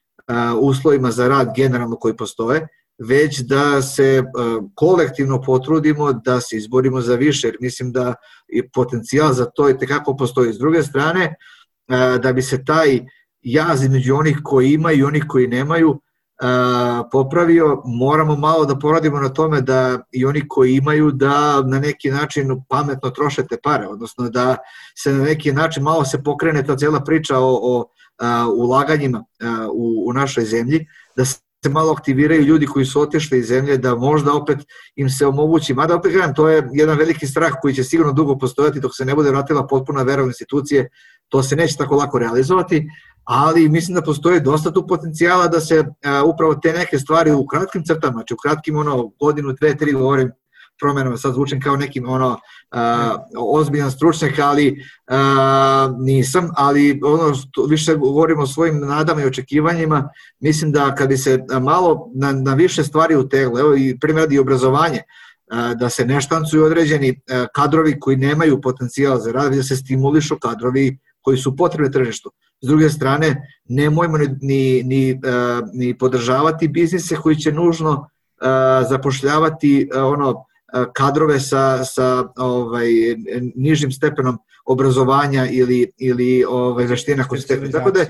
uslovima 0.61 1.11
za 1.11 1.29
rad 1.29 1.53
generalno 1.57 1.97
koji 1.97 2.17
postoje, 2.17 2.69
već 2.99 3.41
da 3.41 3.83
se 3.83 4.25
kolektivno 4.75 5.43
potrudimo 5.43 6.13
da 6.13 6.41
se 6.41 6.57
izborimo 6.57 7.01
za 7.01 7.15
više, 7.15 7.49
jer 7.49 7.57
mislim 7.61 7.93
da 7.93 8.15
je 8.49 8.69
potencijal 8.75 9.33
za 9.33 9.45
to 9.45 9.71
i 9.71 9.79
tekako 9.79 10.17
postoji. 10.17 10.53
S 10.53 10.59
druge 10.59 10.83
strane, 10.83 11.35
da 12.23 12.33
bi 12.33 12.43
se 12.43 12.65
taj 12.65 13.01
jaz 13.43 13.83
između 13.83 14.17
onih 14.17 14.41
koji 14.45 14.73
imaju 14.73 14.99
i 14.99 15.05
onih 15.05 15.25
koji 15.29 15.47
nemaju 15.47 16.01
popravio, 17.13 17.83
moramo 17.85 18.37
malo 18.37 18.65
da 18.65 18.79
poradimo 18.79 19.21
na 19.21 19.29
tome 19.29 19.61
da 19.61 20.01
i 20.13 20.25
oni 20.25 20.49
koji 20.49 20.75
imaju 20.75 21.11
da 21.11 21.63
na 21.63 21.79
neki 21.81 22.11
način 22.11 22.63
pametno 22.69 23.11
troše 23.11 23.47
te 23.47 23.57
pare, 23.63 23.87
odnosno 23.87 24.31
da 24.31 24.57
se 24.99 25.13
na 25.13 25.25
neki 25.25 25.53
način 25.53 25.83
malo 25.83 26.05
se 26.05 26.23
pokrene 26.23 26.65
ta 26.65 26.77
cela 26.77 27.01
priča 27.01 27.39
o, 27.39 27.59
o 27.63 27.85
ulaganjima 28.57 29.25
u, 29.73 30.05
u 30.09 30.13
našoj 30.13 30.45
zemlji, 30.45 30.87
da 31.17 31.25
se 31.25 31.41
malo 31.71 31.93
aktiviraju 31.93 32.43
ljudi 32.43 32.67
koji 32.67 32.87
su 32.87 33.01
otišli 33.01 33.39
iz 33.39 33.47
zemlje, 33.47 33.77
da 33.79 33.95
možda 33.95 34.35
opet 34.35 34.59
im 34.97 35.11
se 35.11 35.27
omogući, 35.27 35.75
mada 35.75 35.97
opet 35.97 36.13
gledam, 36.13 36.35
to 36.35 36.49
je 36.49 36.69
jedan 36.73 36.99
veliki 36.99 37.27
strah 37.27 37.53
koji 37.63 37.75
će 37.75 37.85
sigurno 37.85 38.13
dugo 38.13 38.39
postojati 38.39 38.81
dok 38.81 38.97
se 38.97 39.05
ne 39.05 39.15
bude 39.15 39.31
vratila 39.31 39.67
potpuna 39.67 40.03
vera 40.03 40.23
u 40.23 40.27
institucije, 40.27 40.89
to 41.29 41.43
se 41.43 41.57
neće 41.57 41.77
tako 41.77 41.97
lako 41.97 42.19
realizovati, 42.19 42.89
ali 43.25 43.69
mislim 43.69 43.95
da 43.95 44.03
postoji 44.03 44.41
dosta 44.41 44.71
tu 44.71 44.87
potencijala 44.87 45.49
da 45.49 45.61
se 45.61 45.85
a, 46.05 46.25
upravo 46.25 46.55
te 46.55 46.73
neke 46.73 46.99
stvari 46.99 47.33
u 47.33 47.47
kratkim 47.47 47.85
crtama, 47.85 48.13
znači 48.13 48.35
u 48.35 48.37
kratkim 48.43 48.77
ono 48.77 49.09
godinu, 49.21 49.53
dve, 49.53 49.77
tri 49.77 49.93
govorim, 49.93 50.31
promenama, 50.81 51.17
sad 51.17 51.35
zvučim 51.35 51.61
kao 51.61 51.77
nekim 51.77 52.09
ono 52.09 52.29
uh, 52.31 52.39
ozbiljan 53.39 53.91
stručnjak, 53.91 54.39
ali 54.39 54.71
uh, 55.11 55.17
nisam, 55.99 56.51
ali 56.57 57.01
ono 57.05 57.35
što 57.35 57.65
više 57.65 57.95
govorimo 57.95 58.43
o 58.43 58.47
svojim 58.47 58.81
nadama 58.81 59.23
i 59.23 59.27
očekivanjima, 59.27 60.09
mislim 60.41 60.73
da 60.73 60.95
kad 60.95 61.09
bi 61.09 61.17
se 61.17 61.45
malo 61.61 62.11
na, 62.15 62.33
na 62.33 62.55
više 62.55 62.85
stvari 62.85 63.17
utegle, 63.17 63.61
evo 63.61 63.75
i 63.77 63.99
primjer 64.01 64.33
i 64.33 64.39
obrazovanje, 64.39 65.01
uh, 65.53 65.79
da 65.79 65.89
se 65.89 66.05
ne 66.05 66.21
štancuju 66.21 66.65
određeni 66.65 67.11
uh, 67.11 67.47
kadrovi 67.55 68.01
koji 68.01 68.17
nemaju 68.17 68.61
potencijal 68.61 69.19
za 69.19 69.33
rad, 69.33 69.55
da 69.55 69.63
se 69.63 69.77
stimulišu 69.77 70.39
kadrovi 70.39 70.99
koji 71.21 71.39
su 71.39 71.57
potrebni 71.57 71.93
tržištu. 71.93 72.31
S 72.61 72.69
druge 72.69 72.91
strane, 72.91 73.49
nemojmo 73.65 74.19
ni, 74.19 74.29
ni, 74.41 74.83
ni, 74.83 75.21
ni 75.73 75.99
podržavati 75.99 76.69
biznise 76.69 77.17
koji 77.17 77.37
će 77.37 77.53
nužno 77.53 78.09
zapošljavati 78.89 79.91
ono 79.95 80.45
kadrove 80.93 81.41
sa, 81.41 81.85
sa 81.85 82.25
ovaj, 82.37 82.87
nižim 83.55 83.93
stepenom 83.93 84.39
obrazovanja 84.67 85.47
ili, 85.51 85.93
ili 85.99 86.45
ovaj, 86.49 86.87
veština 86.87 87.25
koje 87.25 87.41
se 87.41 87.71
Tako 87.73 87.91
da, 87.91 88.01
da, 88.01 88.07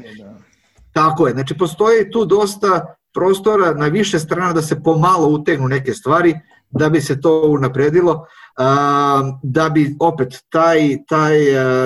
tako 0.92 1.26
je, 1.26 1.32
znači 1.32 1.58
postoji 1.58 2.10
tu 2.10 2.24
dosta 2.24 2.96
prostora 3.14 3.74
na 3.74 3.86
više 3.86 4.18
strana 4.18 4.52
da 4.52 4.62
se 4.62 4.82
pomalo 4.82 5.28
utegnu 5.28 5.68
neke 5.68 5.94
stvari 5.94 6.34
da 6.70 6.88
bi 6.88 7.00
se 7.00 7.20
to 7.20 7.42
unapredilo, 7.48 8.26
da 9.42 9.68
bi 9.68 9.96
opet 10.00 10.34
taj, 10.48 10.98
taj 11.08 11.38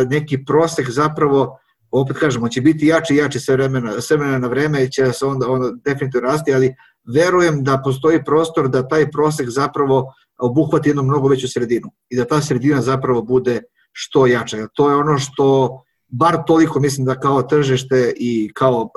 neki 0.08 0.44
prosek 0.44 0.90
zapravo 0.90 1.58
opet 1.90 2.16
kažemo, 2.16 2.48
će 2.48 2.60
biti 2.60 2.86
jači 2.86 3.14
i 3.14 3.16
jači 3.16 3.40
sve 3.40 3.56
vremena, 3.56 4.00
sve 4.00 4.16
vremena 4.16 4.38
na 4.38 4.48
vreme 4.48 4.84
i 4.84 4.90
će 4.90 5.12
se 5.12 5.26
onda, 5.26 5.50
onda 5.50 5.70
definitivno 5.84 6.28
rasti, 6.28 6.54
ali 6.54 6.74
verujem 7.14 7.64
da 7.64 7.80
postoji 7.84 8.24
prostor 8.24 8.68
da 8.68 8.88
taj 8.88 9.10
prosek 9.10 9.48
zapravo 9.48 10.14
obuhvati 10.40 10.88
jednu 10.88 11.02
mnogo 11.02 11.28
veću 11.28 11.48
sredinu 11.48 11.90
i 12.08 12.16
da 12.16 12.24
ta 12.24 12.40
sredina 12.40 12.82
zapravo 12.82 13.22
bude 13.22 13.62
što 13.92 14.26
jača. 14.26 14.66
To 14.74 14.90
je 14.90 14.96
ono 14.96 15.18
što 15.18 15.78
bar 16.08 16.36
toliko 16.46 16.80
mislim 16.80 17.06
da 17.06 17.20
kao 17.20 17.42
tržište 17.42 18.12
i 18.16 18.50
kao 18.54 18.90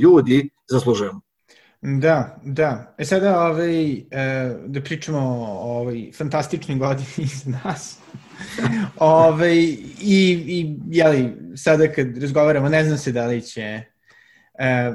ljudi 0.00 0.50
zaslužujemo. 0.70 1.20
Da, 1.82 2.36
da. 2.44 2.94
E 2.98 3.04
sada 3.04 3.40
ovaj, 3.40 3.92
e, 3.92 4.02
da 4.66 4.80
pričamo 4.82 5.18
o 5.18 5.80
ovaj, 5.80 6.10
fantastičnim 6.16 6.78
godini 6.78 7.06
iz 7.16 7.46
nas. 7.46 7.98
ovaj, 8.96 9.56
i, 9.56 10.44
i 10.46 10.76
jeli, 10.90 11.32
sada 11.56 11.92
kad 11.92 12.18
razgovaramo, 12.18 12.68
ne 12.68 12.84
znam 12.84 12.98
se 12.98 13.12
da 13.12 13.26
li 13.26 13.42
će 13.42 13.62
e, 13.62 13.84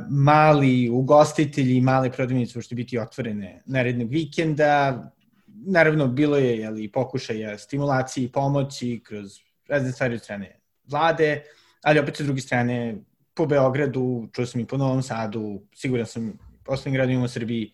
mali 0.10 0.90
ugostitelji 0.90 1.76
i 1.76 1.82
male 1.82 2.12
prodavnice 2.12 2.58
uopšte 2.58 2.76
biti 2.76 3.00
otvorene 3.00 3.62
narednog 3.66 4.10
vikenda. 4.10 5.04
Naravno, 5.68 6.08
bilo 6.08 6.38
je 6.38 6.58
jeli, 6.58 6.92
pokušaja 6.92 7.58
stimulacije 7.58 8.26
i 8.26 8.32
pomoći 8.32 9.02
kroz 9.04 9.40
razne 9.68 9.92
stvari 9.92 10.16
od 10.16 10.22
strane 10.22 10.60
vlade, 10.88 11.44
ali 11.82 12.00
opet 12.00 12.18
sa 12.18 12.24
druge 12.24 12.42
strane 12.42 12.98
po 13.34 13.46
Beogradu, 13.46 14.28
čuo 14.34 14.46
sam 14.46 14.62
i 14.62 14.68
po 14.68 14.78
Novom 14.78 15.02
Sadu, 15.02 15.62
siguran 15.76 16.06
sam 16.06 16.34
poslednjim 16.64 16.94
gradovima 16.94 17.26
u 17.26 17.28
Srbiji, 17.28 17.74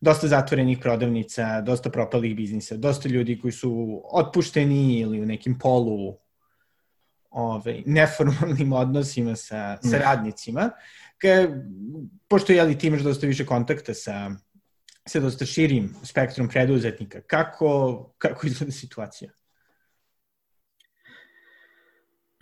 dosta 0.00 0.28
zatvorenih 0.28 0.78
prodavnica, 0.78 1.60
dosta 1.60 1.90
propalih 1.90 2.36
biznisa, 2.36 2.76
dosta 2.76 3.08
ljudi 3.08 3.38
koji 3.40 3.52
su 3.52 4.02
otpušteni 4.12 4.98
ili 4.98 5.20
u 5.20 5.26
nekim 5.26 5.58
polu 5.58 6.16
ovaj, 7.30 7.82
neformalnim 7.86 8.72
odnosima 8.82 9.36
sa, 9.36 9.78
sa 9.82 9.96
mm. 9.96 10.00
radnicima. 10.00 10.70
Ka, 11.18 11.28
pošto 12.28 12.52
je 12.52 12.62
li 12.62 12.78
ti 12.78 12.86
imaš 12.86 13.00
dosta 13.00 13.26
više 13.26 13.46
kontakta 13.46 13.94
sa, 13.94 14.30
sa 15.08 15.20
dosta 15.20 15.46
širim 15.46 15.94
spektrom 16.02 16.48
preduzetnika, 16.48 17.20
kako, 17.20 18.12
kako 18.18 18.46
izgleda 18.46 18.72
situacija? 18.72 19.30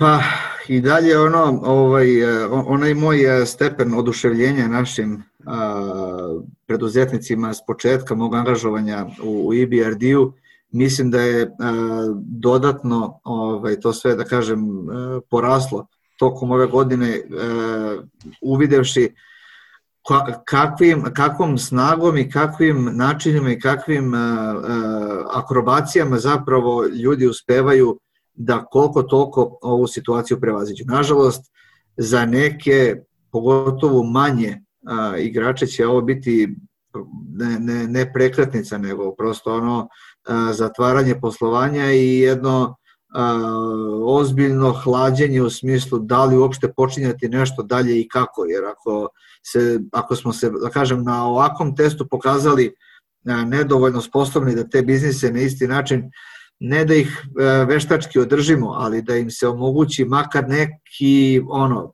Pa 0.00 0.22
i 0.68 0.80
dalje 0.80 1.18
ono, 1.18 1.60
ovaj, 1.64 2.06
onaj 2.50 2.94
moj 2.94 3.46
stepen 3.46 3.94
oduševljenja 3.94 4.68
našim 4.68 5.22
a, 5.46 6.38
preduzetnicima 6.66 7.54
s 7.54 7.66
početka 7.66 8.14
mog 8.14 8.34
angažovanja 8.34 9.06
u, 9.22 9.48
u 9.48 9.54
EBRD-u, 9.54 10.32
mislim 10.70 11.10
da 11.10 11.20
je 11.20 11.42
a, 11.42 11.50
dodatno 12.20 13.20
ovaj, 13.24 13.80
to 13.80 13.92
sve, 13.92 14.14
da 14.14 14.24
kažem, 14.24 14.60
a, 14.88 15.20
poraslo 15.30 15.86
tokom 16.18 16.50
ove 16.50 16.66
godine, 16.66 17.20
a, 17.20 18.02
uvidevši 18.40 19.14
kakvim, 20.44 21.04
kakvom 21.14 21.58
snagom 21.58 22.18
i 22.18 22.30
kakvim 22.30 22.88
načinima 22.92 23.52
i 23.52 23.60
kakvim 23.60 24.14
a, 24.14 24.18
a, 24.18 25.24
akrobacijama 25.32 26.18
zapravo 26.18 26.86
ljudi 26.86 27.26
uspevaju 27.26 27.98
da 28.34 28.64
koliko 28.64 29.02
toliko 29.02 29.58
ovu 29.62 29.86
situaciju 29.86 30.40
prevaziđu. 30.40 30.84
Nažalost, 30.86 31.52
za 31.96 32.26
neke, 32.26 32.96
pogotovo 33.32 34.02
manje 34.02 34.62
a, 34.86 35.16
igrače 35.18 35.66
će 35.66 35.86
ovo 35.86 36.00
biti 36.00 36.56
ne, 37.32 37.58
ne, 37.60 37.88
ne 37.88 38.12
prekretnica, 38.12 38.78
nego 38.78 39.14
prosto 39.14 39.54
ono 39.54 39.88
a, 40.28 40.52
zatvaranje 40.52 41.20
poslovanja 41.20 41.92
i 41.92 42.18
jedno 42.18 42.76
ozbiljno 44.04 44.72
hlađenje 44.72 45.42
u 45.42 45.50
smislu 45.50 45.98
da 45.98 46.24
li 46.24 46.36
uopšte 46.36 46.72
počinjati 46.72 47.28
nešto 47.28 47.62
dalje 47.62 48.00
i 48.00 48.08
kako, 48.08 48.44
jer 48.44 48.64
ako, 48.64 49.08
se, 49.42 49.80
ako 49.92 50.16
smo 50.16 50.32
se, 50.32 50.50
da 50.50 50.70
kažem, 50.70 51.04
na 51.04 51.26
ovakvom 51.26 51.76
testu 51.76 52.08
pokazali 52.08 52.74
nedovoljno 53.46 54.00
sposobni 54.00 54.54
da 54.54 54.68
te 54.68 54.82
biznise 54.82 55.32
na 55.32 55.40
isti 55.40 55.68
način 55.68 56.10
ne 56.60 56.84
da 56.84 56.94
ih 56.94 57.26
e, 57.40 57.64
veštački 57.64 58.18
održimo, 58.18 58.68
ali 58.68 59.02
da 59.02 59.16
im 59.16 59.30
se 59.30 59.48
omogući 59.48 60.04
makar 60.04 60.48
neki 60.48 61.42
ono 61.48 61.92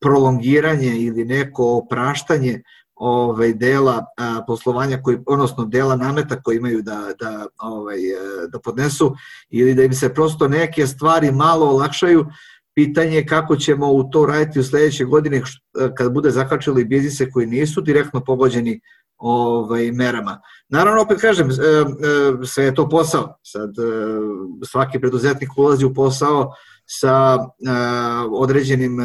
prolongiranje 0.00 0.96
ili 0.96 1.24
neko 1.24 1.76
opraštanje 1.76 2.62
ovaj 3.00 3.52
dela 3.52 4.04
a, 4.16 4.42
poslovanja 4.46 5.02
koji 5.02 5.18
odnosno 5.26 5.64
dela 5.64 5.96
nameta 5.96 6.42
koji 6.42 6.56
imaju 6.56 6.82
da 6.82 7.12
da 7.20 7.46
ovaj 7.58 7.98
e, 7.98 8.16
da 8.52 8.58
podnesu 8.58 9.14
ili 9.50 9.74
da 9.74 9.82
im 9.82 9.92
se 9.92 10.14
prosto 10.14 10.48
neke 10.48 10.86
stvari 10.86 11.32
malo 11.32 11.66
olakšaju 11.66 12.26
pitanje 12.74 13.16
je 13.16 13.26
kako 13.26 13.56
ćemo 13.56 13.92
u 13.92 14.04
to 14.04 14.26
raditi 14.26 14.60
u 14.60 14.64
sledećoj 14.64 15.06
godini 15.06 15.36
e, 15.36 15.42
kad 15.96 16.12
bude 16.12 16.30
zakačilo 16.30 16.78
i 16.78 16.84
biznise 16.84 17.30
koji 17.30 17.46
nisu 17.46 17.80
direktno 17.80 18.24
pogođeni 18.24 18.80
ovaj, 19.16 19.92
merama. 19.92 20.40
Naravno, 20.68 21.02
opet 21.02 21.20
kažem, 21.20 21.50
e, 21.50 21.54
sve 22.46 22.64
je 22.64 22.74
to 22.74 22.88
posao. 22.88 23.34
Sad, 23.42 23.70
svaki 24.64 25.00
preduzetnik 25.00 25.58
ulazi 25.58 25.84
u 25.84 25.94
posao 25.94 26.52
sa 26.92 27.38
određenim 28.30 28.98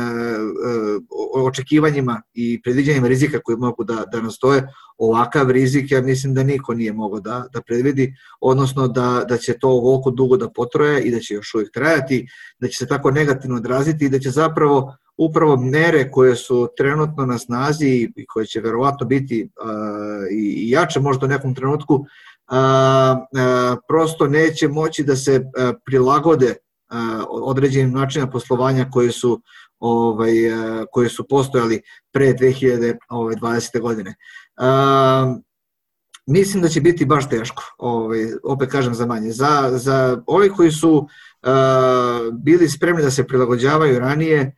očekivanjima 1.34 2.22
i 2.34 2.62
predviđanjima 2.62 3.08
rizika 3.08 3.40
koji 3.40 3.58
mogu 3.58 3.84
da, 3.84 4.04
da 4.12 4.22
nastoje. 4.22 4.68
Ovakav 4.98 5.52
rizik 5.52 5.92
ja 5.92 6.02
mislim 6.02 6.34
da 6.34 6.44
niko 6.44 6.74
nije 6.74 6.94
mogao 6.94 7.20
da, 7.20 7.46
da 7.54 7.62
predvidi, 7.62 8.14
odnosno 8.42 8.88
da, 8.88 9.26
da 9.30 9.38
će 9.38 9.54
to 9.60 9.70
ovoliko 9.70 10.12
dugo 10.12 10.38
da 10.38 10.50
potroje 10.50 11.02
i 11.02 11.12
da 11.12 11.20
će 11.20 11.34
još 11.34 11.54
uvijek 11.54 11.72
trajati, 11.74 12.28
da 12.60 12.68
će 12.68 12.78
se 12.78 12.88
tako 12.88 13.12
negativno 13.12 13.58
odraziti 13.58 14.06
i 14.06 14.10
da 14.10 14.20
će 14.20 14.30
zapravo 14.30 14.96
upravo 15.18 15.58
mere 15.58 16.12
koje 16.12 16.36
su 16.36 16.68
trenutno 16.78 17.26
na 17.26 17.38
snazi 17.38 18.12
i 18.16 18.26
koje 18.26 18.46
će 18.46 18.62
verovatno 18.62 19.06
biti 19.06 19.44
uh, 19.44 19.70
i 20.32 20.70
jače 20.70 21.00
možda 21.00 21.26
u 21.26 21.30
nekom 21.30 21.56
trenutku, 21.56 21.94
uh, 21.96 22.02
uh, 22.52 23.78
prosto 23.88 24.28
neće 24.28 24.68
moći 24.68 25.04
da 25.04 25.16
se 25.16 25.46
prilagode 25.86 26.56
određenim 27.30 27.92
načinima 27.92 28.32
poslovanja 28.32 28.90
koje 28.92 29.12
su 29.12 29.42
ovaj, 29.80 30.52
uh, 30.52 30.86
koje 30.92 31.10
su 31.10 31.28
postojali 31.28 31.82
pre 32.12 32.34
2020. 32.34 32.98
Ovaj, 33.10 33.36
godine. 33.82 34.16
Uh, 34.58 35.38
mislim 36.28 36.64
da 36.64 36.70
će 36.70 36.82
biti 36.82 37.06
baš 37.06 37.30
teško, 37.30 37.64
ovaj, 37.78 38.26
opet 38.44 38.72
kažem 38.72 38.94
za 38.94 39.06
manje. 39.06 39.32
Za, 39.32 39.70
za 39.74 40.22
ovi 40.28 40.50
koji 40.50 40.72
su 40.72 40.92
uh, 40.98 42.34
bili 42.44 42.70
spremni 42.70 43.04
da 43.04 43.12
se 43.12 43.28
prilagođavaju 43.28 44.00
ranije, 44.00 44.56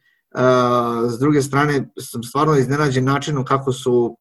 s 1.09 1.19
druge 1.19 1.41
strane 1.41 1.89
sam 1.99 2.23
stvarno 2.23 2.55
iznenađen 2.55 3.03
načinom 3.03 3.45
kako 3.45 3.73
su 3.73 4.17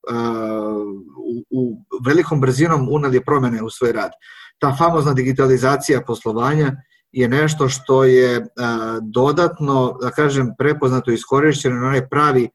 u, 1.17 1.45
u 1.51 1.83
velikom 2.07 2.41
brzinom 2.41 2.89
unali 2.91 3.25
promene 3.25 3.63
u 3.63 3.71
svoj 3.71 3.93
rad. 3.93 4.11
Ta 4.59 4.77
famozna 4.79 5.13
digitalizacija 5.13 6.01
poslovanja 6.07 6.73
je 7.17 7.29
nešto 7.29 7.69
što 7.69 8.05
je 8.05 8.47
dodatno, 9.03 9.99
da 10.01 10.11
kažem, 10.11 10.55
prepoznato 10.59 11.11
i 11.11 11.15
iskorišćeno 11.15 11.77
na 11.77 11.87
onaj 11.87 12.09
pravi 12.09 12.49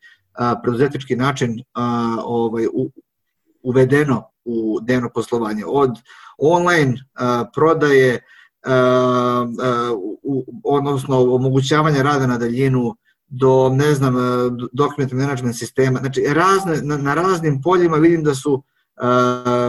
preduzetički 0.64 1.16
način 1.16 1.64
ovaj, 2.26 2.66
uvedeno 3.64 4.24
u 4.46 4.80
dnevno 4.82 5.10
poslovanje. 5.14 5.64
Od 5.68 5.92
online 6.38 6.96
prodaje, 7.56 8.20
odnosno 10.64 11.20
omogućavanja 11.36 12.02
rada 12.02 12.28
na 12.28 12.38
daljinu, 12.38 12.96
do, 13.28 13.70
ne 13.70 13.94
znam, 13.94 14.18
e, 14.18 14.22
document 14.74 15.12
management 15.12 15.58
sistema. 15.58 16.00
Znači, 16.00 16.24
razne, 16.28 16.82
na, 16.82 16.98
na 16.98 17.14
raznim 17.14 17.62
poljima 17.62 17.98
vidim 17.98 18.24
da 18.24 18.36
su 18.36 18.64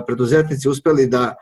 preduzetnici 0.06 0.68
uspeli 0.68 1.06
da 1.06 1.34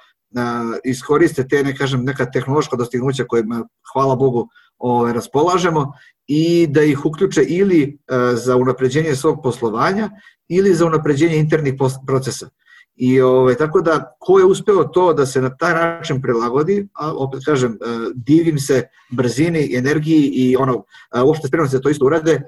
iskoriste 0.85 1.49
te, 1.49 1.63
ne 1.65 1.77
kažem, 1.77 2.05
neka 2.05 2.31
tehnološka 2.31 2.77
dostignuća 2.77 3.25
kojima, 3.25 3.65
hvala 3.93 4.17
Bogu, 4.17 4.49
ove, 4.79 5.13
raspolažemo 5.13 5.93
i 6.27 6.67
da 6.67 6.83
ih 6.83 7.07
uključe 7.07 7.43
ili 7.43 7.99
za 8.35 8.57
unapređenje 8.57 9.17
svog 9.17 9.41
poslovanja 9.43 10.11
ili 10.49 10.75
za 10.75 10.87
unapređenje 10.87 11.37
internih 11.37 11.75
procesa. 12.07 12.49
I 12.97 13.21
ovaj, 13.21 13.55
tako 13.55 13.81
da, 13.81 14.17
ko 14.21 14.39
je 14.39 14.45
uspeo 14.45 14.85
to 14.85 15.13
da 15.13 15.27
se 15.27 15.41
na 15.41 15.57
taj 15.57 15.75
način 15.75 16.23
prilagodi, 16.23 16.89
a 16.95 17.13
opet 17.15 17.41
kažem, 17.45 17.79
divim 18.15 18.59
se 18.59 18.83
brzini, 19.11 19.75
energiji 19.75 20.31
i 20.35 20.57
ono, 20.57 20.85
uopšte 21.25 21.49
spremno 21.49 21.69
se 21.69 21.81
to 21.81 21.91
isto 21.91 22.07
urade, 22.07 22.43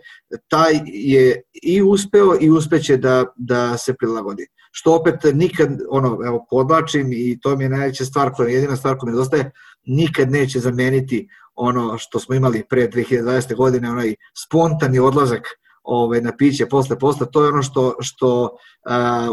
taj 0.48 0.80
je 0.86 1.42
i 1.62 1.82
uspeo 1.82 2.36
i 2.40 2.50
uspeće 2.50 2.96
da, 2.96 3.24
da 3.36 3.78
se 3.78 3.94
prilagodi. 3.94 4.46
Što 4.74 4.94
opet 4.94 5.14
nikad, 5.34 5.68
ono, 5.90 6.18
evo, 6.26 6.46
podlačim 6.50 7.12
i 7.12 7.38
to 7.42 7.56
mi 7.56 7.64
je 7.64 7.68
najveća 7.68 8.04
stvar, 8.04 8.32
koja 8.32 8.48
je 8.48 8.54
jedina 8.54 8.76
stvar 8.76 8.96
koja 8.96 9.10
mi 9.10 9.12
nedostaje, 9.12 9.50
nikad 9.86 10.30
neće 10.30 10.60
zameniti 10.60 11.28
ono 11.54 11.98
što 11.98 12.18
smo 12.18 12.34
imali 12.34 12.64
pre 12.68 12.88
2020. 12.88 13.54
godine, 13.54 13.90
onaj 13.90 14.14
spontani 14.46 14.98
odlazak 14.98 15.42
ovaj, 15.82 16.20
na 16.20 16.36
piće 16.36 16.66
posle 16.66 16.98
posle, 16.98 17.26
to 17.32 17.42
je 17.42 17.48
ono 17.48 17.62
što, 17.62 17.96
što 18.00 18.42
uh, 18.42 18.50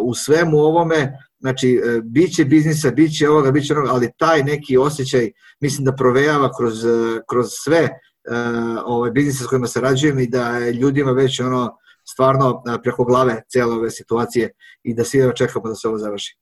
u 0.02 0.14
svemu 0.14 0.58
ovome, 0.58 1.18
znači, 1.40 1.82
uh, 1.84 2.04
biće 2.04 2.46
biznisa, 2.46 2.92
biće 2.92 3.30
ovoga, 3.30 3.52
biće 3.52 3.74
onoga, 3.74 3.92
ali 3.92 4.12
taj 4.18 4.44
neki 4.44 4.78
osjećaj, 4.78 5.32
mislim 5.60 5.86
da 5.86 5.96
provejava 5.96 6.50
kroz, 6.58 6.84
uh, 6.84 7.18
kroz 7.30 7.48
sve 7.64 7.84
uh, 7.84 8.82
ovaj, 8.86 9.12
biznise 9.12 9.44
s 9.44 9.48
kojima 9.48 9.68
se 9.68 9.82
rađujem 9.82 10.20
i 10.20 10.28
da 10.28 10.58
je 10.58 10.74
ljudima 10.74 11.12
već 11.12 11.40
ono, 11.40 11.78
stvarno 12.20 12.64
preko 12.84 13.04
glave 13.06 13.42
cijela 13.48 13.76
ove 13.76 13.92
situacije 13.92 14.50
i 14.84 14.94
da 14.94 15.04
svi 15.04 15.20
čekamo 15.36 15.70
da 15.70 15.76
se 15.76 15.88
ovo 15.88 15.98
završi. 15.98 16.38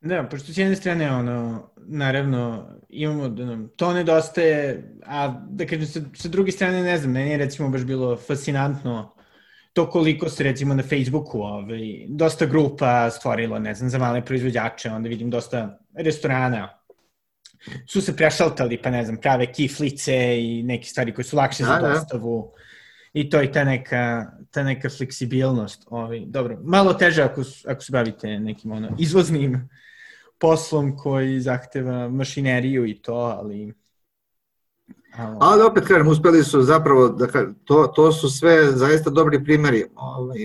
Da, 0.00 0.26
pošto 0.30 0.52
s 0.52 0.58
jedne 0.58 0.76
strane, 0.76 1.12
ono, 1.12 1.70
naravno, 1.76 2.66
imamo 2.88 3.28
da 3.28 3.44
nam 3.44 3.68
to 3.76 3.92
nedostaje, 3.92 4.82
a 5.06 5.28
da 5.50 5.66
kažem, 5.66 5.86
sa, 5.86 6.00
sa 6.16 6.28
druge 6.28 6.52
strane, 6.52 6.82
ne 6.82 6.98
znam, 6.98 7.12
meni 7.12 7.30
je 7.30 7.36
recimo 7.38 7.68
baš 7.68 7.84
bilo 7.84 8.16
fascinantno 8.16 9.14
to 9.72 9.90
koliko 9.90 10.28
se 10.28 10.44
recimo 10.44 10.74
na 10.74 10.82
Facebooku 10.82 11.42
ovaj, 11.42 12.06
dosta 12.08 12.46
grupa 12.46 13.10
stvorilo, 13.10 13.58
ne 13.58 13.74
znam, 13.74 13.90
za 13.90 13.98
male 13.98 14.24
proizvođače, 14.24 14.90
onda 14.90 15.08
vidim 15.08 15.30
dosta 15.30 15.78
restorana 15.94 16.80
su 17.86 18.00
se 18.00 18.16
prešaltali, 18.16 18.82
pa 18.82 18.90
ne 18.90 19.04
znam, 19.04 19.16
prave 19.16 19.52
kiflice 19.52 20.40
i 20.40 20.62
neke 20.62 20.88
stvari 20.88 21.14
koje 21.14 21.24
su 21.24 21.36
lakše 21.36 21.62
da, 21.62 21.68
za 21.68 21.80
da. 21.80 21.88
dostavu. 21.88 22.52
Da. 22.54 22.69
I 23.12 23.30
to 23.30 23.40
je 23.40 23.52
ta 23.52 23.64
neka, 23.64 24.26
ta 24.50 24.62
neka 24.62 24.88
fleksibilnost. 24.88 25.86
Ovaj, 25.90 26.24
dobro, 26.26 26.58
malo 26.62 26.94
teže 26.94 27.22
ako, 27.22 27.42
ako 27.66 27.82
se 27.82 27.92
bavite 27.92 28.38
nekim 28.38 28.72
ono, 28.72 28.88
izvoznim 28.98 29.68
poslom 30.38 30.96
koji 30.96 31.40
zahteva 31.40 32.08
mašineriju 32.08 32.86
i 32.86 32.94
to, 33.02 33.14
ali... 33.14 33.74
Ali 35.40 35.62
opet 35.62 35.84
kažem, 35.84 36.08
uspeli 36.08 36.44
su 36.44 36.62
zapravo, 36.62 37.08
da 37.08 37.26
to, 37.64 37.86
to 37.86 38.12
su 38.12 38.30
sve 38.30 38.72
zaista 38.72 39.10
dobri 39.10 39.44
primeri. 39.44 39.84
Ovaj, 39.94 40.38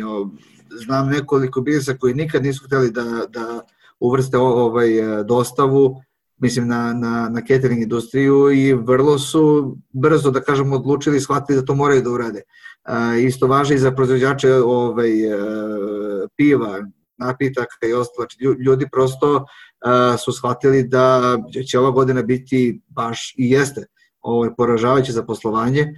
znam 0.70 1.10
nekoliko 1.10 1.62
biznisa 1.62 1.98
koji 1.98 2.14
nikad 2.14 2.44
nisu 2.44 2.66
hteli 2.66 2.92
da, 2.92 3.04
da 3.30 3.62
uvrste 4.00 4.38
ovaj, 4.38 4.90
dostavu, 5.24 6.02
mislim 6.38 6.68
na, 6.68 6.94
na, 6.94 7.30
na 7.30 7.42
catering 7.48 7.82
industriju 7.82 8.52
i 8.52 8.74
vrlo 8.74 9.20
su 9.20 9.76
brzo, 9.92 10.32
da 10.32 10.42
kažem, 10.42 10.74
odlučili 10.74 11.18
i 11.18 11.22
shvatili 11.22 11.60
da 11.60 11.66
to 11.66 11.76
moraju 11.76 12.02
da 12.02 12.12
urade. 12.12 12.42
Uh, 12.90 13.24
isto 13.24 13.48
važi 13.48 13.74
i 13.74 13.78
za 13.78 13.92
proizvođače 13.92 14.54
ovaj, 14.54 15.34
uh, 15.34 16.30
piva, 16.38 16.80
napitaka 17.18 17.88
i 17.88 17.94
ostalo. 17.94 18.28
Znači, 18.28 18.38
ljudi 18.66 18.86
prosto 18.92 19.36
uh, 19.36 20.20
su 20.20 20.32
shvatili 20.32 20.84
da 20.84 21.38
će 21.68 21.80
ova 21.80 21.92
godina 21.92 22.22
biti 22.22 22.82
baš 22.88 23.34
i 23.38 23.52
jeste 23.52 23.86
ovaj, 24.22 24.50
poražavajuće 24.58 25.12
za 25.12 25.24
poslovanje. 25.24 25.94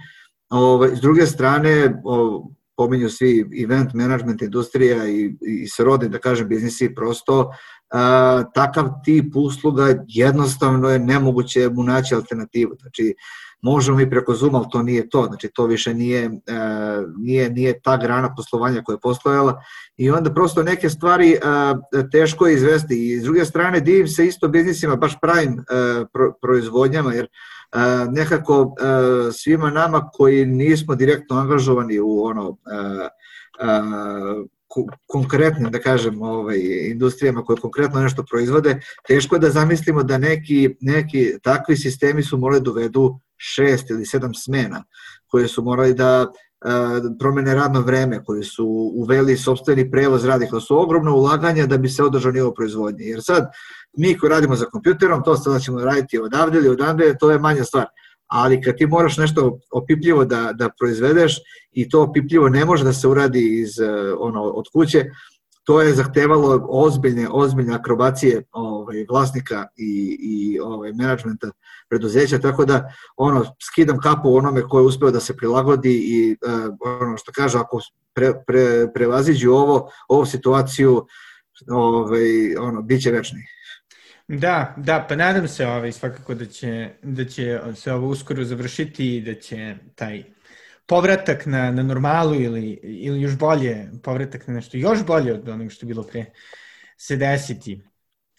Ovaj, 0.50 0.96
s 0.96 1.00
druge 1.00 1.26
strane, 1.26 2.00
ovaj, 2.04 2.42
pominju 2.78 3.10
svi 3.10 3.44
event 3.64 3.94
management 3.94 4.42
industrija 4.42 5.08
i, 5.08 5.36
i 5.40 5.68
srodni, 5.68 6.08
da 6.08 6.18
kažem, 6.18 6.48
biznisi, 6.48 6.94
prosto 6.94 7.50
a, 7.90 8.42
takav 8.54 8.88
tip 9.04 9.36
usluga 9.36 9.94
jednostavno 10.08 10.88
je 10.88 10.98
nemoguće 10.98 11.68
mu 11.68 11.82
naći 11.82 12.14
alternativu. 12.14 12.76
Znači, 12.80 13.14
možemo 13.62 13.96
mi 13.98 14.10
preko 14.10 14.34
Zoom, 14.34 14.54
ali 14.54 14.66
to 14.70 14.82
nije 14.82 15.08
to, 15.08 15.24
znači 15.26 15.48
to 15.54 15.66
više 15.66 15.94
nije, 15.94 16.24
e, 16.24 16.30
nije, 17.16 17.50
nije 17.50 17.80
ta 17.80 17.96
grana 17.96 18.34
poslovanja 18.34 18.82
koja 18.82 18.94
je 18.94 19.00
postojala. 19.00 19.62
I 19.96 20.10
onda 20.10 20.34
prosto 20.34 20.62
neke 20.62 20.90
stvari 20.90 21.30
e, 21.32 21.38
teško 22.12 22.46
je 22.46 22.54
izvesti. 22.54 23.12
I 23.12 23.20
s 23.20 23.22
druge 23.22 23.44
strane 23.44 23.80
divim 23.80 24.08
se 24.08 24.26
isto 24.26 24.48
biznisima, 24.48 24.96
baš 24.96 25.20
pravim 25.20 25.58
e, 25.58 26.04
pro, 26.12 26.32
proizvodnjama, 26.42 27.12
jer 27.12 27.26
nekako 28.10 28.74
svima 29.32 29.70
nama 29.70 30.10
koji 30.12 30.46
nismo 30.46 30.94
direktno 30.94 31.36
angažovani 31.36 32.00
u 32.00 32.24
ono 32.24 32.56
konkretnim, 35.06 35.70
da 35.70 35.78
kažem, 35.78 36.22
ovaj, 36.22 36.58
industrijama 36.90 37.44
koje 37.44 37.56
konkretno 37.56 38.00
nešto 38.00 38.24
proizvode, 38.30 38.80
teško 39.08 39.36
je 39.36 39.40
da 39.40 39.50
zamislimo 39.50 40.02
da 40.02 40.18
neki, 40.18 40.76
neki 40.80 41.32
takvi 41.42 41.76
sistemi 41.76 42.22
su 42.22 42.38
morali 42.38 42.62
dovedu 42.62 43.08
da 43.08 43.18
šest 43.36 43.90
ili 43.90 44.06
sedam 44.06 44.34
smena, 44.34 44.84
koje 45.26 45.48
su 45.48 45.62
morali 45.62 45.94
da 45.94 46.26
promene 47.18 47.54
radno 47.54 47.80
vreme, 47.80 48.24
koji 48.24 48.42
su 48.42 48.66
uveli 48.94 49.36
sobstveni 49.36 49.90
prevoz 49.90 50.24
radnika, 50.24 50.50
to 50.50 50.60
su 50.60 50.82
ogromna 50.82 51.12
ulaganja 51.12 51.66
da 51.66 51.78
bi 51.78 51.88
se 51.88 52.02
održao 52.02 52.32
nivo 52.32 52.54
proizvodnje. 52.54 53.04
Jer 53.04 53.20
sad, 53.22 53.46
mi 53.96 54.18
koji 54.18 54.30
radimo 54.30 54.56
za 54.56 54.64
kompjuterom, 54.64 55.22
to 55.24 55.36
sada 55.36 55.58
ćemo 55.58 55.80
raditi 55.80 56.18
odavde 56.18 56.58
ili 56.58 56.68
odavde, 56.68 57.14
to 57.20 57.30
je 57.30 57.38
manja 57.38 57.64
stvar 57.64 57.86
ali 58.28 58.62
kad 58.62 58.76
ti 58.76 58.86
moraš 58.86 59.16
nešto 59.16 59.58
opipljivo 59.72 60.24
da, 60.24 60.52
da 60.52 60.68
proizvedeš 60.78 61.36
i 61.72 61.88
to 61.88 62.02
opipljivo 62.02 62.48
ne 62.48 62.64
može 62.64 62.84
da 62.84 62.92
se 62.92 63.08
uradi 63.08 63.60
iz, 63.60 63.80
eh, 63.80 64.12
ono, 64.18 64.42
od 64.42 64.64
kuće, 64.72 65.04
to 65.68 65.82
je 65.82 65.94
zahtevalo 65.94 66.66
ozbiljne, 66.68 67.28
ozbiljne 67.30 67.74
akrobacije 67.74 68.42
ovaj, 68.52 69.04
vlasnika 69.10 69.66
i, 69.76 70.18
i 70.20 70.60
ovaj, 70.60 70.92
menadžmenta 70.92 71.50
preduzeća, 71.88 72.38
tako 72.38 72.64
da 72.64 72.92
ono, 73.16 73.44
skidam 73.70 74.00
kapu 74.00 74.36
onome 74.36 74.62
ko 74.62 74.78
je 74.78 74.86
uspeo 74.86 75.10
da 75.10 75.20
se 75.20 75.36
prilagodi 75.36 75.92
i 75.92 76.36
uh, 76.46 76.74
ono 77.00 77.16
što 77.16 77.32
kaže, 77.32 77.58
ako 77.58 77.80
pre, 78.14 78.32
pre, 78.46 78.92
prevaziđu 78.94 79.50
ovo, 79.50 79.90
ovu 80.08 80.26
situaciju, 80.26 81.06
ovaj, 81.70 82.56
ono, 82.56 82.82
bit 82.82 83.02
će 83.02 83.10
večni. 83.10 83.40
Da, 84.28 84.74
da, 84.76 85.06
pa 85.08 85.16
nadam 85.16 85.48
se 85.48 85.66
ovaj, 85.66 85.92
svakako 85.92 86.34
da 86.34 86.46
će, 86.46 86.90
da 87.02 87.24
će 87.24 87.60
se 87.74 87.92
ovo 87.92 88.08
uskoro 88.08 88.44
završiti 88.44 89.16
i 89.16 89.20
da 89.20 89.34
će 89.34 89.76
taj 89.94 90.24
povratak 90.86 91.46
na, 91.46 91.70
na 91.70 91.82
normalu 91.82 92.34
ili, 92.34 92.80
ili 92.82 93.20
još 93.20 93.38
bolje, 93.38 93.90
povratak 94.02 94.46
na 94.46 94.54
nešto 94.54 94.76
još 94.76 95.06
bolje 95.06 95.32
od 95.34 95.48
onog 95.48 95.72
što 95.72 95.86
je 95.86 95.88
bilo 95.88 96.02
pre 96.02 96.24
se 96.96 97.16
desiti. 97.16 97.82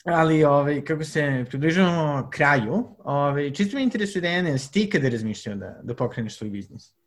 Ali, 0.05 0.43
ovaj, 0.43 0.83
kako 0.83 1.03
se 1.03 1.45
približavamo 1.49 2.29
kraju, 2.33 2.95
ovaj, 2.99 3.53
čisto 3.53 3.77
me 3.77 3.83
interesuje 3.83 4.21
da 4.21 4.27
je 4.27 4.57
ti 4.71 4.89
kada 4.89 5.09
razmišljao 5.09 5.55
da, 5.55 5.79
da 5.83 5.95
pokreneš 5.95 6.37
svoj 6.37 6.49
biznis? 6.49 6.98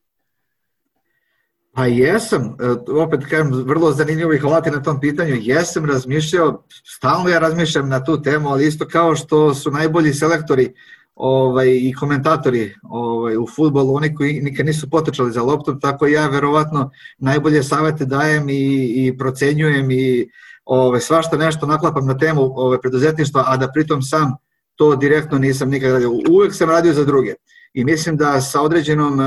Pa 1.74 1.86
jesam, 1.86 2.42
e, 2.42 2.92
opet 2.92 3.20
kažem, 3.30 3.52
vrlo 3.52 3.92
zanimljivo 3.92 4.32
ih 4.32 4.40
hvalati 4.40 4.70
na 4.70 4.82
tom 4.82 5.00
pitanju, 5.00 5.36
jesam 5.40 5.84
razmišljao, 5.84 6.64
stalno 6.96 7.28
ja 7.28 7.38
razmišljam 7.38 7.88
na 7.88 8.04
tu 8.04 8.22
temu, 8.22 8.48
ali 8.48 8.66
isto 8.66 8.88
kao 8.88 9.16
što 9.16 9.54
su 9.54 9.70
najbolji 9.70 10.14
selektori 10.14 10.72
ovaj, 11.14 11.68
i 11.68 11.94
komentatori 12.00 12.74
ovaj, 12.82 13.36
u 13.36 13.46
futbolu, 13.56 13.94
oni 13.94 14.14
koji 14.14 14.40
nikad 14.40 14.66
nisu 14.66 14.90
potečali 14.90 15.32
za 15.32 15.42
loptom, 15.42 15.80
tako 15.80 16.06
ja 16.06 16.28
verovatno 16.28 16.90
najbolje 17.18 17.62
savete 17.62 18.04
dajem 18.04 18.48
i, 18.48 18.92
i 18.96 19.18
procenjujem 19.18 19.90
i 19.90 20.28
ovaj, 20.64 21.00
svašta 21.00 21.36
nešto 21.36 21.66
naklapam 21.66 22.06
na 22.06 22.18
temu 22.18 22.42
ovaj, 22.42 22.78
preduzetništva, 22.78 23.44
a 23.46 23.56
da 23.56 23.72
pritom 23.72 24.02
sam 24.02 24.34
to 24.74 24.96
direktno 24.96 25.38
nisam 25.38 25.70
nikada 25.70 25.92
radio. 25.92 26.10
Uvek 26.30 26.54
sam 26.54 26.70
radio 26.70 26.92
za 26.92 27.04
druge. 27.04 27.34
I 27.74 27.84
mislim 27.84 28.16
da 28.16 28.40
sa 28.40 28.62
određenom 28.62 29.20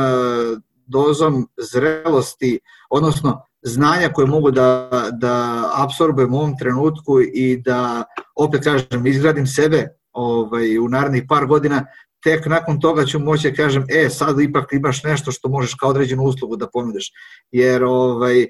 dozom 0.88 1.48
zrelosti, 1.74 2.60
odnosno 2.90 3.42
znanja 3.62 4.10
koje 4.10 4.28
mogu 4.28 4.52
da, 4.52 4.90
da 5.12 5.64
absorbujem 5.76 6.34
u 6.34 6.38
ovom 6.38 6.58
trenutku 6.58 7.22
i 7.22 7.62
da, 7.66 8.04
opet 8.36 8.64
kažem, 8.64 9.08
izgradim 9.08 9.48
sebe 9.48 9.88
ovaj, 10.12 10.80
u 10.80 10.90
narednih 10.90 11.24
par 11.30 11.46
godina, 11.46 11.86
tek 12.26 12.46
nakon 12.46 12.80
toga 12.80 13.06
ću 13.06 13.20
moći 13.20 13.50
da 13.50 13.56
kažem, 13.56 13.86
e, 13.90 14.10
sad 14.10 14.40
ipak 14.42 14.74
imaš 14.74 15.04
nešto 15.04 15.32
što 15.32 15.50
možeš 15.50 15.74
kao 15.74 15.90
određenu 15.90 16.24
uslugu 16.24 16.56
da 16.56 16.68
ponudiš. 16.68 17.12
Jer 17.52 17.84
ovaj, 17.84 18.42
e, 18.42 18.48
e, 18.48 18.50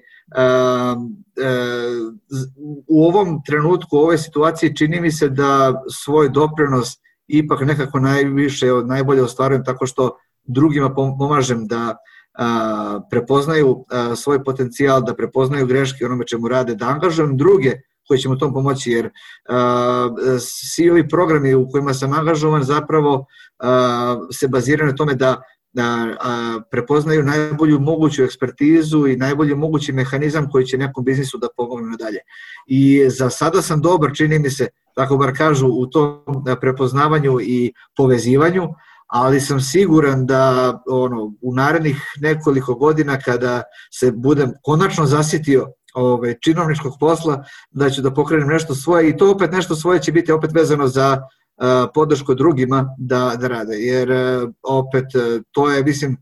u 2.88 3.05
ovom 3.07 3.41
trenutku, 3.45 3.97
u 3.97 3.99
ovoj 3.99 4.17
situaciji 4.17 4.75
čini 4.75 5.01
mi 5.01 5.11
se 5.11 5.29
da 5.29 5.83
svoj 6.03 6.29
doprinos 6.29 6.89
ipak 7.27 7.61
nekako 7.61 7.99
najviše, 7.99 8.67
najbolje 8.86 9.23
ostvarujem 9.23 9.63
tako 9.65 9.86
što 9.86 10.17
drugima 10.43 10.93
pomažem 11.19 11.67
da 11.67 11.97
a, 12.38 12.99
prepoznaju 13.09 13.86
a, 13.89 14.15
svoj 14.15 14.43
potencijal, 14.43 15.01
da 15.01 15.15
prepoznaju 15.15 15.67
greške 15.67 16.05
onome 16.05 16.27
čemu 16.27 16.47
rade, 16.47 16.75
da 16.75 16.88
angažujem 16.88 17.38
druge 17.38 17.71
koji 18.07 18.19
će 18.19 18.29
mu 18.29 18.38
tom 18.38 18.53
pomoći, 18.53 18.91
jer 18.91 19.09
a, 19.49 20.09
svi 20.39 20.89
ovi 20.89 21.09
programi 21.09 21.53
u 21.53 21.69
kojima 21.69 21.93
sam 21.93 22.13
angažovan 22.13 22.63
zapravo 22.63 23.25
a, 23.59 24.17
se 24.31 24.47
baziraju 24.47 24.91
na 24.91 24.95
tome 24.95 25.13
da 25.13 25.41
da 25.75 26.15
a, 26.19 26.59
prepoznaju 26.71 27.23
najbolju 27.23 27.79
moguću 27.79 28.23
ekspertizu 28.23 29.07
i 29.07 29.15
najbolji 29.15 29.55
mogući 29.55 29.93
mehanizam 29.93 30.49
koji 30.49 30.65
će 30.65 30.77
nekom 30.77 31.05
biznisu 31.05 31.38
da 31.38 31.47
pomogne 31.57 31.89
nadalje. 31.89 32.19
I 32.67 33.09
za 33.09 33.29
sada 33.29 33.61
sam 33.61 33.81
dobar, 33.81 34.11
čini 34.15 34.39
mi 34.39 34.49
se, 34.49 34.67
tako 34.95 35.17
bar 35.17 35.38
kažu, 35.38 35.67
u 35.67 35.88
tom 35.88 36.21
prepoznavanju 36.61 37.38
i 37.41 37.73
povezivanju, 37.97 38.67
ali 39.16 39.41
sam 39.41 39.61
siguran 39.61 40.26
da 40.26 40.74
ono 40.89 41.34
u 41.41 41.53
narednih 41.53 41.97
nekoliko 42.22 42.76
godina 42.76 43.20
kada 43.20 43.63
se 43.99 44.11
budem 44.11 44.53
konačno 44.63 45.05
zasitio 45.05 45.68
ove, 45.93 46.36
činovničkog 46.41 46.93
posla, 46.99 47.43
da 47.72 47.89
ću 47.89 48.01
da 48.01 48.13
pokrenem 48.13 48.47
nešto 48.47 48.76
svoje 48.76 49.09
i 49.09 49.18
to 49.18 49.32
opet 49.32 49.51
nešto 49.51 49.76
svoje 49.76 50.01
će 50.01 50.11
biti 50.11 50.32
opet 50.32 50.51
vezano 50.53 50.88
za 50.88 51.22
a, 51.57 51.88
podršku 51.93 52.36
drugima 52.36 52.95
da, 52.97 53.36
da 53.39 53.47
rade, 53.47 53.76
jer 53.76 54.11
a, 54.11 54.47
opet 54.63 55.05
a, 55.16 55.39
to 55.51 55.72
je, 55.72 55.84
mislim, 55.84 56.18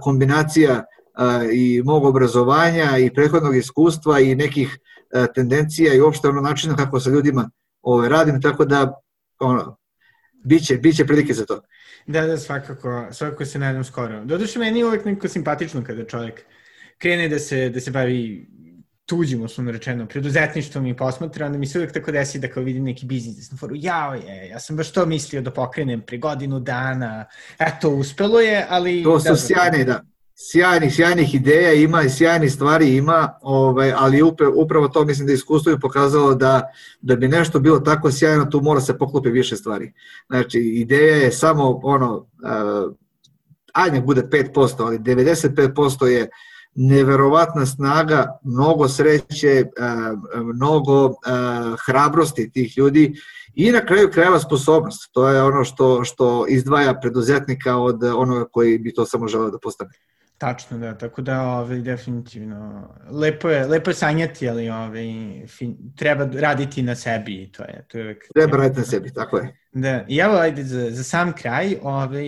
kombinacija 0.00 0.84
a, 1.14 1.44
i 1.52 1.82
mog 1.84 2.04
obrazovanja 2.04 2.98
i 2.98 3.14
prethodnog 3.14 3.56
iskustva 3.56 4.20
i 4.20 4.34
nekih 4.34 4.78
tendencija 5.34 5.94
i 5.94 6.00
uopšte 6.00 6.28
ono 6.28 6.40
načina 6.40 6.76
kako 6.76 7.00
sa 7.00 7.10
ljudima 7.10 7.50
ove, 7.82 8.08
radim, 8.08 8.42
tako 8.42 8.64
da 8.64 8.92
ono, 9.40 9.76
biće, 10.44 10.76
biće 10.76 11.06
prilike 11.06 11.34
za 11.34 11.46
to. 11.46 11.60
Da, 12.06 12.26
da, 12.26 12.38
svakako, 12.38 13.06
svakako 13.10 13.44
se 13.44 13.58
nadam 13.58 13.84
skoro. 13.84 14.24
Doduše, 14.24 14.58
meni 14.58 14.78
je 14.78 14.86
uvek 14.86 15.04
neko 15.04 15.28
simpatično 15.28 15.84
kada 15.84 16.06
čovjek 16.06 16.44
krene 16.98 17.28
da 17.28 17.38
se, 17.38 17.68
da 17.68 17.80
se 17.80 17.90
bavi 17.90 18.46
tuđim, 19.06 19.42
uslovno 19.42 19.72
rečeno, 19.72 20.06
preduzetništvom 20.06 20.86
i 20.86 20.96
posmatra, 20.96 21.46
onda 21.46 21.58
mi 21.58 21.66
se 21.66 21.78
uvek 21.78 21.92
tako 21.92 22.12
desi 22.12 22.38
da 22.38 22.48
kao 22.48 22.62
vidim 22.62 22.84
neki 22.84 23.06
biznis, 23.06 23.36
da 23.36 23.42
sam 23.42 23.58
foru, 23.58 23.74
jao 23.78 24.14
je, 24.14 24.48
ja 24.48 24.60
sam 24.60 24.76
baš 24.76 24.92
to 24.92 25.06
mislio 25.06 25.42
da 25.42 25.50
pokrenem 25.50 26.00
pre 26.00 26.18
godinu 26.18 26.60
dana, 26.60 27.26
eto, 27.58 27.90
uspelo 27.90 28.40
je, 28.40 28.66
ali... 28.68 29.02
To 29.02 29.20
su 29.20 29.28
da, 29.28 29.36
sjajne, 29.36 29.84
da, 29.84 30.00
sjajnih, 30.36 30.94
sjajnih 30.94 31.34
ideja 31.34 31.72
ima 31.72 32.02
i 32.02 32.10
sjajnih 32.10 32.52
stvari 32.52 32.96
ima, 32.96 33.38
ovaj, 33.42 33.92
ali 33.96 34.22
upravo 34.56 34.88
to 34.88 35.04
mislim 35.04 35.26
da 35.26 35.32
iskustvo 35.32 35.72
je 35.72 35.80
pokazalo 35.80 36.34
da, 36.34 36.62
da 37.00 37.16
bi 37.16 37.28
nešto 37.28 37.60
bilo 37.60 37.80
tako 37.80 38.12
sjajno, 38.12 38.44
tu 38.44 38.60
mora 38.60 38.80
se 38.80 38.98
poklopi 38.98 39.30
više 39.30 39.56
stvari. 39.56 39.92
Znači, 40.26 40.58
ideja 40.58 41.16
je 41.16 41.32
samo 41.32 41.80
ono, 41.82 42.16
uh, 42.16 42.94
ajde 43.72 44.00
bude 44.00 44.22
5%, 44.22 44.74
ali 44.78 44.98
95% 44.98 46.04
je 46.04 46.28
neverovatna 46.74 47.66
snaga, 47.66 48.38
mnogo 48.44 48.88
sreće, 48.88 49.64
mnogo 50.54 51.14
hrabrosti 51.86 52.50
tih 52.52 52.78
ljudi 52.78 53.14
i 53.54 53.70
na 53.70 53.86
kraju 53.86 54.10
krajeva 54.12 54.40
sposobnost. 54.40 55.12
To 55.12 55.28
je 55.28 55.42
ono 55.42 55.64
što, 55.64 56.04
što 56.04 56.46
izdvaja 56.48 56.94
preduzetnika 57.00 57.76
od 57.76 58.04
onoga 58.04 58.44
koji 58.44 58.78
bi 58.78 58.94
to 58.94 59.06
samo 59.06 59.28
želeo 59.28 59.50
da 59.50 59.58
postane. 59.58 59.90
Tačno, 60.38 60.78
da, 60.78 60.98
tako 60.98 61.22
da, 61.22 61.42
ovaj, 61.42 61.78
definitivno, 61.78 62.88
lepo 63.10 63.50
je, 63.50 63.66
lepo 63.66 63.90
je 63.90 63.94
sanjati, 63.94 64.48
ali 64.48 64.68
ovaj, 64.68 65.06
fin, 65.46 65.76
treba 65.96 66.28
raditi 66.40 66.82
na 66.82 66.94
sebi 66.94 67.42
i 67.42 67.52
to 67.52 67.62
je, 67.62 67.86
to 67.88 67.98
je. 67.98 68.18
Treba 68.34 68.56
raditi 68.56 68.80
na 68.80 68.86
sebi, 68.86 69.12
tako 69.12 69.38
je. 69.38 69.56
Da, 69.72 70.04
i 70.08 70.18
evo, 70.18 70.36
ajde, 70.36 70.64
za, 70.64 70.90
za 70.90 71.04
sam 71.04 71.32
kraj, 71.32 71.76
ovaj, 71.82 72.24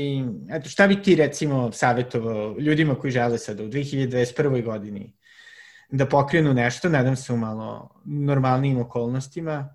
eto, 0.51 0.69
šta 0.69 0.87
bi 0.87 1.03
ti, 1.03 1.15
recimo, 1.15 1.73
savjetovao 1.73 2.57
ljudima 2.59 2.95
koji 2.95 3.11
žele 3.11 3.39
sada 3.39 3.63
u 3.63 3.69
2021. 3.69 4.65
godini 4.65 5.17
da 5.91 6.07
pokrenu 6.07 6.55
nešto, 6.55 6.89
nadam 6.89 7.17
se 7.17 7.33
u 7.33 7.37
malo 7.37 8.03
normalnim 8.05 8.79
okolnostima, 8.79 9.75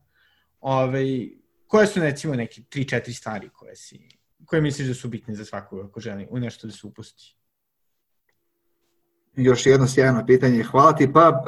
ovaj, 0.59 1.29
koje 1.67 1.87
su, 1.87 1.99
recimo, 1.99 2.35
neke 2.35 2.61
3-4 2.61 3.17
stvari 3.17 3.49
koje 3.49 3.75
si, 3.75 4.09
koje 4.45 4.61
misliš 4.61 4.87
da 4.87 4.93
su 4.93 5.09
bitne 5.09 5.35
za 5.35 5.45
svakoga 5.45 5.91
ko 5.91 5.99
želi 5.99 6.27
u 6.29 6.39
nešto 6.39 6.67
da 6.67 6.73
se 6.73 6.87
upusti? 6.87 7.35
Još 9.35 9.65
jedno 9.65 9.87
sjajno 9.87 10.25
pitanje, 10.25 10.63
hvala 10.63 10.95
ti. 10.95 11.13
Pa, 11.13 11.43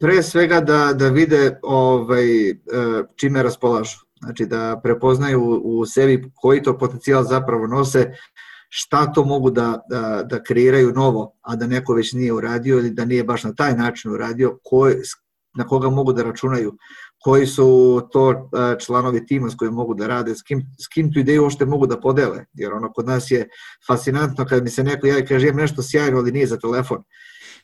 pre 0.00 0.22
svega 0.22 0.60
da, 0.60 0.92
da 0.92 1.08
vide 1.08 1.58
ovaj, 1.62 2.26
čime 3.16 3.42
raspolažu. 3.42 3.96
Znači 4.20 4.46
da 4.46 4.80
prepoznaju 4.82 5.60
u 5.64 5.86
sebi 5.86 6.30
koji 6.34 6.62
to 6.62 6.78
potencijal 6.78 7.24
zapravo 7.24 7.66
nose, 7.66 8.12
šta 8.68 9.12
to 9.12 9.24
mogu 9.24 9.50
da, 9.50 9.80
da, 9.90 10.22
da 10.30 10.42
kreiraju 10.42 10.92
novo, 10.92 11.38
a 11.42 11.56
da 11.56 11.66
neko 11.66 11.94
već 11.94 12.12
nije 12.12 12.32
uradio 12.32 12.78
ili 12.78 12.90
da 12.90 13.04
nije 13.04 13.24
baš 13.24 13.44
na 13.44 13.54
taj 13.54 13.76
način 13.76 14.10
uradio, 14.10 14.58
koji, 14.64 14.96
na 15.56 15.66
koga 15.66 15.90
mogu 15.90 16.12
da 16.12 16.22
računaju, 16.22 16.76
koji 17.24 17.46
su 17.46 18.00
to 18.12 18.30
e, 18.30 18.36
članovi 18.80 19.26
tima 19.26 19.50
s 19.50 19.54
kojim 19.54 19.74
mogu 19.74 19.94
da 19.94 20.06
rade, 20.06 20.34
s 20.34 20.42
kim, 20.42 20.62
s 20.78 20.88
kim 20.88 21.12
tu 21.12 21.18
ideju 21.18 21.44
ošte 21.44 21.66
mogu 21.66 21.86
da 21.86 22.00
podele, 22.00 22.44
jer 22.54 22.72
ono 22.72 22.92
kod 22.92 23.06
nas 23.06 23.30
je 23.30 23.48
fascinantno 23.86 24.44
kad 24.44 24.62
mi 24.62 24.70
se 24.70 24.84
neko 24.84 25.06
javi 25.06 25.26
kaže 25.26 25.48
imam 25.48 25.60
nešto 25.60 25.82
sjajno 25.82 26.18
ali 26.18 26.32
nije 26.32 26.46
za 26.46 26.58
telefon. 26.58 27.02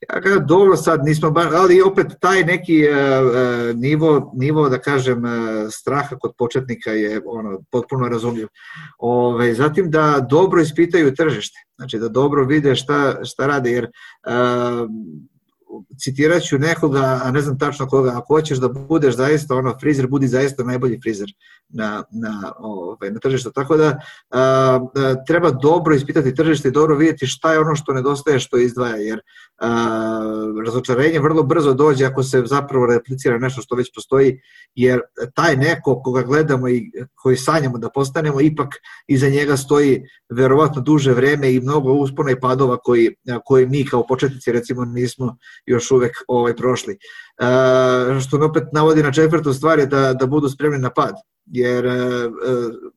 Ja 0.09 0.21
kažem, 0.21 0.47
dobro 0.47 0.77
sad 0.77 1.05
nismo 1.05 1.31
baš, 1.31 1.47
ali 1.53 1.83
opet 1.83 2.07
taj 2.21 2.45
neki 2.45 2.85
uh, 2.89 3.77
nivo, 3.77 4.33
nivo, 4.37 4.69
da 4.69 4.79
kažem, 4.79 5.25
uh, 5.25 5.31
straha 5.71 6.17
kod 6.17 6.33
početnika 6.39 6.91
je 6.91 7.21
ono, 7.27 7.61
potpuno 7.71 8.09
razumljiv. 8.09 8.49
Ove, 8.99 9.55
zatim 9.55 9.91
da 9.91 10.27
dobro 10.31 10.61
ispitaju 10.61 11.15
tržište, 11.15 11.59
znači 11.77 11.99
da 11.99 12.09
dobro 12.09 12.45
vide 12.45 12.75
šta, 12.77 13.25
šta 13.25 13.47
rade, 13.47 13.71
jer 13.71 13.85
uh, 13.85 14.89
citirat 15.99 16.43
ću 16.43 16.59
nekoga, 16.59 17.21
a 17.25 17.31
ne 17.31 17.41
znam 17.41 17.59
tačno 17.59 17.87
koga, 17.87 18.11
ako 18.11 18.35
hoćeš 18.35 18.59
da 18.59 18.68
budeš 18.68 19.16
zaista 19.16 19.55
ono 19.55 19.75
frizer, 19.81 20.07
budi 20.07 20.29
zaista 20.29 20.64
najbolji 20.64 21.01
frizer 21.03 21.29
na, 21.68 22.05
na, 22.11 22.53
ovaj, 22.59 23.11
na 23.11 23.18
tržištu. 23.18 23.51
Tako 23.51 23.77
da 23.77 23.99
a, 24.31 24.41
a, 24.97 25.14
treba 25.27 25.51
dobro 25.51 25.95
ispitati 25.95 26.35
tržište 26.35 26.68
i 26.68 26.73
dobro 26.73 26.97
vidjeti 26.97 27.27
šta 27.27 27.53
je 27.53 27.61
ono 27.61 27.77
što 27.77 27.93
nedostaje, 27.93 28.41
što 28.41 28.59
izdvaja, 28.59 28.97
jer 28.97 29.21
a, 29.59 30.21
razočarenje 30.66 31.21
vrlo 31.21 31.43
brzo 31.43 31.75
dođe 31.75 32.05
ako 32.05 32.23
se 32.23 32.43
zapravo 32.47 32.87
replicira 32.87 33.39
nešto 33.39 33.62
što 33.62 33.75
već 33.75 33.91
postoji, 33.95 34.41
jer 34.75 35.01
taj 35.35 35.57
neko 35.57 36.03
koga 36.03 36.23
gledamo 36.23 36.68
i 36.68 36.91
koji 37.14 37.37
sanjamo 37.37 37.79
da 37.79 37.91
postanemo, 37.91 38.41
ipak 38.41 38.68
iza 39.07 39.29
njega 39.29 39.57
stoji 39.57 40.03
verovatno 40.31 40.83
duže 40.83 41.12
vreme 41.12 41.53
i 41.53 41.61
mnogo 41.61 41.93
uspona 41.93 42.31
i 42.31 42.41
padova 42.41 42.77
koji, 42.77 43.16
koji 43.45 43.66
mi 43.66 43.85
kao 43.85 44.07
početnici 44.07 44.53
recimo 44.53 44.85
nismo 44.85 45.37
još 45.67 45.91
uvek 45.91 46.17
ovaj, 46.29 46.57
prošli. 46.57 46.93
E, 46.95 48.21
što 48.21 48.39
me 48.39 48.45
opet 48.45 48.65
navodi 48.73 49.03
na 49.03 49.13
četvrtu 49.13 49.53
stvar 49.53 49.79
je 49.79 49.87
da, 49.87 50.15
da 50.15 50.27
budu 50.27 50.49
spremni 50.49 50.79
na 50.79 50.91
pad 50.91 51.15
jer 51.53 51.87
e, 51.87 52.31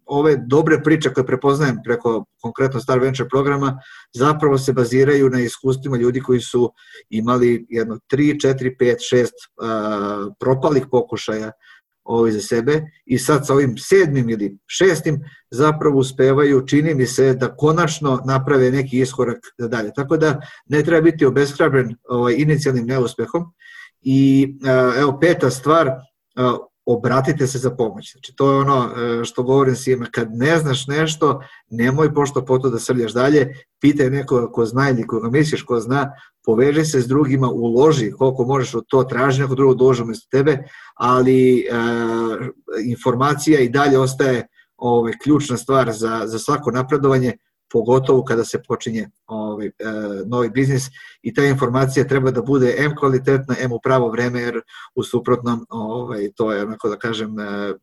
ove 0.05 0.37
dobre 0.47 0.83
priče 0.83 1.13
koje 1.13 1.25
prepoznajem 1.25 1.77
preko 1.83 2.25
konkretno 2.41 2.79
Star 2.79 2.99
Venture 2.99 3.29
programa 3.29 3.79
zapravo 4.13 4.57
se 4.57 4.73
baziraju 4.73 5.29
na 5.29 5.39
iskustvima 5.39 5.97
ljudi 5.97 6.21
koji 6.21 6.39
su 6.39 6.71
imali 7.09 7.65
jedno 7.69 7.99
3, 8.11 8.17
4, 8.17 8.75
5, 8.79 9.29
6 9.59 10.33
propalih 10.39 10.85
pokušaja 10.91 11.51
ovaj 12.03 12.31
za 12.31 12.41
sebe 12.41 12.81
i 13.05 13.17
sad 13.17 13.47
sa 13.47 13.53
ovim 13.53 13.77
sedmim 13.77 14.29
ili 14.29 14.57
šestim 14.67 15.19
zapravo 15.51 15.99
uspevaju, 15.99 16.65
čini 16.67 16.93
mi 16.93 17.05
se, 17.05 17.33
da 17.33 17.55
konačno 17.55 18.21
naprave 18.25 18.71
neki 18.71 18.99
iskorak 18.99 19.39
dalje. 19.57 19.91
Tako 19.95 20.17
da 20.17 20.41
ne 20.65 20.83
treba 20.83 21.01
biti 21.01 21.25
obeshrabren 21.25 21.95
ovaj, 22.09 22.35
inicijalnim 22.37 22.85
neuspehom. 22.85 23.43
I 24.01 24.53
evo 24.97 25.19
peta 25.19 25.49
stvar, 25.49 25.91
obratite 26.85 27.47
se 27.47 27.57
za 27.57 27.75
pomoć. 27.75 28.11
Znači, 28.11 28.35
to 28.35 28.51
je 28.51 28.57
ono 28.57 28.89
e, 28.89 29.25
što 29.25 29.43
govorim 29.43 29.75
svima, 29.75 30.05
kad 30.11 30.27
ne 30.31 30.57
znaš 30.57 30.87
nešto, 30.87 31.41
nemoj 31.69 32.13
pošto 32.13 32.45
poto 32.45 32.69
da 32.69 32.79
srljaš 32.79 33.13
dalje, 33.13 33.53
pitaj 33.81 34.09
nekoga 34.09 34.51
ko 34.51 34.65
zna 34.65 34.89
ili 34.89 35.07
koga 35.07 35.29
misliš 35.29 35.63
ko 35.63 35.79
zna, 35.79 36.11
poveži 36.45 36.85
se 36.85 37.01
s 37.01 37.07
drugima, 37.07 37.49
uloži 37.49 38.11
koliko 38.11 38.45
možeš 38.45 38.75
od 38.75 38.83
to, 38.87 39.03
traži 39.03 39.41
neko 39.41 39.55
drugo 39.55 39.73
da 39.73 39.83
uloži 39.83 40.03
umesto 40.03 40.27
tebe, 40.31 40.57
ali 40.95 41.59
e, 41.59 41.63
informacija 42.85 43.59
i 43.59 43.69
dalje 43.69 43.99
ostaje 43.99 44.47
ovaj, 44.77 45.13
ključna 45.23 45.57
stvar 45.57 45.91
za, 45.91 46.21
za 46.25 46.39
svako 46.39 46.71
napredovanje, 46.71 47.33
pogotovo 47.73 48.23
kada 48.23 48.43
se 48.45 48.61
počinje 48.67 49.09
ovaj, 49.27 49.67
e, 49.67 49.71
novi 50.25 50.49
biznis 50.49 50.83
i 51.21 51.33
ta 51.33 51.45
informacija 51.45 52.07
treba 52.07 52.31
da 52.31 52.41
bude 52.41 52.75
M 52.77 52.95
kvalitetna, 52.99 53.55
M 53.59 53.71
u 53.71 53.79
pravo 53.83 54.09
vreme, 54.11 54.41
jer 54.41 54.61
u 54.95 55.03
suprotnom 55.03 55.65
ovaj, 55.69 56.29
to 56.35 56.51
je, 56.51 56.63
onako 56.63 56.89
da 56.89 56.97
kažem, 56.97 57.39
e, 57.39 57.43
e, 57.43 57.75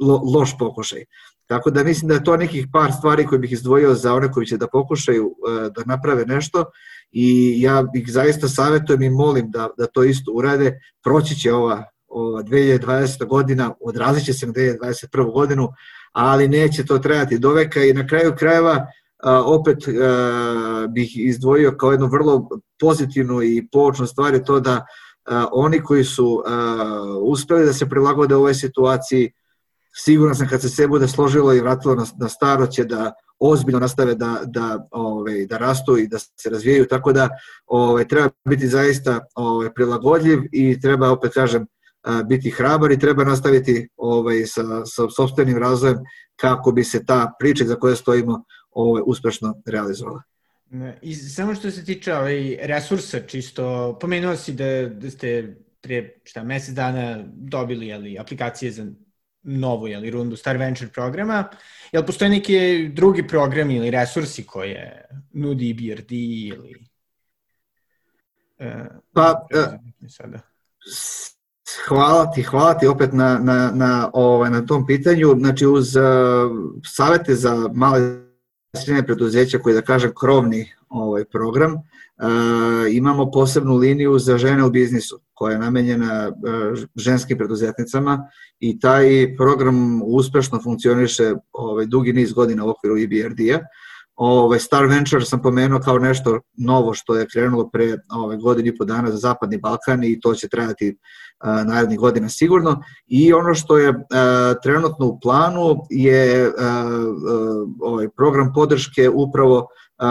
lo, 0.00 0.20
loš 0.34 0.58
pokušaj. 0.58 1.04
Tako 1.46 1.70
da 1.70 1.84
mislim 1.84 2.08
da 2.08 2.14
je 2.14 2.24
to 2.24 2.36
nekih 2.36 2.66
par 2.72 2.92
stvari 2.92 3.26
koje 3.26 3.38
bih 3.38 3.52
izdvojio 3.52 3.94
za 3.94 4.14
one 4.14 4.32
koji 4.32 4.46
će 4.46 4.56
da 4.56 4.68
pokušaju 4.68 5.34
da 5.74 5.82
naprave 5.86 6.24
nešto 6.26 6.64
i 7.12 7.60
ja 7.60 7.84
ih 7.94 8.12
zaista 8.12 8.48
savjetujem 8.48 9.02
i 9.02 9.10
molim 9.10 9.50
da, 9.50 9.68
da 9.78 9.86
to 9.86 10.04
isto 10.04 10.32
urade. 10.32 10.80
Proći 11.02 11.34
će 11.34 11.52
ova, 11.52 11.84
ova 12.08 12.42
2020. 12.42 13.26
godina, 13.26 13.74
odrazit 13.80 14.24
će 14.24 14.32
se 14.32 14.46
na 14.46 14.52
2021. 14.52 15.32
godinu, 15.32 15.68
ali 16.12 16.48
neće 16.48 16.86
to 16.86 16.98
trajati 16.98 17.38
do 17.38 17.52
veka. 17.52 17.84
I 17.84 17.92
na 17.92 18.06
kraju 18.06 18.34
krajeva 18.38 18.86
opet 19.44 19.78
bih 20.88 21.10
izdvojio 21.16 21.76
kao 21.76 21.90
jednu 21.90 22.06
vrlo 22.06 22.48
pozitivnu 22.80 23.42
i 23.42 23.68
poučnu 23.72 24.06
stvar 24.06 24.34
je 24.34 24.44
to 24.44 24.60
da 24.60 24.86
oni 25.52 25.82
koji 25.82 26.04
su 26.04 26.42
uspeli 27.22 27.66
da 27.66 27.72
se 27.72 27.88
prilagode 27.88 28.34
ovoj 28.36 28.54
situaciji, 28.54 29.32
siguran 29.94 30.34
sam 30.34 30.48
kad 30.48 30.60
se 30.60 30.68
sve 30.68 30.88
bude 30.88 31.08
složilo 31.08 31.54
i 31.54 31.60
vratilo 31.60 31.94
na, 31.94 32.06
na 32.20 32.28
staro 32.28 32.66
će 32.66 32.84
da 32.84 33.12
ozbiljno 33.38 33.80
nastave 33.80 34.14
da, 34.14 34.40
da, 34.44 34.86
ove, 34.90 35.46
da 35.46 35.58
rastu 35.58 35.98
i 35.98 36.08
da 36.08 36.18
se 36.18 36.50
razvijaju, 36.50 36.86
tako 36.86 37.12
da 37.12 37.28
ove, 37.66 38.08
treba 38.08 38.30
biti 38.48 38.68
zaista 38.68 39.20
ove, 39.34 39.74
prilagodljiv 39.74 40.40
i 40.52 40.80
treba, 40.80 41.10
opet 41.10 41.32
kažem, 41.34 41.66
biti 42.28 42.50
hrabar 42.50 42.92
i 42.92 42.98
treba 42.98 43.24
nastaviti 43.24 43.88
ovaj, 43.96 44.46
sa, 44.46 44.62
sa 44.84 45.10
sobstvenim 45.16 45.58
razvojem 45.58 45.98
kako 46.36 46.72
bi 46.72 46.84
se 46.84 47.04
ta 47.04 47.32
priča 47.38 47.64
za 47.64 47.74
koje 47.74 47.96
stojimo 47.96 48.44
ovaj, 48.70 49.02
uspešno 49.06 49.54
realizovala. 49.66 50.22
I 51.02 51.14
samo 51.14 51.54
što 51.54 51.70
se 51.70 51.84
tiče 51.84 52.14
ovaj, 52.14 52.56
resursa, 52.62 53.20
čisto 53.20 53.98
pomenuo 54.00 54.36
si 54.36 54.52
da, 54.52 54.88
da 54.88 55.10
ste 55.10 55.56
pre 55.80 56.16
šta, 56.24 56.44
mesec 56.44 56.74
dana 56.74 57.24
dobili 57.26 57.86
jeli, 57.86 58.18
aplikacije 58.18 58.72
za 58.72 58.86
novu 59.42 59.88
jeli, 59.88 60.10
rundu 60.10 60.36
Star 60.36 60.56
Venture 60.56 60.90
programa. 60.90 61.48
Jel 61.92 62.06
postoje 62.06 62.30
neki 62.30 62.88
drugi 62.92 63.26
programi 63.26 63.76
ili 63.76 63.90
resursi 63.90 64.46
koje 64.46 65.08
nudi 65.32 65.74
BRD 65.74 66.12
ili... 66.12 66.86
Uh, 68.58 68.86
pa, 69.12 69.46
uh, 69.54 70.08
sada? 70.08 70.40
Hvala 71.88 72.30
ti, 72.30 72.42
hvala 72.42 72.74
ti 72.74 72.86
opet 72.86 73.12
na, 73.12 73.38
na, 73.38 73.70
na, 73.74 74.10
ovaj, 74.12 74.50
na 74.50 74.66
tom 74.66 74.86
pitanju. 74.86 75.34
Znači, 75.38 75.66
uz 75.66 75.96
uh, 75.96 76.02
savete 76.84 77.34
za 77.34 77.70
male 77.74 78.30
srednje 78.76 79.02
preduzeća 79.02 79.58
koji 79.58 79.74
da 79.74 79.82
kažem 79.82 80.12
krovni 80.20 80.66
ovaj 80.88 81.24
program. 81.24 81.72
E, 81.72 81.80
imamo 82.92 83.30
posebnu 83.30 83.76
liniju 83.76 84.18
za 84.18 84.38
žene 84.38 84.64
u 84.64 84.70
biznisu 84.70 85.20
koja 85.34 85.52
je 85.52 85.58
namenjena 85.58 86.14
e, 86.14 86.30
ženskim 86.96 87.38
preduzetnicama 87.38 88.28
i 88.60 88.78
taj 88.78 89.36
program 89.36 90.02
uspešno 90.04 90.60
funkcioniše 90.62 91.34
ovaj, 91.52 91.86
dugi 91.86 92.12
niz 92.12 92.32
godina 92.32 92.64
u 92.64 92.68
okviru 92.68 92.98
EBRD-a. 92.98 93.58
Ovaj, 94.22 94.58
Star 94.58 94.86
Venture 94.86 95.24
sam 95.24 95.42
pomenuo 95.42 95.80
kao 95.80 95.98
nešto 95.98 96.40
novo 96.56 96.94
što 96.94 97.14
je 97.14 97.26
krenulo 97.32 97.70
pre 97.72 97.96
ovaj, 98.10 98.36
godinu 98.36 98.68
i 98.68 98.76
po 98.76 98.84
dana 98.84 99.10
za 99.10 99.16
Zapadni 99.16 99.58
Balkan 99.58 100.04
i 100.04 100.20
to 100.20 100.34
će 100.34 100.48
trajati 100.48 100.98
a, 101.38 101.64
narednih 101.64 101.98
godina 101.98 102.28
sigurno. 102.28 102.82
I 103.06 103.32
ono 103.32 103.54
što 103.54 103.78
je 103.78 103.94
a, 104.12 104.54
trenutno 104.62 105.06
u 105.06 105.20
planu 105.20 105.76
je 105.90 106.52
a, 106.58 106.84
ovaj 107.82 108.08
program 108.16 108.52
podrške 108.54 109.08
upravo 109.08 109.66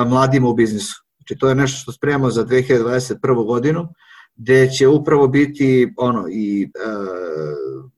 mladima 0.08 0.50
u 0.50 0.54
biznisu. 0.54 1.04
Znači 1.18 1.40
to 1.40 1.50
je 1.50 1.56
nešto 1.56 1.78
što 1.78 1.92
spremamo 1.92 2.30
za 2.30 2.46
2021. 2.46 3.46
godinu 3.46 3.88
gde 4.36 4.70
će 4.70 4.88
upravo 4.88 5.28
biti 5.28 5.94
ono 5.98 6.26
i 6.32 6.72
ovaj, 6.86 7.90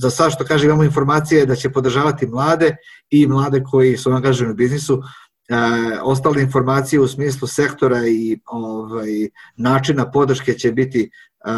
za 0.00 0.10
sad 0.10 0.32
što 0.32 0.44
kaže 0.44 0.66
imamo 0.66 0.84
informacije 0.84 1.46
da 1.46 1.54
će 1.54 1.70
podržavati 1.70 2.26
mlade 2.26 2.76
i 3.10 3.26
mlade 3.26 3.62
koji 3.70 3.96
su 3.96 4.10
angaženi 4.10 4.50
u 4.50 4.54
biznisu. 4.54 5.02
E, 5.50 5.54
ostale 6.02 6.42
informacije 6.42 7.00
u 7.00 7.08
smislu 7.08 7.48
sektora 7.48 8.06
i 8.08 8.38
ovaj, 8.46 9.28
načina 9.56 10.10
podrške 10.10 10.54
će 10.54 10.72
biti 10.72 11.00
e, 11.00 11.50
e, 11.50 11.52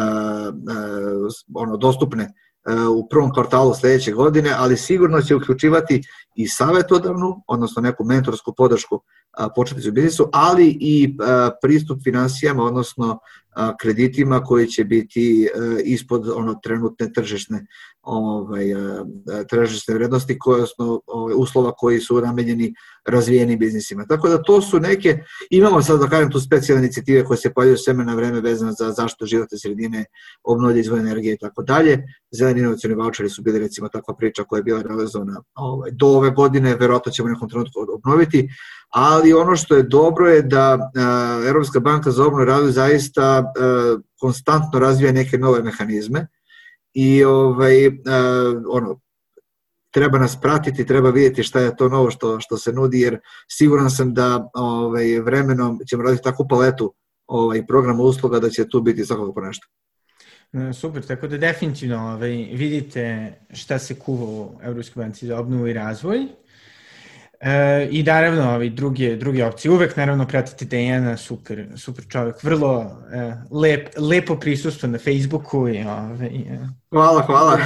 ono 1.53 1.77
dostupne 1.77 2.33
u 2.95 3.07
prvom 3.09 3.33
kvartalu 3.33 3.73
sledeće 3.73 4.11
godine, 4.11 4.53
ali 4.57 4.77
sigurno 4.77 5.21
će 5.21 5.35
uključivati 5.35 6.01
i 6.35 6.47
savetodavnu, 6.47 7.43
odnosno 7.47 7.81
neku 7.81 8.03
mentorsku 8.03 8.53
podršku 8.57 9.01
početnicu 9.55 9.91
biznisu, 9.91 10.29
ali 10.33 10.77
i 10.79 11.17
pristup 11.61 11.99
finansijama, 12.03 12.63
odnosno 12.63 13.19
kreditima 13.81 14.43
koji 14.43 14.67
će 14.67 14.83
biti 14.83 15.49
ispod 15.83 16.29
ono 16.29 16.55
trenutne 16.63 17.13
tržišne 17.13 17.65
ovaj 18.03 18.65
tržišne 19.49 19.93
vrednosti 19.93 20.39
koje 20.39 20.67
su 20.67 21.03
ovaj, 21.07 21.33
uslova 21.37 21.71
koji 21.71 21.99
su 21.99 22.21
namenjeni 22.21 22.73
razvijenim 23.05 23.59
biznisima. 23.59 24.05
Tako 24.05 24.29
da 24.29 24.41
to 24.41 24.61
su 24.61 24.79
neke 24.79 25.23
imamo 25.49 25.81
sad 25.81 25.99
da 25.99 26.07
kažem 26.07 26.31
tu 26.31 26.39
specijalne 26.39 26.83
inicijative 26.83 27.23
koje 27.25 27.37
se 27.37 27.53
pojavljuju 27.53 27.77
sve 27.77 27.93
na 27.93 28.15
vreme 28.15 28.41
vezano 28.41 28.71
za 28.71 28.91
zaštitu 28.91 29.25
životne 29.25 29.57
sredine, 29.57 30.05
obnovlje 30.43 30.79
izvore 30.79 31.01
energije 31.01 31.33
i 31.33 31.37
tako 31.37 31.63
dalje. 31.63 32.03
Zeleni 32.31 32.59
inovacioni 32.59 32.95
vaučeri 32.95 33.29
su 33.29 33.41
bili 33.41 33.59
recimo 33.59 33.89
takva 33.89 34.15
priča 34.15 34.43
koja 34.43 34.59
je 34.59 34.63
bila 34.63 34.81
realizovana 34.81 35.41
ovaj 35.55 35.91
do 35.91 36.07
ove 36.07 36.29
godine, 36.29 36.75
verovatno 36.75 37.11
ćemo 37.11 37.29
nekom 37.29 37.49
trenutku 37.49 37.79
obnoviti, 37.95 38.49
ali 38.89 39.33
ono 39.33 39.55
što 39.55 39.75
je 39.75 39.83
dobro 39.83 40.29
je 40.29 40.41
da 40.41 40.91
Evropska 41.47 41.79
banka 41.79 42.11
za 42.11 42.25
obnovu 42.25 42.45
razvoj 42.45 42.71
zaista 42.71 43.53
konstantno 44.19 44.79
razvija 44.79 45.11
neke 45.11 45.37
nove 45.37 45.63
mehanizme 45.63 46.27
i 46.93 47.23
ovaj, 47.23 47.87
ono, 48.69 48.99
treba 49.91 50.19
nas 50.19 50.41
pratiti, 50.41 50.85
treba 50.85 51.09
vidjeti 51.09 51.43
šta 51.43 51.59
je 51.59 51.75
to 51.75 51.89
novo 51.89 52.11
što, 52.11 52.39
što 52.39 52.57
se 52.57 52.73
nudi, 52.73 52.99
jer 52.99 53.19
siguran 53.51 53.91
sam 53.91 54.13
da 54.13 54.49
ovaj, 54.53 55.19
vremenom 55.19 55.79
ćemo 55.89 56.03
raditi 56.03 56.23
takvu 56.23 56.47
paletu 56.49 56.93
ovaj, 57.27 57.65
programa 57.65 58.03
usluga 58.03 58.39
da 58.39 58.49
će 58.49 58.69
tu 58.69 58.81
biti 58.81 59.05
svakako 59.05 59.33
po 59.33 59.41
nešto. 59.41 59.67
Super, 60.73 61.05
tako 61.05 61.27
da 61.27 61.37
definitivno 61.37 61.97
ovaj, 61.97 62.29
vidite 62.53 63.33
šta 63.49 63.79
se 63.79 63.95
kuva 63.95 64.25
u 64.25 64.51
Evropskoj 64.63 65.03
banci 65.03 65.27
za 65.27 65.39
obnovu 65.39 65.67
i 65.67 65.73
razvoj 65.73 66.27
E, 67.45 67.87
I 67.91 68.03
naravno, 68.03 68.55
ovi 68.55 68.69
druge, 68.69 69.15
druge 69.15 69.45
opcije. 69.45 69.71
Uvek, 69.71 69.97
naravno, 69.97 70.27
pratite 70.27 70.65
Dejana, 70.65 71.17
super, 71.17 71.67
super 71.75 72.05
čovjek, 72.07 72.43
vrlo 72.43 72.91
e, 73.13 73.33
lep, 73.51 73.89
lepo 73.97 74.35
prisustvo 74.35 74.89
na 74.89 74.97
Facebooku. 74.97 75.67
I, 75.67 75.83
ove, 75.83 76.27
i, 76.27 76.41
e, 76.41 76.67
hvala, 76.91 77.21
hvala. 77.21 77.57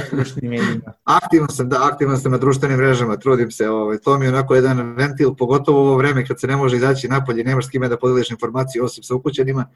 aktivan 1.04 1.48
sam, 1.48 1.68
da, 1.68 1.88
aktivan 1.92 2.18
sam 2.18 2.32
na 2.32 2.38
društvenim 2.38 2.78
mrežama, 2.78 3.16
trudim 3.16 3.50
se. 3.50 3.68
Ovaj, 3.68 3.98
to 3.98 4.18
mi 4.18 4.24
je 4.24 4.28
onako 4.28 4.54
jedan 4.54 4.94
ventil, 4.94 5.34
pogotovo 5.34 5.82
u 5.82 5.86
ovo 5.86 5.96
vreme 5.96 6.26
kad 6.26 6.40
se 6.40 6.46
ne 6.46 6.56
može 6.56 6.76
izaći 6.76 7.08
napolje, 7.08 7.44
nemaš 7.44 7.66
s 7.66 7.70
kime 7.70 7.88
da 7.88 7.98
podeliš 7.98 8.30
informacije 8.30 8.82
osim 8.82 9.04
sa 9.04 9.14
ukućenima. 9.14 9.68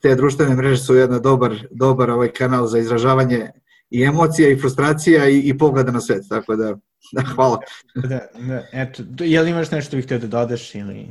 Te 0.00 0.14
društvene 0.14 0.56
mreže 0.56 0.82
su 0.82 0.94
jedan 0.94 1.22
dobar, 1.22 1.54
dobar 1.70 2.10
ovaj 2.10 2.28
kanal 2.28 2.66
za 2.66 2.78
izražavanje 2.78 3.50
i 3.90 4.02
emocija 4.02 4.48
i 4.48 4.56
frustracija 4.56 5.28
i, 5.28 5.38
i 5.38 5.58
pogleda 5.58 5.92
na 5.92 6.00
svet, 6.00 6.22
tako 6.28 6.56
da 6.56 6.76
Da, 7.12 7.22
hvala. 7.22 7.58
Da, 7.94 8.20
da, 8.38 8.62
eto, 8.72 9.02
je 9.18 9.40
li 9.40 9.50
imaš 9.50 9.70
nešto 9.70 9.96
bih 9.96 10.04
htio 10.04 10.18
da 10.18 10.26
dodaš 10.26 10.74
ili... 10.74 11.06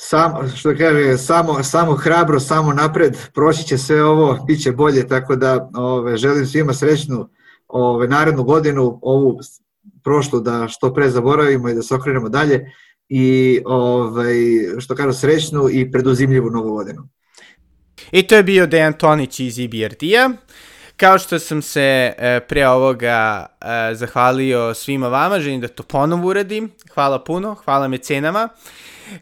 Sam, 0.00 0.48
što 0.56 0.76
kaže, 0.78 1.18
samo, 1.18 1.62
samo 1.62 1.94
hrabro, 1.94 2.40
samo 2.40 2.72
napred, 2.72 3.16
proći 3.34 3.64
će 3.64 3.78
sve 3.78 4.04
ovo, 4.04 4.44
bit 4.46 4.62
će 4.62 4.72
bolje, 4.72 5.08
tako 5.08 5.36
da 5.36 5.70
ove, 5.74 6.16
želim 6.16 6.46
svima 6.46 6.74
srećnu 6.74 7.28
ove, 7.68 8.08
narednu 8.08 8.44
godinu, 8.44 8.98
ovu 9.02 9.40
prošlu 10.04 10.40
da 10.40 10.68
što 10.68 10.94
pre 10.94 11.10
zaboravimo 11.10 11.68
i 11.68 11.74
da 11.74 11.82
se 11.82 11.94
okrenemo 11.94 12.28
dalje 12.28 12.72
i 13.08 13.60
ovaj, 13.64 14.34
što 14.78 14.94
kažu 14.94 15.12
srećnu 15.12 15.68
i 15.70 15.90
preduzimljivu 15.90 16.50
novu 16.50 16.74
godinu. 16.74 17.08
I 18.12 18.22
to 18.22 18.36
je 18.36 18.42
bio 18.42 18.66
Dejan 18.66 18.92
Tonić 18.92 19.40
iz 19.40 19.58
IBRD-a. 19.58 20.30
Kao 20.98 21.18
što 21.18 21.38
sam 21.38 21.62
se 21.62 22.14
e, 22.18 22.40
pre 22.48 22.68
ovoga 22.68 23.46
e, 23.60 23.94
zahvalio 23.94 24.74
svima 24.74 25.08
vama, 25.08 25.40
želim 25.40 25.60
da 25.60 25.68
to 25.68 25.82
ponovo 25.82 26.28
uradim. 26.28 26.70
Hvala 26.94 27.24
puno, 27.24 27.54
hvala 27.54 27.88
mecenama, 27.88 28.48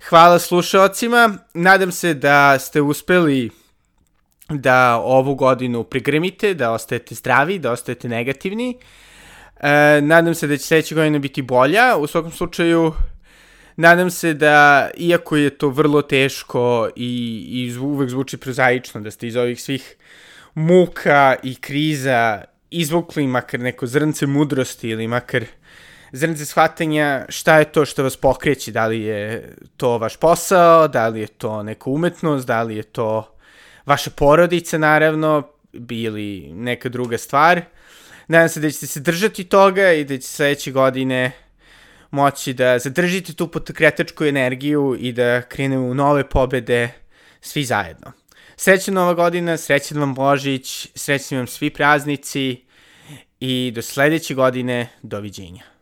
hvala 0.08 0.38
slušalcima. 0.38 1.38
Nadam 1.54 1.92
se 1.92 2.14
da 2.14 2.58
ste 2.58 2.80
uspeli 2.80 3.50
da 4.48 4.96
ovu 5.04 5.34
godinu 5.34 5.84
prigremite, 5.84 6.54
da 6.54 6.72
ostajete 6.72 7.14
zdravi, 7.14 7.58
da 7.58 7.72
ostajete 7.72 8.08
negativni. 8.08 8.78
E, 9.60 10.00
nadam 10.02 10.34
se 10.34 10.46
da 10.46 10.56
će 10.56 10.64
sledeća 10.64 10.94
godina 10.94 11.18
biti 11.18 11.42
bolja. 11.42 11.96
U 11.96 12.06
svakom 12.06 12.32
slučaju, 12.32 12.92
nadam 13.76 14.10
se 14.10 14.34
da, 14.34 14.90
iako 14.96 15.36
je 15.36 15.50
to 15.50 15.68
vrlo 15.68 16.02
teško 16.02 16.88
i, 16.96 17.44
i 17.48 17.78
uvek 17.78 18.10
zvuči 18.10 18.36
prozaično, 18.36 19.00
da 19.00 19.10
ste 19.10 19.26
iz 19.26 19.36
ovih 19.36 19.62
svih 19.62 19.96
muka 20.56 21.36
i 21.42 21.54
kriza 21.54 22.44
izvukli 22.70 23.26
makar 23.26 23.60
neko 23.60 23.86
zrnce 23.86 24.26
mudrosti 24.26 24.88
ili 24.88 25.06
makar 25.08 25.44
zrnce 26.12 26.44
shvatanja 26.44 27.26
šta 27.28 27.58
je 27.58 27.64
to 27.64 27.84
što 27.84 28.02
vas 28.02 28.16
pokreće, 28.16 28.72
da 28.72 28.86
li 28.86 29.00
je 29.00 29.54
to 29.76 29.98
vaš 29.98 30.16
posao, 30.16 30.88
da 30.88 31.08
li 31.08 31.20
je 31.20 31.26
to 31.26 31.62
neka 31.62 31.90
umetnost, 31.90 32.46
da 32.46 32.62
li 32.62 32.76
je 32.76 32.82
to 32.82 33.36
vaša 33.86 34.10
porodica 34.10 34.78
naravno, 34.78 35.42
bili 35.72 36.52
neka 36.52 36.88
druga 36.88 37.18
stvar. 37.18 37.60
Nadam 38.28 38.48
se 38.48 38.60
da 38.60 38.70
ćete 38.70 38.86
se 38.86 39.00
držati 39.00 39.44
toga 39.44 39.92
i 39.92 40.04
da 40.04 40.18
će 40.18 40.28
sledeće 40.28 40.70
godine 40.70 41.32
moći 42.10 42.52
da 42.52 42.78
zadržite 42.78 43.34
tu 43.34 43.48
potokretačku 43.48 44.24
energiju 44.24 44.96
i 45.00 45.12
da 45.12 45.42
krenemo 45.42 45.86
u 45.86 45.94
nove 45.94 46.28
pobede 46.28 46.88
svi 47.40 47.64
zajedno. 47.64 48.12
Srećna 48.56 48.94
nova 48.94 49.14
godina, 49.14 49.56
srećan 49.56 49.98
vam 49.98 50.14
Božić, 50.14 50.88
srećni 50.94 51.36
vam 51.36 51.46
svi 51.46 51.70
praznici 51.70 52.62
i 53.40 53.72
do 53.74 53.82
sledeće 53.82 54.34
godine, 54.34 54.88
doviđenja. 55.02 55.75